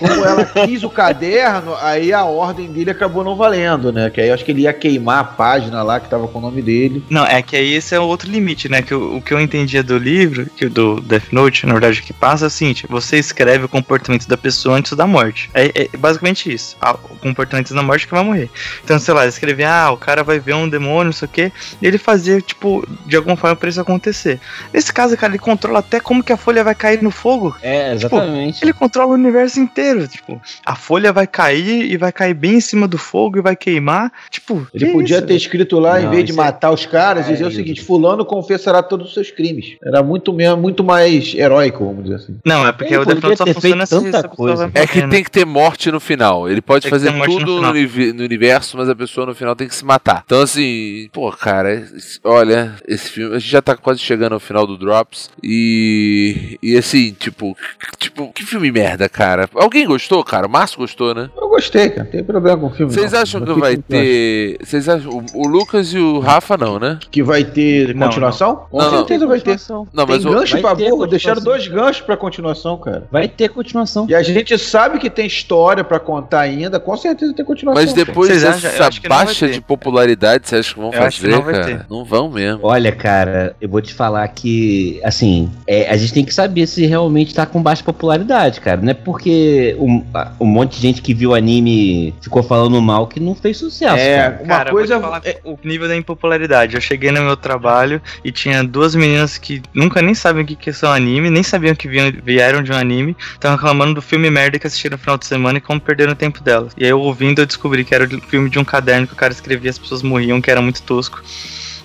Como 0.00 0.24
ela 0.24 0.44
quis 0.46 0.82
o 0.82 0.88
caderno, 0.88 1.76
aí 1.80 2.10
a 2.10 2.24
ordem 2.24 2.72
dele 2.72 2.90
acabou 2.90 3.22
não 3.22 3.36
valendo, 3.36 3.92
né? 3.92 4.08
Que 4.08 4.22
aí 4.22 4.28
eu 4.28 4.34
acho 4.34 4.44
que 4.44 4.50
ele 4.50 4.62
ia 4.62 4.72
queimar 4.72 5.20
a 5.20 5.24
página 5.24 5.82
lá 5.82 6.00
que 6.00 6.08
tava 6.08 6.26
com 6.26 6.38
o 6.38 6.42
nome 6.42 6.62
dele. 6.62 7.04
Não, 7.10 7.26
é 7.26 7.42
que 7.42 7.54
aí 7.54 7.74
esse 7.74 7.94
é 7.94 8.00
o 8.00 8.04
outro 8.04 8.30
limite, 8.30 8.68
né? 8.68 8.80
Que 8.80 8.94
o, 8.94 9.18
o 9.18 9.22
que 9.22 9.34
eu 9.34 9.40
entendia 9.40 9.82
do 9.82 9.98
livro, 9.98 10.46
que 10.56 10.64
o 10.64 10.70
do 10.70 11.00
Death 11.02 11.30
Note, 11.32 11.66
na 11.66 11.74
verdade, 11.74 12.00
o 12.00 12.02
que 12.02 12.14
passa 12.14 12.46
é 12.46 12.48
o 12.48 12.50
seguinte: 12.50 12.86
você 12.88 13.18
escreve 13.18 13.66
o 13.66 13.68
comportamento 13.68 14.26
da 14.26 14.38
pessoa 14.38 14.76
antes 14.76 14.92
da 14.92 15.06
morte. 15.06 15.50
É, 15.52 15.82
é 15.82 15.96
basicamente 15.96 16.50
isso. 16.50 16.76
Ah, 16.80 16.94
o 16.94 17.16
comportamento 17.16 17.66
antes 17.66 17.72
da 17.72 17.82
morte 17.82 18.06
que 18.06 18.14
vai 18.14 18.24
morrer. 18.24 18.48
Então, 18.82 18.98
sei 18.98 19.12
lá, 19.12 19.26
escrever, 19.26 19.64
ah, 19.64 19.90
o 19.90 19.98
cara 19.98 20.24
vai 20.24 20.40
ver 20.40 20.54
um 20.54 20.68
demônio, 20.68 21.06
não 21.06 21.12
sei 21.12 21.26
o 21.26 21.30
quê, 21.30 21.52
e 21.80 21.86
ele 21.86 21.98
fazia, 21.98 22.40
tipo, 22.40 22.86
de 23.06 23.16
alguma 23.16 23.36
forma 23.36 23.54
pra 23.54 23.68
isso 23.68 23.80
acontecer. 23.80 24.40
Nesse 24.72 24.92
caso, 24.92 25.16
cara, 25.16 25.32
ele 25.32 25.38
controla 25.38 25.80
até 25.80 26.00
como 26.00 26.22
que 26.22 26.32
a 26.32 26.36
folha 26.36 26.64
vai 26.64 26.74
cair 26.74 27.02
no 27.02 27.10
fogo. 27.10 27.54
É, 27.62 27.92
exatamente. 27.92 28.64
Ele 28.64 28.72
controla 28.72 29.10
o 29.10 29.14
universo 29.14 29.60
inteiro. 29.60 29.89
Maneiro. 29.90 30.08
Tipo, 30.08 30.40
a 30.64 30.74
folha 30.74 31.12
vai 31.12 31.26
cair 31.26 31.90
e 31.90 31.96
vai 31.96 32.12
cair 32.12 32.34
bem 32.34 32.54
em 32.54 32.60
cima 32.60 32.86
do 32.88 32.98
fogo 32.98 33.38
e 33.38 33.42
vai 33.42 33.56
queimar. 33.56 34.12
Tipo, 34.30 34.66
Ele 34.74 34.86
que 34.86 34.92
podia 34.92 35.18
isso? 35.18 35.26
ter 35.26 35.34
escrito 35.34 35.78
lá, 35.78 36.00
em 36.00 36.04
Não, 36.04 36.10
vez 36.10 36.24
de 36.24 36.32
é- 36.32 36.34
matar 36.34 36.70
os 36.70 36.86
caras, 36.86 37.28
É 37.28 37.32
dizer 37.32 37.44
o 37.44 37.48
isso. 37.48 37.56
seguinte: 37.56 37.80
Fulano 37.82 38.24
confessará 38.24 38.82
todos 38.82 39.08
os 39.08 39.14
seus 39.14 39.30
crimes. 39.30 39.76
Era 39.84 40.02
muito, 40.02 40.32
mesmo, 40.32 40.56
muito 40.58 40.82
mais 40.84 41.34
heróico, 41.34 41.84
vamos 41.84 42.04
dizer 42.04 42.16
assim. 42.16 42.36
Não, 42.44 42.66
é 42.66 42.72
porque 42.72 42.94
Ele 42.94 43.02
o 43.02 43.04
Death 43.04 43.14
poderia 43.20 43.28
Note 43.30 43.38
só 43.38 43.44
ter 43.44 43.54
funciona 43.54 43.86
feito 43.86 44.04
se 44.04 44.10
tanta 44.12 44.28
coisa. 44.28 44.70
É 44.74 44.86
que 44.86 45.00
né? 45.02 45.08
tem 45.08 45.24
que 45.24 45.30
ter 45.30 45.44
morte 45.44 45.90
no 45.90 46.00
final. 46.00 46.48
Ele 46.48 46.60
pode 46.60 46.82
Tem 46.82 46.90
fazer 46.90 47.10
no 47.12 47.24
tudo 47.24 47.60
no, 47.60 47.68
univ- 47.70 48.12
no 48.12 48.22
universo, 48.24 48.76
mas 48.76 48.88
a 48.88 48.94
pessoa 48.94 49.26
no 49.26 49.34
final 49.34 49.54
tem 49.56 49.68
que 49.68 49.74
se 49.74 49.84
matar. 49.84 50.22
Então, 50.24 50.40
assim, 50.42 51.08
pô, 51.12 51.30
cara, 51.32 51.86
olha, 52.24 52.74
esse 52.86 53.10
filme. 53.10 53.34
A 53.36 53.38
gente 53.38 53.50
já 53.50 53.62
tá 53.62 53.76
quase 53.76 54.00
chegando 54.00 54.32
ao 54.32 54.40
final 54.40 54.66
do 54.66 54.76
Drops. 54.78 55.30
E. 55.42 56.58
E 56.62 56.76
assim, 56.76 57.14
tipo. 57.18 57.56
Tipo, 57.98 58.32
que 58.32 58.44
filme 58.44 58.70
merda, 58.72 59.08
cara. 59.08 59.48
Alguém 59.54 59.79
gostou, 59.86 60.22
cara? 60.24 60.46
O 60.46 60.50
Márcio 60.50 60.78
gostou, 60.78 61.14
né? 61.14 61.30
Eu 61.36 61.48
gostei, 61.48 61.88
cara. 61.90 62.04
Não 62.04 62.10
tem 62.10 62.24
problema 62.24 62.58
com 62.58 62.66
o 62.66 62.70
filme. 62.70 62.92
Vocês 62.92 63.12
acham 63.14 63.40
que 63.40 63.52
vai 63.52 63.76
ter. 63.76 64.58
Vocês 64.62 64.88
acham. 64.88 65.10
O, 65.34 65.44
o 65.44 65.48
Lucas 65.48 65.92
e 65.92 65.98
o 65.98 66.18
Rafa 66.18 66.56
não, 66.56 66.78
né? 66.78 66.98
Que 67.10 67.22
vai 67.22 67.44
ter 67.44 67.94
Não, 67.94 68.06
continuação? 68.08 68.64
Com 68.70 68.78
Não, 68.78 68.90
certeza 68.90 69.26
vai 69.26 69.40
ter. 69.40 69.56
Não, 69.68 69.86
tem 70.06 70.06
mas 70.16 70.24
o. 70.24 70.30
gancho 70.30 70.60
vai 70.60 70.74
pra 70.74 70.74
burro, 70.88 71.06
deixaram 71.06 71.42
dois 71.42 71.66
ganchos 71.68 72.02
pra 72.02 72.16
continuação, 72.16 72.76
cara. 72.78 73.06
Vai 73.10 73.28
ter 73.28 73.48
continuação. 73.48 74.06
E 74.08 74.14
a 74.14 74.22
gente 74.22 74.56
sabe 74.58 74.98
que 74.98 75.10
tem 75.10 75.26
história 75.26 75.84
pra 75.84 75.98
contar 75.98 76.40
ainda, 76.40 76.78
com 76.80 76.96
certeza 76.96 77.34
tem 77.34 77.44
continuação. 77.44 77.82
Mas 77.82 77.92
depois 77.92 78.28
Vocês 78.28 78.44
acham? 78.44 78.70
Dessa 78.70 79.08
baixa 79.08 79.48
de 79.48 79.60
popularidade, 79.60 80.48
você 80.48 80.56
acha 80.56 80.74
que 80.74 80.80
vão 80.80 80.90
Eu 80.92 81.02
fazer, 81.02 81.28
não 81.28 81.42
vai 81.42 81.54
cara? 81.54 81.66
ter. 81.66 81.86
Não 81.90 82.04
vão 82.04 82.30
mesmo. 82.30 82.60
Olha, 82.62 82.92
cara, 82.92 83.54
eu 83.60 83.68
vou 83.68 83.80
te 83.80 83.92
falar 83.94 84.26
que, 84.28 85.00
assim, 85.04 85.50
é, 85.66 85.88
a 85.90 85.96
gente 85.96 86.12
tem 86.12 86.24
que 86.24 86.32
saber 86.34 86.66
se 86.66 86.86
realmente 86.86 87.34
tá 87.34 87.46
com 87.46 87.62
baixa 87.62 87.82
popularidade, 87.82 88.60
cara. 88.60 88.80
Não 88.80 88.90
é 88.90 88.94
porque 88.94 89.69
um, 89.78 90.04
um 90.40 90.46
monte 90.46 90.76
de 90.76 90.82
gente 90.82 91.02
que 91.02 91.14
viu 91.14 91.30
o 91.30 91.34
anime 91.34 92.14
ficou 92.20 92.42
falando 92.42 92.80
mal 92.80 93.06
que 93.06 93.20
não 93.20 93.34
fez 93.34 93.58
sucesso. 93.58 93.96
É, 93.96 94.16
cara. 94.16 94.40
uma 94.42 94.48
Cara, 94.48 94.70
coisa. 94.70 94.98
vou 94.98 95.20
te 95.20 95.22
falar 95.22 95.34
o 95.44 95.58
nível 95.64 95.88
da 95.88 95.96
impopularidade. 95.96 96.74
Eu 96.74 96.80
cheguei 96.80 97.10
no 97.10 97.22
meu 97.22 97.36
trabalho 97.36 98.00
e 98.24 98.32
tinha 98.32 98.62
duas 98.62 98.94
meninas 98.94 99.38
que 99.38 99.62
nunca 99.74 100.02
nem 100.02 100.14
sabem 100.14 100.42
o 100.42 100.46
que, 100.46 100.56
que 100.56 100.72
são 100.72 100.92
anime, 100.92 101.30
nem 101.30 101.42
sabiam 101.42 101.74
que 101.74 101.88
vieram 101.88 102.62
de 102.62 102.72
um 102.72 102.76
anime, 102.76 103.16
estavam 103.32 103.56
reclamando 103.56 103.94
do 103.94 104.02
filme 104.02 104.30
merda 104.30 104.58
que 104.58 104.66
assistiram 104.66 104.96
no 104.96 104.98
final 104.98 105.18
de 105.18 105.26
semana 105.26 105.58
e 105.58 105.60
como 105.60 105.80
perderam 105.80 106.12
o 106.12 106.16
tempo 106.16 106.42
delas. 106.42 106.72
E 106.76 106.84
aí 106.84 106.90
eu 106.90 107.00
ouvindo 107.00 107.40
eu 107.40 107.46
descobri 107.46 107.84
que 107.84 107.94
era 107.94 108.04
o 108.04 108.20
filme 108.20 108.50
de 108.50 108.58
um 108.58 108.64
caderno 108.64 109.06
que 109.06 109.12
o 109.12 109.16
cara 109.16 109.32
escrevia 109.32 109.70
as 109.70 109.78
pessoas 109.78 110.02
morriam, 110.02 110.40
que 110.40 110.50
era 110.50 110.60
muito 110.60 110.82
tosco. 110.82 111.22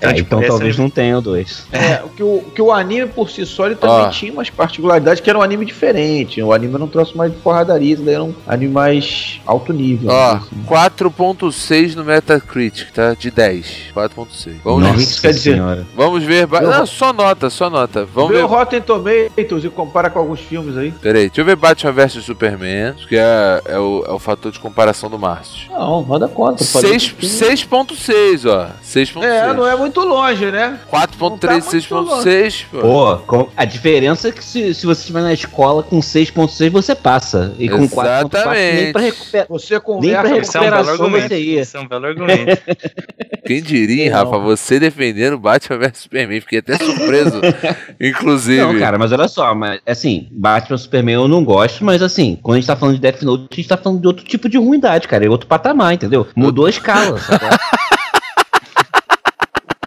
É, 0.01 0.13
tipo, 0.13 0.35
então 0.35 0.41
talvez 0.47 0.77
é- 0.77 0.81
não 0.81 0.89
tenha 0.89 1.17
o 1.17 1.21
dois. 1.21 1.65
É, 1.71 2.01
o 2.03 2.09
que 2.09 2.23
o, 2.23 2.43
que 2.53 2.61
o 2.61 2.71
anime 2.71 3.07
por 3.07 3.29
si 3.29 3.45
só 3.45 3.65
ele 3.65 3.75
também 3.75 3.95
Ó. 4.05 4.09
tinha 4.09 4.31
umas 4.31 4.49
particularidades 4.49 5.19
que 5.21 5.29
era 5.29 5.37
um 5.39 5.41
anime 5.41 5.65
diferente. 5.65 6.41
O 6.41 6.53
anime 6.53 6.77
não 6.77 6.87
trouxe 6.87 7.15
mais 7.15 7.31
de 7.31 7.37
porradaria, 7.39 7.93
isso 7.93 8.03
daí 8.03 8.15
era 8.15 8.23
um 8.23 8.33
anime 8.47 8.71
mais 8.73 9.39
alto 9.45 9.71
nível. 9.73 10.09
Ó, 10.11 10.31
assim. 10.35 10.63
4.6 10.67 11.95
no 11.95 12.03
Metacritic, 12.03 12.91
tá? 12.91 13.13
De 13.13 13.29
10. 13.31 13.91
4.6. 13.93 14.55
Vamos, 14.63 14.81
Nossa. 14.83 14.93
ver. 14.97 15.03
isso 15.03 15.21
quer 15.21 15.31
dizer? 15.33 15.53
senhora. 15.53 15.85
Vamos 15.95 16.23
ver. 16.23 16.45
ba- 16.47 16.59
Eu- 16.61 16.69
Não, 16.71 16.85
só 16.85 17.13
nota, 17.13 17.49
só 17.49 17.69
nota. 17.69 18.05
Vamos 18.05 18.31
Vê 18.31 18.37
o 18.43 18.47
ver. 18.47 18.53
Rotten 18.55 18.81
Tomatoes 18.81 19.63
e 19.63 19.69
compara 19.69 20.09
com 20.09 20.19
alguns 20.19 20.39
filmes 20.39 20.77
aí. 20.77 20.91
Peraí, 20.91 21.27
deixa 21.27 21.41
eu 21.41 21.45
ver 21.45 21.55
Batman 21.55 21.91
vs 21.91 22.23
Superman, 22.23 22.93
que 23.07 23.15
é, 23.17 23.61
é, 23.65 23.77
o, 23.79 24.03
é 24.07 24.11
o 24.11 24.19
fator 24.19 24.51
de 24.51 24.59
comparação 24.59 25.09
do 25.09 25.17
Márcio. 25.19 25.69
Não, 25.71 26.01
roda 26.01 26.27
conta. 26.27 26.63
eu 26.63 26.67
falei 26.67 26.89
Seis- 26.91 27.11
que 27.11 27.27
filme- 27.27 27.55
6.6, 27.57 28.45
ó. 28.45 28.67
6.6. 28.83 29.23
É, 29.23 29.53
não 29.53 29.67
é 29.67 29.75
muito 29.75 29.84
longe, 29.93 30.45
né? 30.51 30.79
4.3, 30.91 31.19
Não 31.19 31.37
tá 31.37 31.53
muito 31.53 31.67
6.6, 32.23 32.65
pô. 32.71 32.79
Pô, 32.81 33.17
com- 33.27 33.49
a 33.55 33.65
diferença 33.65 34.29
é 34.29 34.31
que 34.31 34.43
se, 34.43 34.73
se 34.73 34.85
você 34.85 35.01
estiver 35.01 35.21
na 35.21 35.33
escola 35.33 35.83
com 35.83 35.99
6.6 35.99 36.69
você 36.71 36.95
passa. 36.95 37.53
E 37.59 37.69
com 37.69 37.87
4.4 37.87 38.53
nem 38.75 38.91
pra 38.91 39.01
recuperar. 39.01 39.47
Você 39.49 39.73
Nem 39.73 39.81
conversa 39.81 40.21
pra 40.21 40.29
com 40.29 40.41
Isso 40.41 40.57
é 40.57 40.59
um 40.59 40.63
belo 40.63 40.75
recuperação 40.75 41.11
você 41.11 41.39
ia. 41.39 41.61
Isso 41.61 41.77
é 41.77 41.79
um 41.79 41.87
belo 41.87 42.05
argumento. 42.05 42.61
Quem 43.45 43.61
diria, 43.61 44.03
hein. 44.05 44.09
Rafa, 44.09 44.37
você 44.39 44.79
defendendo 44.79 45.37
Batman 45.37 45.77
vs 45.77 45.97
Superman. 45.99 46.41
Fiquei 46.41 46.59
até 46.59 46.77
surpreso, 46.77 47.39
inclusive. 48.01 48.61
Não, 48.61 48.79
cara, 48.79 48.97
mas 48.97 49.11
olha 49.11 49.27
só, 49.27 49.53
mas 49.53 49.79
assim, 49.85 50.27
Batman 50.31 50.77
Superman 50.77 51.15
eu 51.15 51.27
não 51.27 51.43
gosto, 51.43 51.83
mas 51.85 52.01
assim, 52.01 52.39
quando 52.41 52.55
a 52.57 52.59
gente 52.59 52.67
tá 52.67 52.75
falando 52.75 52.95
de 52.95 53.01
Death 53.01 53.21
Note, 53.21 53.47
a 53.51 53.55
gente 53.55 53.67
tá 53.67 53.77
falando 53.77 54.01
de 54.01 54.07
outro 54.07 54.25
tipo 54.25 54.49
de 54.49 54.57
ruindade, 54.57 55.07
cara, 55.07 55.25
é 55.25 55.29
outro 55.29 55.47
patamar, 55.47 55.93
entendeu? 55.93 56.27
Mudou 56.35 56.65
a 56.65 56.69
escala. 56.69 57.19
sacou? 57.19 57.49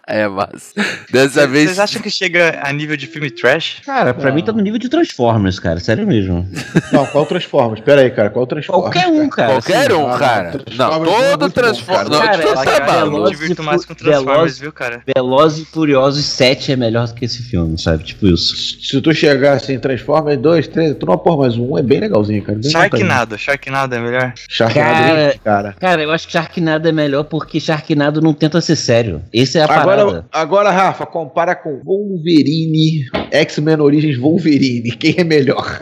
É, 0.09 0.27
mas 0.27 0.73
dessa 1.13 1.47
vez. 1.47 1.67
Vocês 1.67 1.79
acham 1.79 2.01
que 2.01 2.11
chega 2.11 2.61
a 2.63 2.73
nível 2.73 2.97
de 2.97 3.07
filme 3.07 3.31
trash? 3.31 3.83
cara, 3.85 4.15
pra 4.15 4.31
Não. 4.31 4.35
mim 4.37 4.43
tá 4.43 4.53
no 4.53 4.61
nível 4.63 4.79
de 4.79 4.89
Transformers, 4.89 5.59
cara, 5.59 5.79
sério 5.81 6.07
mesmo. 6.07 6.49
Não, 6.93 7.05
qual 7.07 7.27
Transformers? 7.27 7.81
Pera 7.83 8.01
aí, 8.01 8.11
cara, 8.11 8.31
qual 8.31 8.47
Transformers? 8.47 8.93
Qualquer 8.95 9.09
um, 9.09 9.29
cara. 9.29 9.53
Qualquer 9.53 9.77
assim, 9.91 9.93
um, 9.93 10.19
cara. 10.19 10.51
Transformers 10.53 10.79
Não, 10.79 10.87
é 10.89 10.91
todo 10.91 11.01
muito 11.21 11.39
bom, 11.39 11.51
Transformers. 11.51 12.09
cara. 12.09 12.37
Não, 12.39 12.55
Cara, 12.55 12.65
cara 12.65 12.77
é 12.77 12.87
maluco. 12.87 13.17
Eu 13.19 13.23
me 13.25 13.31
divirto 13.31 13.63
e 13.63 13.65
mais 13.65 13.85
com 13.85 13.95
Transformers, 13.95 14.27
Velozes- 14.35 14.59
viu, 14.59 14.73
cara? 14.73 15.03
Velozes 15.15 15.59
e 15.59 15.65
Furiosos 15.71 16.25
7 16.25 16.73
é 16.73 16.77
melhor 16.77 17.07
do 17.07 17.15
que 17.15 17.25
esse 17.27 17.43
filme, 17.43 17.77
sabe? 17.79 18.05
Tipo 18.05 18.27
isso. 18.29 18.57
Se 18.83 19.01
tu 19.03 19.13
chegar 19.15 19.53
assim, 19.55 19.79
Transformers 19.79 20.39
2, 20.41 20.69
3, 20.69 20.97
tu 20.99 21.05
não 21.07 21.19
pôr 21.19 21.37
mais 21.39 21.57
um, 21.57 21.77
é 21.77 21.83
bem 21.83 22.01
legalzinho, 22.01 22.43
cara. 22.43 22.59
Bem 22.59 22.71
Sharknado, 22.71 23.37
Sharknado 23.37 23.95
é 23.95 23.99
melhor? 24.01 24.33
Sharknado, 24.49 24.91
Cara- 24.91 25.33
hein, 25.35 25.41
cara. 25.45 25.77
Cara, 25.79 26.03
eu 26.03 26.11
acho 26.13 26.27
que 26.27 26.33
Sharknado 26.33 26.89
é 26.89 26.93
melhor 26.93 27.25
porque 27.25 27.61
Sharknado 27.61 28.21
não 28.23 28.33
tenta 28.33 28.59
ser 28.61 28.77
sério. 28.77 29.23
Essa 29.35 29.59
é 29.59 29.63
a 29.63 29.69
parada. 29.69 29.98
Agora, 30.03 30.27
agora, 30.33 30.71
Rafa, 30.71 31.07
compara 31.07 31.55
com 31.55 31.81
Wolverine, 31.85 33.05
X-Men 33.31 33.81
Origins 33.81 34.19
Wolverine. 34.19 34.91
Quem 34.97 35.15
é 35.19 35.25
melhor? 35.25 35.79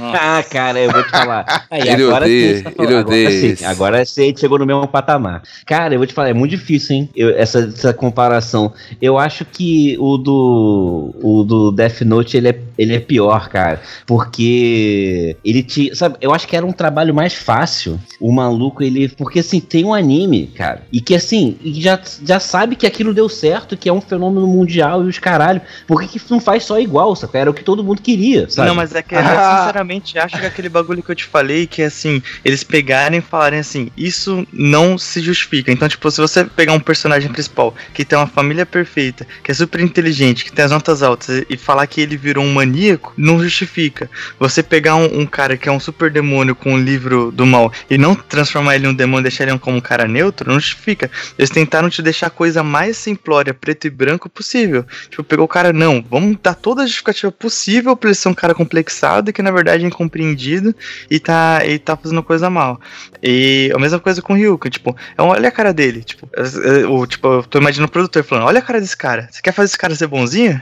Ah, 0.00 0.42
cara, 0.48 0.78
eu 0.80 0.90
vou 0.92 1.02
te 1.02 1.10
falar. 1.10 1.66
Aí, 1.70 1.82
Ele 1.82 2.04
agora 2.04 2.24
odeia, 2.24 2.62
tá 2.62 2.70
ele 2.70 2.94
agora 2.94 3.00
odeia 3.06 3.56
sim, 3.56 3.64
agora 3.64 4.04
sim, 4.04 4.34
chegou 4.36 4.58
no 4.58 4.66
mesmo 4.66 4.86
patamar. 4.88 5.42
Cara, 5.66 5.94
eu 5.94 5.98
vou 5.98 6.06
te 6.06 6.14
falar, 6.14 6.28
é 6.30 6.34
muito 6.34 6.50
difícil, 6.50 6.96
hein? 6.96 7.08
eu- 7.14 7.30
essa, 7.36 7.60
essa 7.60 7.92
comparação. 7.92 8.72
Eu 9.00 9.18
acho 9.18 9.44
que 9.44 9.96
o 9.98 10.16
do 10.16 11.14
o 11.22 11.44
do 11.44 11.70
Death 11.72 12.00
Note 12.02 12.36
ele 12.36 12.48
é, 12.48 12.58
ele 12.78 12.94
é 12.94 13.00
pior, 13.00 13.48
cara, 13.48 13.80
porque 14.06 15.36
ele 15.44 15.62
te, 15.62 15.94
sabe? 15.94 16.16
Eu 16.20 16.32
acho 16.32 16.46
que 16.46 16.56
era 16.56 16.64
um 16.66 16.72
trabalho 16.72 17.14
mais 17.14 17.34
fácil. 17.34 17.98
O 18.20 18.32
maluco 18.32 18.82
ele, 18.82 19.08
porque 19.08 19.40
assim 19.40 19.60
tem 19.60 19.84
um 19.84 19.94
anime, 19.94 20.46
cara, 20.48 20.82
e 20.92 21.00
que 21.00 21.14
assim 21.14 21.56
e 21.62 21.80
já 21.80 21.98
já 22.24 22.38
sabe 22.40 22.76
que 22.76 22.86
aquilo 22.86 23.14
deu 23.14 23.28
certo, 23.28 23.49
que 23.76 23.88
é 23.88 23.92
um 23.92 24.00
fenômeno 24.00 24.46
mundial 24.46 25.04
e 25.04 25.08
os 25.08 25.18
caralho. 25.18 25.60
Por 25.86 26.00
que, 26.02 26.18
que 26.18 26.30
não 26.30 26.40
faz 26.40 26.64
só 26.64 26.78
igual, 26.78 27.14
sabe? 27.16 27.38
Era 27.38 27.50
o 27.50 27.54
que 27.54 27.62
todo 27.62 27.82
mundo 27.84 28.00
queria, 28.02 28.48
sabe? 28.48 28.68
Não, 28.68 28.74
mas 28.74 28.94
é 28.94 29.02
que 29.02 29.14
eu 29.16 29.20
Ah. 29.20 29.60
sinceramente 29.60 30.18
acho 30.18 30.38
que 30.38 30.46
aquele 30.46 30.68
bagulho 30.68 31.02
que 31.02 31.10
eu 31.10 31.14
te 31.14 31.24
falei, 31.24 31.66
que 31.66 31.82
é 31.82 31.86
assim, 31.86 32.22
eles 32.44 32.62
pegarem 32.62 33.18
e 33.18 33.22
falarem 33.22 33.58
assim, 33.60 33.90
isso 33.96 34.46
não 34.52 34.98
se 34.98 35.20
justifica. 35.20 35.70
Então, 35.72 35.88
tipo, 35.88 36.10
se 36.10 36.20
você 36.20 36.44
pegar 36.44 36.72
um 36.72 36.80
personagem 36.80 37.30
principal 37.30 37.74
que 37.94 38.04
tem 38.04 38.18
uma 38.18 38.26
família 38.26 38.66
perfeita, 38.66 39.26
que 39.42 39.50
é 39.50 39.54
super 39.54 39.80
inteligente, 39.80 40.44
que 40.44 40.52
tem 40.52 40.64
as 40.64 40.70
notas 40.70 41.02
altas, 41.02 41.44
e 41.48 41.56
falar 41.56 41.86
que 41.86 42.00
ele 42.00 42.16
virou 42.16 42.44
um 42.44 42.52
maníaco, 42.52 43.12
não 43.16 43.42
justifica. 43.42 44.10
Você 44.38 44.62
pegar 44.62 44.96
um, 44.96 45.20
um 45.20 45.26
cara 45.26 45.56
que 45.56 45.68
é 45.68 45.72
um 45.72 45.80
super 45.80 46.10
demônio 46.10 46.54
com 46.54 46.74
um 46.74 46.78
livro 46.78 47.30
do 47.32 47.46
mal 47.46 47.72
e 47.88 47.96
não 47.96 48.14
transformar 48.14 48.74
ele 48.76 48.86
em 48.86 48.90
um 48.90 48.94
demônio 48.94 49.20
e 49.20 49.22
deixar 49.24 49.46
ele 49.48 49.58
como 49.58 49.76
um 49.76 49.80
cara 49.80 50.06
neutro, 50.06 50.48
não 50.50 50.58
justifica. 50.58 51.10
Eles 51.38 51.50
tentaram 51.50 51.88
te 51.88 52.02
deixar 52.02 52.26
a 52.26 52.30
coisa 52.30 52.62
mais 52.62 52.96
simplória, 52.96 53.39
preto 53.54 53.86
e 53.86 53.90
branco 53.90 54.28
possível. 54.28 54.84
Tipo, 55.08 55.24
pegou 55.24 55.44
o 55.44 55.48
cara, 55.48 55.72
não, 55.72 56.04
vamos 56.08 56.36
dar 56.42 56.54
toda 56.54 56.82
a 56.82 56.86
justificativa 56.86 57.32
possível 57.32 57.96
pra 57.96 58.08
ele 58.10 58.14
ser 58.14 58.28
um 58.28 58.34
cara 58.34 58.54
complexado 58.54 59.32
que 59.32 59.42
na 59.42 59.50
verdade 59.50 59.84
é 59.84 59.88
incompreendido 59.88 60.74
e 61.10 61.18
tá, 61.18 61.62
e 61.66 61.78
tá 61.78 61.96
fazendo 61.96 62.22
coisa 62.22 62.48
mal. 62.50 62.80
E 63.22 63.70
a 63.74 63.78
mesma 63.78 63.98
coisa 63.98 64.22
com 64.22 64.32
o 64.32 64.36
Ryuka, 64.36 64.68
tipo, 64.70 64.96
é 65.16 65.22
olha 65.22 65.48
a 65.48 65.52
cara 65.52 65.72
dele, 65.72 66.02
tipo, 66.02 66.28
é- 66.36 66.82
é- 66.82 66.86
o, 66.86 67.06
tipo, 67.06 67.26
eu 67.26 67.42
tô 67.42 67.58
imaginando 67.58 67.88
o 67.88 67.92
produtor 67.92 68.22
falando, 68.24 68.46
olha 68.46 68.58
a 68.58 68.62
cara 68.62 68.80
desse 68.80 68.96
cara, 68.96 69.28
você 69.30 69.40
quer 69.42 69.52
fazer 69.52 69.66
esse 69.66 69.78
cara 69.78 69.94
ser 69.94 70.06
bonzinho? 70.06 70.60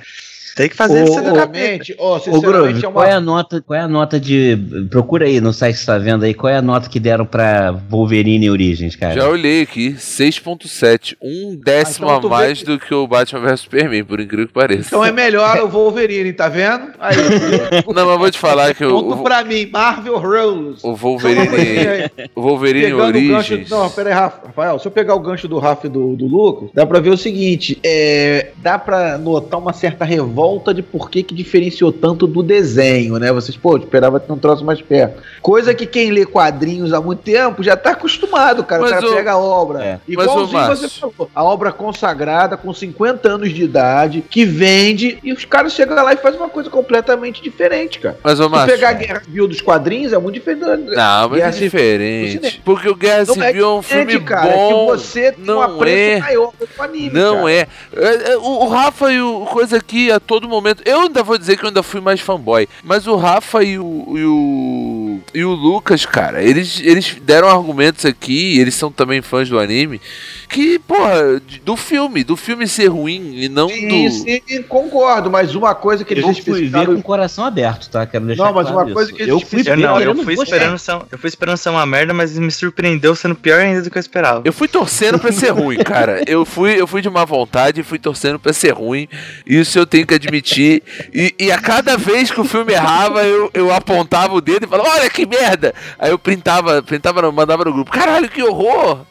Tem 0.59 0.69
que 0.69 0.75
fazer 0.77 1.07
ser 1.07 1.23
do 1.23 1.33
capeta. 1.33 1.85
Sinceramente, 1.85 1.97
ó, 1.99 2.17
Ô, 2.17 2.41
Grove, 2.41 2.73
é 2.73 2.89
uma... 2.89 2.93
qual 2.93 3.05
é 3.05 3.13
a 3.13 3.21
nota? 3.21 3.63
Qual 3.63 3.79
é 3.79 3.83
a 3.83 3.89
nota 3.89 4.19
de. 4.19 4.59
Procura 4.91 5.25
aí 5.27 5.41
no 5.41 5.53
site 5.53 5.75
que 5.75 5.81
você 5.81 5.87
tá 5.87 5.99
vendo 5.99 6.25
aí, 6.25 6.35
qual 6.35 6.53
é 6.53 6.57
a 6.57 6.63
nota 6.63 6.89
que 6.89 6.99
deram 6.99 7.25
pra 7.25 7.71
Wolverine 7.89 8.51
Origins, 8.51 8.97
cara? 8.97 9.15
Já 9.15 9.29
olhei 9.29 9.63
aqui, 9.63 9.93
6.7. 9.93 11.17
Um 11.23 11.55
décimo 11.57 12.09
Ah, 12.11 12.17
então 12.19 12.29
a 12.29 12.33
mais 12.33 12.63
do 12.65 12.77
que 12.77 12.93
o 12.93 13.07
Batman 13.07 13.41
vs 13.41 13.61
Superman, 13.61 14.03
por 14.05 14.19
incrível 14.19 14.49
que 14.49 14.53
pareça. 14.53 14.89
Então 14.89 15.05
é 15.05 15.13
melhor 15.13 15.59
o 15.63 15.69
Wolverine, 15.69 16.33
tá 16.33 16.49
vendo? 16.49 16.89
Aí, 16.99 17.17
Não, 17.95 18.07
mas 18.07 18.19
vou 18.19 18.31
te 18.31 18.39
falar 18.39 18.75
que 18.75 18.85
o, 18.85 18.91
ponto 18.91 19.21
o, 19.21 19.23
pra 19.23 19.45
mim, 19.45 19.65
Marvel 19.73 20.19
Rules. 20.19 20.83
o 20.83 20.95
Wolverine, 20.97 22.11
o 22.35 22.43
Wolverine 22.43 22.87
Pegando 22.87 23.03
o 23.09 23.13
gancho. 23.13 23.53
Origins. 23.55 23.71
Não, 23.71 23.89
pera 23.91 24.09
aí, 24.11 24.15
Rafa- 24.15 24.47
Rafael. 24.49 24.79
Se 24.81 24.87
eu 24.89 24.91
pegar 24.91 25.15
o 25.15 25.21
gancho 25.21 25.47
do 25.47 25.61
Rafa 25.61 25.87
e 25.87 25.91
do, 25.91 26.17
do 26.17 26.27
Lucas, 26.27 26.71
dá 26.75 26.85
pra 26.85 26.99
ver 26.99 27.11
o 27.11 27.17
seguinte: 27.17 27.79
é, 27.85 28.49
dá 28.57 28.77
pra 28.77 29.17
notar 29.19 29.61
uma 29.61 29.73
certa 29.73 30.05
revolta 30.05 30.48
volta 30.49 30.73
de 30.73 30.83
por 30.83 31.11
que, 31.11 31.23
que 31.23 31.35
diferenciou 31.35 31.93
tanto 31.93 32.27
do 32.27 32.43
desenho, 32.43 33.19
né? 33.19 33.31
Vocês, 33.33 33.57
pô, 33.57 33.77
esperava 33.77 34.19
ter 34.19 34.33
um 34.33 34.39
troço 34.39 34.65
mais 34.65 34.81
perto. 34.81 35.23
Coisa 35.43 35.75
que 35.75 35.85
quem 35.87 36.11
lê 36.11 36.25
quadrinhos 36.25 36.93
há 36.95 37.01
muito 37.01 37.21
tempo 37.21 37.63
já 37.63 37.77
tá 37.77 37.91
acostumado, 37.91 38.65
cara. 38.65 38.81
Mas 38.83 38.91
o 38.93 38.95
cara 38.95 39.07
o- 39.09 39.15
pega 39.15 39.33
a 39.33 39.39
obra. 39.39 39.85
É. 39.85 39.99
Igualzinho 40.09 40.41
Mas, 40.41 40.51
ô, 40.51 40.53
Márcio- 40.57 40.89
você 40.89 41.01
falou. 41.01 41.31
A 41.35 41.45
obra 41.45 41.71
consagrada, 41.71 42.57
com 42.57 42.73
50 42.73 43.29
anos 43.29 43.53
de 43.53 43.63
idade, 43.63 44.25
que 44.29 44.45
vende, 44.45 45.19
e 45.23 45.33
os 45.33 45.45
caras 45.45 45.73
chegam 45.73 45.95
lá 46.03 46.13
e 46.13 46.17
fazem 46.17 46.41
uma 46.41 46.49
coisa 46.49 46.71
completamente 46.71 47.43
diferente, 47.43 47.99
cara. 47.99 48.19
Mas, 48.23 48.41
ô, 48.41 48.45
Se 48.45 48.49
Márcio. 48.51 48.75
pegar 48.75 48.89
a 48.89 48.93
Guerra 48.95 49.21
Civil 49.25 49.47
dos 49.49 49.61
quadrinhos, 49.61 50.13
é 50.13 50.19
muito 50.19 50.35
diferente. 50.35 50.59
Não, 50.95 51.29
mas 51.29 51.41
é 51.41 51.51
diferente. 51.51 52.63
Porque 52.65 52.89
o 52.89 52.95
Guerra 52.95 53.25
Não 53.27 53.43
é 53.43 53.47
Civil 53.49 53.65
é 53.67 53.75
um 53.75 53.83
filme 53.83 54.21
cara, 54.21 54.51
bom. 54.51 54.67
é 54.67 54.97
que 54.97 54.99
você 55.03 55.33
tem 55.33 55.45
não 55.45 55.59
um 55.59 55.63
apreço 55.63 55.99
é. 56.17 56.21
maior 56.21 56.53
do 56.59 56.83
anime, 56.83 57.11
Não 57.11 57.37
cara. 57.43 57.53
é. 57.53 57.67
É, 57.97 58.33
é, 58.33 58.37
O, 58.39 58.65
o 58.65 58.69
Rafa 58.69 59.13
e 59.13 59.21
o 59.21 59.47
coisa 59.47 59.77
aqui 59.77 60.11
a 60.11 60.21
todo 60.21 60.38
momento. 60.47 60.83
Eu 60.85 61.01
ainda 61.01 61.23
vou 61.23 61.39
dizer 61.39 61.57
que 61.57 61.65
eu 61.65 61.69
ainda 61.69 61.83
fui 61.83 62.03
mais 62.03 62.21
fanboy. 62.21 62.69
Mas 62.85 63.07
o 63.07 63.17
Rafa 63.17 63.65
e 63.65 63.79
o. 63.79 64.05
E 64.15 64.25
o, 64.25 65.21
e 65.35 65.45
o 65.45 65.53
Lucas, 65.53 66.05
cara, 66.05 66.43
eles, 66.43 66.81
eles 66.85 67.17
deram 67.23 67.49
argumentos 67.49 68.05
aqui, 68.05 68.59
eles 68.59 68.75
são 68.75 68.93
também 68.93 69.23
fãs 69.23 69.49
do 69.49 69.59
anime. 69.59 70.01
Que, 70.49 70.79
porra, 70.79 71.41
do 71.65 71.77
filme, 71.77 72.23
do 72.23 72.37
filme 72.37 72.67
ser 72.69 72.89
ruim 72.89 73.33
e 73.35 73.49
não 73.49 73.69
Sim, 73.69 74.09
do. 74.09 74.11
sim, 74.11 74.63
concordo, 74.69 75.31
mas 75.31 75.55
uma 75.55 75.75
coisa 75.75 76.05
que 76.05 76.15
eles 76.15 76.25
Eu 76.25 76.35
fui 76.35 76.69
ver 76.69 76.87
com 76.87 76.93
o 76.95 77.03
coração 77.03 77.45
aberto, 77.45 77.89
tá? 77.91 78.07
Quero 78.07 78.27
deixar 78.27 78.45
Não, 78.45 78.53
mas 78.53 78.69
claro 78.69 78.87
uma 78.87 78.95
coisa 78.95 79.11
isso. 79.11 79.17
que 79.17 79.23
eles 79.23 79.33
eu 79.33 79.41
fui 79.41 79.63
Eu 79.67 79.77
não, 79.77 80.01
eu 80.01 80.15
fui 80.17 80.35
esperando 80.35 80.79
ser, 80.79 80.99
eu 81.11 81.19
fui 81.19 81.29
esperando 81.29 81.57
ser 81.57 81.69
uma 81.71 81.85
merda, 81.87 82.13
mas 82.15 82.39
me 82.39 82.51
surpreendeu 82.51 83.15
sendo 83.15 83.35
pior 83.35 83.61
ainda 83.61 83.83
do 83.83 83.91
que 83.91 83.99
eu 83.99 84.01
esperava. 84.01 84.43
Eu 84.45 84.53
fui 84.53 84.69
torcendo 84.69 85.19
pra 85.19 85.33
ser 85.33 85.51
ruim, 85.51 85.79
cara. 85.79 86.23
Eu 86.27 86.45
fui, 86.45 86.81
eu 86.81 86.87
fui 86.87 87.03
de 87.03 87.11
má 87.11 87.25
vontade 87.25 87.81
e 87.81 87.85
fui 87.85 87.99
torcendo 87.99 88.39
pra 88.39 88.53
ser 88.53 88.73
ruim. 88.73 89.09
Isso 89.47 89.79
eu 89.79 89.87
tenho 89.87 90.07
que 90.07 90.15
admitir. 90.19 90.83
E, 91.13 91.35
e 91.39 91.53
a 91.53 91.59
cada 91.59 91.97
vez 91.97 92.31
que 92.31 92.41
o 92.41 92.45
filme 92.45 92.73
errava, 92.73 93.25
eu, 93.25 93.51
eu 93.55 93.73
apontava 93.73 94.35
o 94.35 94.41
dedo 94.41 94.67
e 94.67 94.69
falava, 94.69 94.91
olha 94.91 95.11
que 95.11 95.27
merda! 95.27 95.75
Aí 95.99 96.11
eu 96.11 96.19
printava, 96.19 96.83
printava 96.83 97.33
mandava 97.33 97.65
no 97.65 97.73
grupo, 97.73 97.91
caralho, 97.91 98.29
que 98.29 98.43
horror! 98.43 99.05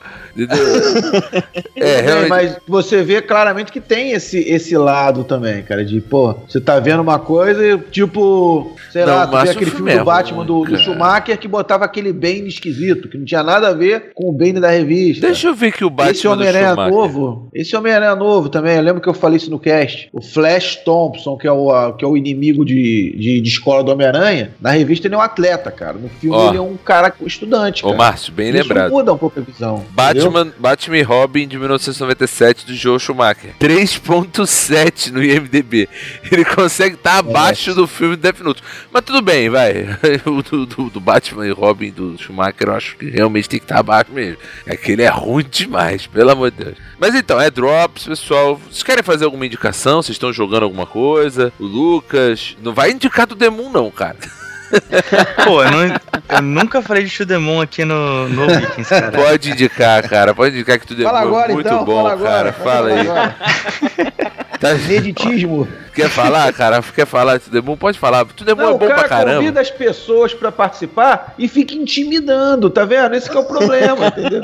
É, 1.75 2.01
realmente. 2.01 2.29
mas 2.29 2.57
você 2.67 3.03
vê 3.03 3.21
claramente 3.21 3.71
que 3.71 3.79
tem 3.79 4.11
esse, 4.11 4.39
esse 4.39 4.75
lado 4.75 5.23
também, 5.23 5.61
cara, 5.61 5.85
de, 5.85 6.01
pô, 6.01 6.35
você 6.47 6.59
tá 6.59 6.79
vendo 6.79 7.01
uma 7.01 7.19
coisa 7.19 7.65
e, 7.65 7.77
tipo, 7.77 8.75
sei 8.91 9.05
Não, 9.05 9.15
lá, 9.15 9.27
tu 9.27 9.37
vê 9.41 9.49
aquele 9.49 9.71
filme 9.71 9.95
do 9.97 10.03
Batman 10.03 10.43
do, 10.45 10.63
do. 10.65 10.77
Schumacher 10.77 11.37
que 11.37 11.47
botava 11.47 11.85
aquele 11.85 12.11
Bane 12.11 12.47
esquisito, 12.47 13.07
que 13.07 13.17
não 13.17 13.25
tinha 13.25 13.43
nada 13.43 13.69
a 13.69 13.73
ver 13.73 14.11
com 14.15 14.29
o 14.29 14.33
Bane 14.33 14.59
da 14.59 14.69
revista. 14.71 15.27
Deixa 15.27 15.47
eu 15.49 15.53
ver 15.53 15.71
que 15.71 15.85
o 15.85 15.89
Batman 15.89 16.11
esse 16.11 16.27
Homem-Aranha 16.27 16.75
novo, 16.75 17.47
esse 17.53 17.75
Homem-Aranha 17.75 18.15
novo 18.15 18.49
também, 18.49 18.75
eu 18.75 18.81
lembro 18.81 19.01
que 19.01 19.07
eu 19.09 19.13
falei 19.13 19.37
isso 19.37 19.51
no 19.51 19.59
cast. 19.59 20.09
O 20.11 20.21
Flash 20.21 20.77
Thompson, 20.83 21.37
que 21.37 21.47
é 21.47 21.51
o, 21.51 21.71
a- 21.71 21.93
que 21.93 22.03
é 22.03 22.07
o 22.07 22.17
inimigo 22.17 22.65
de, 22.65 23.15
de, 23.17 23.41
de 23.41 23.49
escola 23.49 23.83
do 23.83 23.91
Homem-Aranha, 23.91 24.51
na 24.59 24.71
revista 24.71 25.07
ele 25.07 25.15
é 25.15 25.17
um 25.17 25.21
atleta, 25.21 25.69
cara. 25.71 25.93
No 25.97 26.09
filme 26.09 26.35
Ó. 26.35 26.49
ele 26.49 26.57
é 26.57 26.61
um 26.61 26.75
cara 26.75 27.13
estudante, 27.25 27.83
Ô, 27.85 27.89
cara. 27.89 27.97
Márcio, 27.97 28.33
bem 28.33 28.49
Isso 28.49 28.57
lembrado. 28.67 28.91
muda 28.91 29.13
um 29.13 29.17
pouco 29.17 29.39
a 29.39 29.43
visão. 29.43 29.83
entendeu? 30.11 30.26
Batman, 30.31 30.53
Batman 30.57 30.97
e 30.97 31.01
Robin 31.03 31.47
de 31.47 31.57
1997 31.57 32.65
do 32.65 32.75
Joe 32.75 32.99
Schumacher. 32.99 33.53
3.7 33.59 35.11
no 35.11 35.23
IMDB. 35.23 35.87
Ele 36.31 36.43
consegue 36.45 36.95
estar 36.95 37.17
abaixo 37.17 37.73
do 37.73 37.87
filme 37.87 38.15
Death 38.15 38.39
Note. 38.41 38.63
Mas 38.91 39.03
tudo 39.03 39.21
bem, 39.21 39.49
vai. 39.49 39.85
O 40.25 40.41
do, 40.41 40.65
do- 40.65 40.89
do 40.89 40.99
Batman 40.99 41.47
e 41.47 41.51
Robin 41.51 41.91
do 41.91 42.17
Schumacher 42.17 42.67
eu 42.67 42.73
acho 42.75 42.97
que 42.97 43.09
realmente 43.09 43.47
tem 43.49 43.59
que 43.59 43.65
estar 43.65 43.79
abaixo 43.79 44.11
mesmo. 44.11 44.37
Aquele 44.69 45.03
é 45.03 45.09
ruim 45.09 45.45
demais, 45.49 46.05
pelo 46.07 46.31
amor 46.31 46.51
de 46.51 46.63
Deus. 46.63 46.77
Mas 46.99 47.15
então, 47.15 47.39
é 47.39 47.49
Drops, 47.49 48.05
pessoal. 48.05 48.55
Vocês 48.69 48.83
querem 48.83 49.03
fazer 49.03 49.25
alguma 49.25 49.45
indicação? 49.45 50.01
Vocês 50.01 50.15
estão 50.15 50.33
jogando 50.33 50.63
alguma 50.63 50.85
coisa? 50.85 51.51
O 51.59 51.65
Lucas. 51.65 52.55
Não 52.61 52.73
vai 52.73 52.91
indicar 52.91 53.25
do 53.27 53.35
Demon, 53.35 53.69
não, 53.69 53.89
cara. 53.91 54.17
Pô, 55.45 55.63
eu, 55.63 55.71
não- 55.71 55.95
eu 56.29 56.41
nunca 56.41 56.81
falei 56.81 57.03
de 57.03 57.09
Shudemon 57.09 57.61
aqui 57.61 57.85
no, 57.85 58.27
no 58.29 58.47
Vikings, 58.47 58.89
cara. 58.89 59.11
Pode 59.11 59.51
indicar, 59.51 60.07
cara. 60.07 60.33
Pode 60.33 60.55
indicar 60.55 60.79
que 60.79 60.87
tudo 60.87 61.01
é 61.01 61.05
Fala 61.05 61.21
agora, 61.21 61.53
muito 61.53 61.67
então. 61.67 61.85
bom, 61.85 61.97
fala 62.03 62.13
agora, 62.13 62.51
cara. 62.51 62.53
Fala 62.53 62.89
aí. 62.89 62.99
agora. 63.01 63.35
Tá- 64.59 64.73
Meditismo. 64.73 65.67
Quer 65.97 66.09
falar, 66.09 66.53
cara? 66.53 66.81
Quer 66.81 67.05
falar 67.05 67.37
de 67.37 67.43
tudo 67.45 67.57
é 67.57 67.61
bom? 67.61 67.75
Pode 67.75 67.97
falar. 67.99 68.23
Tudo 68.25 68.51
é 68.51 68.55
bom 68.55 68.75
é 68.75 68.77
cara 68.79 68.93
pra 68.95 69.09
caramba. 69.09 69.37
convida 69.39 69.59
as 69.59 69.69
pessoas 69.71 70.33
pra 70.33 70.51
participar 70.51 71.33
e 71.37 71.47
fica 71.47 71.73
intimidando, 71.73 72.69
tá 72.69 72.85
vendo? 72.85 73.15
Esse 73.15 73.29
que 73.29 73.35
é 73.35 73.39
o 73.39 73.45
problema, 73.45 74.07
entendeu? 74.15 74.41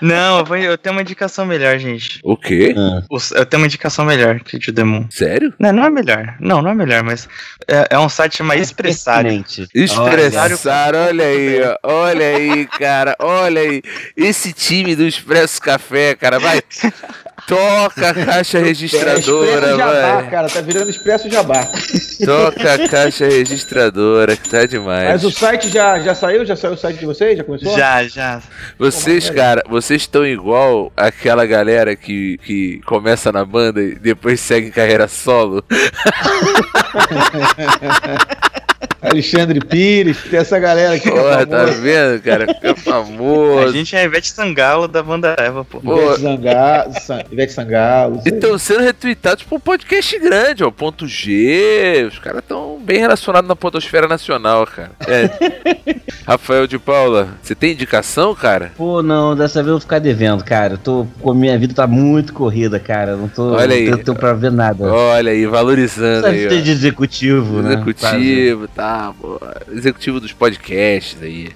Não, 0.00 0.38
eu, 0.38 0.44
vou- 0.44 0.56
eu 0.56 0.78
tenho 0.78 0.94
uma 0.96 1.02
indicação 1.02 1.44
melhor, 1.44 1.78
gente. 1.78 2.20
O 2.24 2.36
quê? 2.36 2.74
Os- 3.10 3.30
Eu 3.32 3.44
tenho 3.46 3.60
uma 3.62 3.66
indicação 3.66 4.04
melhor 4.04 4.40
que 4.40 4.60
Shudemon. 4.60 5.04
Sério? 5.10 5.52
Não, 5.58 5.72
não 5.72 5.84
é 5.84 5.90
melhor. 5.90 6.34
Não, 6.40 6.62
não 6.62 6.70
é 6.70 6.74
melhor, 6.74 7.02
mas 7.02 7.28
é, 7.68 7.88
é 7.90 7.98
um 7.98 8.08
site 8.08 8.38
chamado 8.38 8.58
Expressário. 8.58 9.30
Pertinente. 9.30 9.68
Expressar, 9.74 10.94
olha 10.94 11.24
aí, 11.24 11.60
ó. 11.62 11.76
olha 11.82 12.26
aí, 12.26 12.66
cara, 12.66 13.14
olha 13.18 13.60
aí. 13.60 13.82
Esse 14.16 14.52
time 14.52 14.96
do 14.96 15.04
Expresso 15.04 15.60
Café, 15.60 16.14
cara, 16.14 16.38
vai. 16.38 16.62
Toca 17.46 18.10
a 18.10 18.14
caixa 18.14 18.58
registradora, 18.58 19.50
Expresso 19.50 19.76
Jabá, 19.76 20.14
vai. 20.20 20.30
cara, 20.30 20.48
tá 20.48 20.60
virando 20.60 20.90
Expresso 20.90 21.30
Jabá. 21.30 21.68
Toca 22.24 22.74
a 22.74 22.88
caixa 22.88 23.26
registradora, 23.26 24.36
que 24.36 24.48
tá 24.48 24.64
demais. 24.64 25.08
Mas 25.10 25.24
o 25.24 25.30
site 25.30 25.68
já, 25.68 25.98
já 26.00 26.14
saiu? 26.14 26.44
Já 26.46 26.56
saiu 26.56 26.72
o 26.72 26.76
site 26.76 26.98
de 27.00 27.06
vocês? 27.06 27.36
Já 27.36 27.44
começou? 27.44 27.76
Já, 27.76 28.04
já. 28.04 28.40
Vocês, 28.78 29.28
cara, 29.30 29.62
vocês 29.68 30.02
estão 30.02 30.26
igual 30.26 30.90
aquela 30.96 31.44
galera 31.44 31.94
que, 31.94 32.38
que 32.38 32.80
começa 32.86 33.30
na 33.30 33.44
banda 33.44 33.82
e 33.82 33.94
depois 33.96 34.40
segue 34.40 34.70
carreira 34.70 35.06
solo. 35.06 35.62
Alexandre 39.04 39.60
Pires, 39.60 40.18
tem 40.30 40.38
essa 40.40 40.58
galera 40.58 40.94
aqui. 40.94 41.10
que 41.10 41.16
é 41.16 41.20
Porra, 41.22 41.46
tá 41.46 41.64
vendo, 41.64 42.22
cara? 42.22 42.46
Fica 42.54 42.70
A 42.72 42.74
famoso. 42.76 43.72
gente 43.72 43.94
é 43.94 44.00
a 44.00 44.04
Ivete 44.04 44.30
Sangalo 44.32 44.88
da 44.88 45.02
banda 45.02 45.34
Eva, 45.38 45.64
pô. 45.64 45.78
Ivete 45.82 46.20
Sangalo, 46.20 46.92
San- 47.00 47.22
Ivete 47.30 47.52
Sangalo. 47.52 48.22
E 48.24 48.28
estão 48.28 48.58
sendo 48.58 48.80
retweetados 48.80 49.42
por 49.44 49.56
um 49.56 49.60
podcast 49.60 50.18
grande, 50.18 50.64
ó. 50.64 50.70
Ponto 50.70 51.06
G. 51.06 52.06
Os 52.10 52.18
caras 52.18 52.40
estão 52.40 52.78
bem 52.82 52.98
relacionados 52.98 53.48
na 53.48 53.54
Podosfera 53.56 54.08
Nacional, 54.08 54.66
cara. 54.66 54.90
É. 55.06 55.94
Rafael 56.26 56.66
de 56.66 56.78
Paula, 56.78 57.28
você 57.42 57.54
tem 57.54 57.72
indicação, 57.72 58.34
cara? 58.34 58.72
Pô, 58.76 59.02
não, 59.02 59.36
dessa 59.36 59.54
vez 59.60 59.66
eu 59.68 59.72
vou 59.74 59.80
ficar 59.80 59.98
devendo, 59.98 60.42
cara. 60.42 60.74
Eu 60.74 60.78
tô, 60.78 61.06
pô, 61.20 61.34
minha 61.34 61.58
vida 61.58 61.74
tá 61.74 61.86
muito 61.86 62.32
corrida, 62.32 62.78
cara. 62.80 63.14
Não 63.16 63.28
tô 63.28 63.52
Olha 63.52 63.74
aí. 63.74 63.84
não 63.84 63.92
tenho 63.92 64.04
tempo 64.06 64.18
pra 64.18 64.32
ver 64.32 64.50
nada. 64.50 64.84
Olha 64.90 65.32
aí, 65.32 65.44
valorizando 65.46 66.22
Sabe 66.22 66.38
aí, 66.38 66.48
ter 66.48 66.58
ó. 66.60 66.62
de 66.62 66.70
executivo, 66.70 67.60
né? 67.60 67.74
Executivo, 67.74 68.68
tá, 68.68 68.93
Executivo 69.72 70.20
dos 70.20 70.32
podcasts 70.32 71.20
aí. 71.22 71.48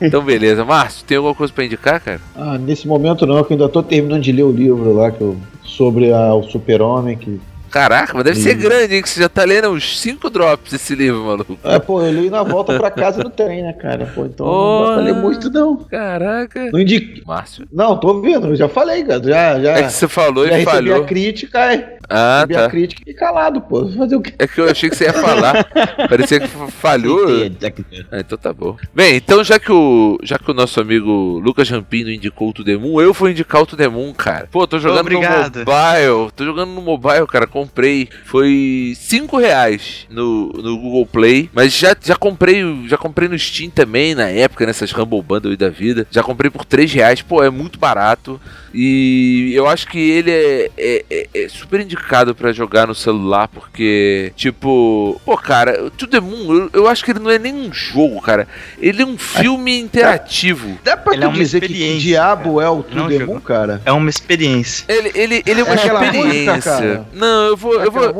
Então, 0.00 0.22
beleza. 0.22 0.64
Márcio, 0.64 1.04
tem 1.04 1.16
alguma 1.16 1.34
coisa 1.34 1.52
pra 1.52 1.64
indicar, 1.64 2.00
cara? 2.00 2.20
Ah, 2.34 2.58
nesse 2.58 2.86
momento 2.86 3.26
não, 3.26 3.42
que 3.44 3.52
eu 3.52 3.56
ainda 3.56 3.68
tô 3.68 3.82
terminando 3.82 4.22
de 4.22 4.32
ler 4.32 4.42
o 4.44 4.52
livro 4.52 4.92
lá 4.94 5.10
que 5.10 5.20
eu, 5.20 5.36
sobre 5.64 6.12
a- 6.12 6.34
o 6.34 6.42
super-homem. 6.44 7.16
Que... 7.16 7.40
Caraca, 7.70 8.12
mas 8.14 8.24
deve 8.24 8.38
ser 8.40 8.54
grande, 8.54 8.94
hein? 8.94 9.02
Que 9.02 9.08
você 9.08 9.20
já 9.20 9.28
tá 9.28 9.44
lendo 9.44 9.68
uns 9.68 9.98
5 10.00 10.30
drops 10.30 10.72
esse 10.72 10.94
livro, 10.94 11.24
maluco. 11.24 11.58
É, 11.62 11.78
pô, 11.78 12.00
eu 12.00 12.10
li 12.12 12.30
na 12.30 12.42
volta 12.42 12.78
pra 12.78 12.90
casa 12.90 13.22
no 13.22 13.28
trem, 13.28 13.62
né, 13.62 13.72
cara? 13.74 14.06
Pô, 14.14 14.24
então 14.24 14.46
não 14.46 14.86
dá 14.86 14.92
pra 14.94 15.02
ler 15.02 15.14
muito, 15.14 15.50
não. 15.50 15.76
Caraca. 15.76 16.70
Não 16.72 16.80
indico. 16.80 17.26
Márcio. 17.26 17.66
Não, 17.70 17.96
tô 17.98 18.08
ouvindo, 18.14 18.46
eu 18.46 18.56
já 18.56 18.68
falei, 18.68 19.04
cara. 19.04 19.22
Já, 19.22 19.60
já, 19.60 19.70
É 19.78 19.82
que 19.82 19.92
você 19.92 20.08
falou 20.08 20.46
já 20.46 20.58
e 20.58 20.64
falhou. 20.64 21.02
a 21.02 21.04
crítica, 21.04 21.74
é. 21.74 21.95
Ah, 22.08 22.42
a 22.42 22.46
tá. 22.46 22.68
crítica 22.70 23.02
e 23.06 23.14
calado, 23.14 23.60
pô. 23.60 23.86
Fazer 23.88 24.16
o 24.16 24.20
quê? 24.20 24.32
É 24.38 24.46
que 24.46 24.60
eu 24.60 24.68
achei 24.68 24.88
que 24.88 24.96
você 24.96 25.04
ia 25.04 25.12
falar. 25.12 25.64
Parecia 26.08 26.40
que 26.40 26.46
fa- 26.48 26.68
falhou. 26.68 27.26
Ah, 28.10 28.20
então 28.20 28.38
tá 28.38 28.52
bom. 28.52 28.76
Bem, 28.94 29.16
então 29.16 29.42
já 29.42 29.58
que 29.58 29.70
o 29.72 30.18
já 30.22 30.38
que 30.38 30.50
o 30.50 30.54
nosso 30.54 30.80
amigo 30.80 31.38
Lucas 31.42 31.68
Rampino 31.68 32.10
indicou 32.10 32.50
o 32.50 32.52
To 32.52 32.64
The 32.64 32.76
Moon, 32.76 33.00
eu 33.00 33.12
vou 33.12 33.28
indicar 33.28 33.62
o 33.62 33.66
To 33.66 33.76
The 33.76 33.88
Moon, 33.88 34.12
cara. 34.14 34.48
Pô, 34.50 34.66
tô 34.66 34.78
jogando 34.78 35.00
Obrigado. 35.00 35.56
no 35.58 35.64
mobile. 35.64 36.32
Tô 36.34 36.44
jogando 36.44 36.70
no 36.72 36.80
mobile, 36.82 37.26
cara. 37.26 37.46
Comprei. 37.46 38.08
Foi 38.24 38.92
5 38.96 39.36
reais 39.38 40.06
no, 40.10 40.48
no 40.52 40.78
Google 40.78 41.06
Play. 41.06 41.50
Mas 41.52 41.72
já, 41.76 41.96
já 42.00 42.16
comprei 42.16 42.62
já 42.86 42.96
comprei 42.96 43.28
no 43.28 43.38
Steam 43.38 43.70
também, 43.70 44.14
na 44.14 44.28
época, 44.28 44.66
nessas 44.66 44.92
Rumble 44.92 45.22
Bundle 45.22 45.56
da 45.56 45.68
vida. 45.68 46.06
Já 46.10 46.22
comprei 46.22 46.50
por 46.50 46.64
3 46.64 46.92
reais. 46.92 47.22
Pô, 47.22 47.42
é 47.42 47.50
muito 47.50 47.78
barato. 47.78 48.40
E 48.72 49.52
eu 49.54 49.66
acho 49.66 49.86
que 49.88 49.98
ele 49.98 50.30
é, 50.30 50.70
é- 50.76 51.04
é- 51.10 51.28
é 51.34 51.48
super 51.48 51.80
indicado 51.80 51.95
pra 52.34 52.52
jogar 52.52 52.86
no 52.86 52.94
celular, 52.94 53.48
porque, 53.48 54.32
tipo, 54.36 55.20
pô, 55.24 55.36
cara, 55.36 55.90
To 55.90 56.06
The 56.06 56.20
Moon, 56.20 56.54
eu, 56.54 56.70
eu 56.72 56.88
acho 56.88 57.04
que 57.04 57.10
ele 57.10 57.18
não 57.20 57.30
é 57.30 57.38
nem 57.38 57.54
um 57.54 57.72
jogo, 57.72 58.20
cara. 58.20 58.46
Ele 58.80 59.02
é 59.02 59.06
um 59.06 59.18
filme 59.18 59.78
interativo. 59.80 60.78
Dá 60.84 60.96
pra 60.96 61.12
Ele 61.12 61.22
tu 61.22 61.24
é 61.24 61.28
uma 61.28 61.36
dizer 61.36 61.60
que, 61.60 61.68
que 61.72 61.98
diabo 61.98 62.60
é 62.60 62.68
o 62.70 62.76
Não, 62.76 63.04
To 63.04 63.08
The 63.08 63.18
jogo. 63.18 63.32
Moon, 63.34 63.40
cara? 63.40 63.80
É 63.84 63.92
uma 63.92 64.10
experiência. 64.10 64.84
Ele, 64.88 65.10
ele, 65.14 65.42
ele 65.46 65.60
é 65.60 65.64
uma 65.64 65.72
É 65.74 65.76
música, 65.76 66.04
experiência. 66.04 66.62
cara? 66.62 67.06
não, 67.12 67.46
eu 67.46 67.56
vou. 67.56 67.74
Eu 67.74 67.90
vou 67.90 68.02
eu 68.04 68.12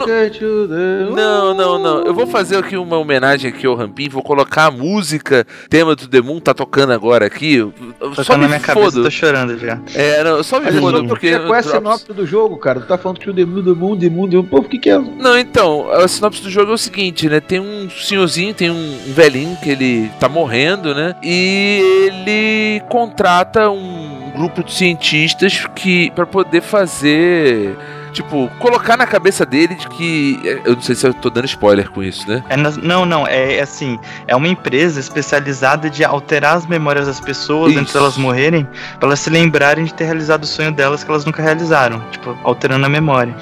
não- 0.00 1.14
não, 1.14 1.54
não, 1.54 1.78
não. 1.78 2.04
Eu 2.04 2.14
vou 2.14 2.26
fazer 2.26 2.56
aqui 2.56 2.76
uma 2.76 2.98
homenagem 2.98 3.50
aqui 3.50 3.66
ao 3.66 3.74
Rampim. 3.74 4.08
Vou 4.08 4.22
colocar 4.22 4.66
a 4.66 4.70
música, 4.70 5.46
tema 5.68 5.94
do 5.94 6.08
The 6.08 6.20
Moon, 6.20 6.40
tá 6.40 6.54
tocando 6.54 6.92
agora 6.92 7.26
aqui. 7.26 7.58
Tô 7.98 8.22
Só 8.24 8.32
na 8.34 8.42
me 8.42 8.48
minha 8.48 8.60
cabeça, 8.60 8.90
fodo. 8.92 9.02
tô 9.04 9.10
chorando 9.10 9.58
já. 9.58 9.78
É, 9.94 10.22
não, 10.24 10.42
só 10.42 10.60
me 10.60 10.70
só 10.72 11.04
porque. 11.04 11.38
qual 11.38 11.54
é 11.54 11.58
a 11.58 11.62
sinopse 11.62 12.12
do 12.12 12.26
jogo, 12.26 12.56
cara? 12.58 12.80
Tu 12.80 12.86
tá 12.86 12.98
falando 12.98 13.18
The 13.32 13.44
Moon, 13.44 13.64
the 13.64 13.70
Moon, 13.70 13.98
the 13.98 14.10
Moon. 14.10 14.44
Pô, 14.44 14.58
o 14.58 14.64
que 14.64 14.78
que 14.78 14.90
é? 14.90 14.98
Não, 14.98 15.38
então, 15.38 15.90
a 15.90 16.06
sinopse 16.06 16.42
do 16.42 16.50
jogo 16.50 16.72
é 16.72 16.74
o 16.74 16.78
seguinte, 16.78 17.28
né? 17.28 17.40
Tem 17.40 17.60
um 17.60 17.88
senhorzinho, 17.88 18.52
tem 18.52 18.70
um 18.70 18.84
um 19.06 19.12
velhinho 19.12 19.56
que 19.56 19.70
ele 19.70 20.10
tá 20.20 20.28
morrendo, 20.28 20.94
né? 20.94 21.14
E 21.22 21.80
ele 22.06 22.80
contrata 22.88 23.70
um 23.70 24.32
grupo 24.34 24.62
de 24.64 24.72
cientistas 24.72 25.66
que 25.74 26.10
para 26.10 26.26
poder 26.26 26.60
fazer 26.60 27.76
tipo, 28.14 28.48
colocar 28.58 28.96
na 28.96 29.06
cabeça 29.06 29.44
dele 29.44 29.74
de 29.74 29.86
que. 29.88 30.40
Eu 30.64 30.74
não 30.76 30.80
sei 30.80 30.94
se 30.94 31.06
eu 31.06 31.12
tô 31.12 31.28
dando 31.28 31.44
spoiler 31.44 31.90
com 31.90 32.02
isso, 32.02 32.26
né? 32.28 32.42
É 32.48 32.56
nas- 32.56 32.76
não, 32.78 33.04
não, 33.04 33.26
é, 33.26 33.56
é 33.56 33.62
assim, 33.62 33.98
é 34.26 34.34
uma 34.34 34.48
empresa 34.48 34.98
especializada 35.00 35.90
de 35.90 36.02
alterar 36.04 36.56
as 36.56 36.66
memórias 36.66 37.06
das 37.06 37.20
pessoas 37.20 37.72
Isso. 37.72 37.80
antes 37.80 37.92
delas 37.92 38.16
morrerem, 38.16 38.66
pra 38.98 39.08
elas 39.08 39.20
se 39.20 39.28
lembrarem 39.28 39.84
de 39.84 39.92
ter 39.92 40.04
realizado 40.04 40.44
o 40.44 40.46
sonho 40.46 40.72
delas 40.72 41.04
que 41.04 41.10
elas 41.10 41.24
nunca 41.26 41.42
realizaram, 41.42 42.00
tipo, 42.10 42.38
alterando 42.44 42.86
a 42.86 42.88
memória. 42.88 43.34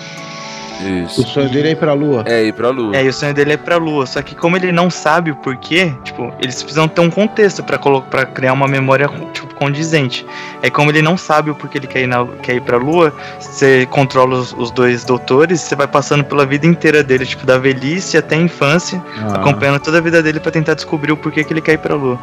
O 0.84 1.06
Isso. 1.06 1.22
sonho 1.28 1.48
dele 1.48 1.68
é 1.68 1.70
ir 1.72 1.76
pra 1.76 1.92
lua. 1.92 2.24
É, 2.26 2.42
ir 2.44 2.52
pra 2.52 2.70
lua. 2.70 2.96
É, 2.96 3.04
e 3.04 3.08
o 3.08 3.12
sonho 3.12 3.32
dele 3.34 3.52
é 3.52 3.56
pra 3.56 3.76
lua, 3.76 4.06
só 4.06 4.20
que 4.22 4.34
como 4.34 4.56
ele 4.56 4.72
não 4.72 4.90
sabe 4.90 5.30
o 5.30 5.36
porquê, 5.36 5.92
tipo, 6.04 6.32
eles 6.40 6.62
precisam 6.62 6.88
ter 6.88 7.00
um 7.00 7.10
contexto 7.10 7.62
pra 7.62 7.78
pra 8.10 8.24
criar 8.26 8.52
uma 8.52 8.66
memória 8.68 9.08
tipo, 9.32 9.52
condizente. 9.54 10.24
É 10.62 10.70
como 10.70 10.90
ele 10.90 11.02
não 11.02 11.16
sabe 11.16 11.50
o 11.50 11.54
porquê 11.54 11.78
ele 11.78 11.86
quer 11.86 12.02
ir, 12.02 12.06
na, 12.06 12.26
quer 12.42 12.54
ir 12.56 12.60
pra 12.62 12.76
lua, 12.76 13.12
você 13.38 13.86
controla 13.90 14.36
os, 14.38 14.52
os 14.52 14.70
dois 14.70 15.04
doutores, 15.04 15.60
você 15.60 15.74
vai 15.76 15.86
passando 15.86 16.24
pela 16.24 16.44
vida 16.46 16.66
inteira 16.66 17.02
dele, 17.02 17.24
tipo, 17.26 17.44
da 17.46 17.58
velhice 17.58 18.16
até 18.16 18.36
a 18.36 18.38
infância, 18.38 19.02
Ah. 19.22 19.36
acompanhando 19.36 19.80
toda 19.80 19.98
a 19.98 20.00
vida 20.00 20.22
dele 20.22 20.40
pra 20.40 20.50
tentar 20.50 20.74
descobrir 20.74 21.12
o 21.12 21.16
porquê 21.16 21.44
que 21.44 21.52
ele 21.52 21.60
quer 21.60 21.72
ir 21.74 21.78
pra 21.78 21.94
lua. 21.94 22.18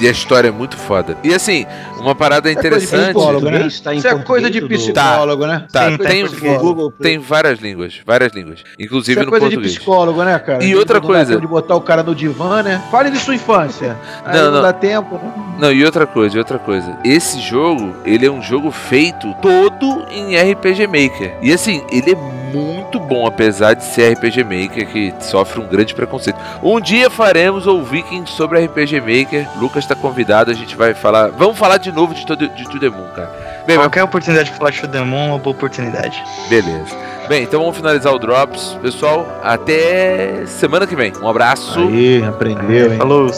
E 0.00 0.06
a 0.06 0.10
história 0.10 0.48
é 0.48 0.50
muito 0.50 0.76
foda. 0.76 1.16
E 1.24 1.32
assim, 1.34 1.64
uma 1.98 2.14
parada 2.14 2.42
coisa 2.42 2.60
de 2.60 2.66
interessante. 2.68 3.04
psicólogo, 3.04 3.50
né? 3.50 3.68
Tá 3.82 3.94
em 3.94 3.98
Isso 3.98 4.08
é 4.08 4.18
coisa 4.22 4.50
de 4.50 4.60
psicólogo, 4.60 5.46
né? 5.46 5.66
Tá, 5.72 5.90
Sim, 5.90 5.96
tá 5.96 6.04
tem, 6.08 6.20
em 6.20 6.26
português. 6.26 6.58
Google, 6.60 6.92
tem 6.92 7.18
várias 7.18 7.58
línguas, 7.60 7.95
várias 8.04 8.32
línguas. 8.32 8.64
Inclusive 8.78 9.12
Isso 9.12 9.20
é 9.20 9.24
no 9.24 9.30
coisa 9.30 9.46
português. 9.46 9.72
de 9.72 9.78
psicólogo, 9.78 10.22
né, 10.24 10.38
cara? 10.38 10.64
E 10.64 10.74
outra 10.74 10.98
Não 11.00 11.06
coisa- 11.06 11.40
De 11.40 11.46
botar 11.46 11.74
o 11.76 11.80
cara 11.80 12.02
no 12.02 12.14
divã, 12.14 12.62
né? 12.62 12.82
Fale 12.90 13.10
de 13.10 13.18
sua 13.18 13.34
infância. 13.34 13.96
Aí 14.24 14.36
Não, 14.36 14.46
não, 14.46 14.52
não. 14.52 14.62
dá 14.62 14.72
tempo, 14.72 15.14
né? 15.16 15.32
Não, 15.58 15.72
e 15.72 15.84
outra 15.84 16.06
coisa, 16.06 16.36
e 16.36 16.38
outra 16.38 16.58
coisa. 16.58 16.96
Esse 17.04 17.40
jogo, 17.40 17.94
ele 18.04 18.26
é 18.26 18.30
um 18.30 18.42
jogo 18.42 18.70
feito 18.70 19.32
todo 19.40 20.06
em 20.10 20.36
RPG 20.36 20.86
Maker. 20.86 21.36
E 21.42 21.52
assim, 21.52 21.82
ele 21.90 22.12
é 22.12 22.14
muito 22.14 22.98
bom, 23.00 23.26
apesar 23.26 23.74
de 23.74 23.84
ser 23.84 24.12
RPG 24.14 24.44
Maker, 24.44 24.86
que 24.90 25.14
sofre 25.20 25.60
um 25.60 25.66
grande 25.66 25.94
preconceito. 25.94 26.38
Um 26.62 26.80
dia 26.80 27.10
faremos 27.10 27.66
o 27.66 27.82
Vikings 27.82 28.32
sobre 28.32 28.64
RPG 28.64 29.00
Maker. 29.00 29.46
Lucas 29.58 29.84
está 29.84 29.94
convidado, 29.94 30.50
a 30.50 30.54
gente 30.54 30.76
vai 30.76 30.94
falar. 30.94 31.28
Vamos 31.28 31.58
falar 31.58 31.78
de 31.78 31.90
novo 31.92 32.14
de, 32.14 32.24
todo, 32.26 32.48
de 32.48 32.64
To 32.68 32.78
The 32.78 32.88
Moon, 32.88 33.08
cara. 33.14 33.45
Bem, 33.66 33.76
mas 33.76 33.86
Qualquer 33.86 34.04
oportunidade 34.04 34.50
de 34.50 34.56
falar 34.56 34.70
de 34.70 34.76
Shudemon 34.76 35.16
é 35.16 35.28
uma 35.30 35.38
boa 35.38 35.54
oportunidade. 35.56 36.22
beleza. 36.48 36.94
Bem, 37.28 37.42
então 37.42 37.58
vamos 37.60 37.76
finalizar 37.76 38.14
o 38.14 38.18
Drops. 38.20 38.78
Pessoal, 38.80 39.40
até 39.42 40.46
semana 40.46 40.86
que 40.86 40.94
vem. 40.94 41.12
Um 41.20 41.28
abraço. 41.28 41.80
Aí, 41.80 42.22
aprendeu, 42.24 42.92
hein? 42.92 42.98
Falou! 42.98 43.28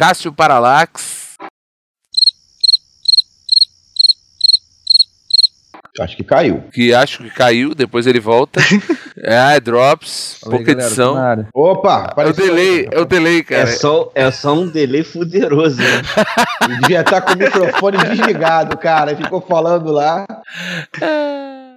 Cássio 0.00 0.32
Paralax. 0.32 1.36
Acho 6.00 6.16
que 6.16 6.24
caiu. 6.24 6.64
que 6.72 6.94
acho 6.94 7.22
que 7.22 7.28
caiu, 7.28 7.74
depois 7.74 8.06
ele 8.06 8.18
volta. 8.18 8.62
é, 9.18 9.60
drops, 9.60 10.38
pouca 10.42 10.70
edição. 10.70 11.46
Opa, 11.52 11.96
É 11.96 12.00
o 12.00 12.04
apareceu 12.06 12.46
delay, 12.46 12.88
é 12.90 12.98
o 12.98 13.04
delay, 13.04 13.40
é, 13.40 13.42
cara. 13.42 13.66
só, 13.66 14.10
é 14.14 14.30
só 14.30 14.54
um 14.54 14.68
delay 14.68 15.04
fuderoso, 15.04 15.76
né? 15.76 16.00
Ele 16.64 16.76
devia 16.80 17.02
estar 17.02 17.20
com 17.20 17.34
o 17.34 17.36
microfone 17.36 17.98
desligado, 17.98 18.78
cara. 18.78 19.14
Ficou 19.14 19.42
falando 19.42 19.92
lá. 19.92 20.24
Ah. 21.02 21.69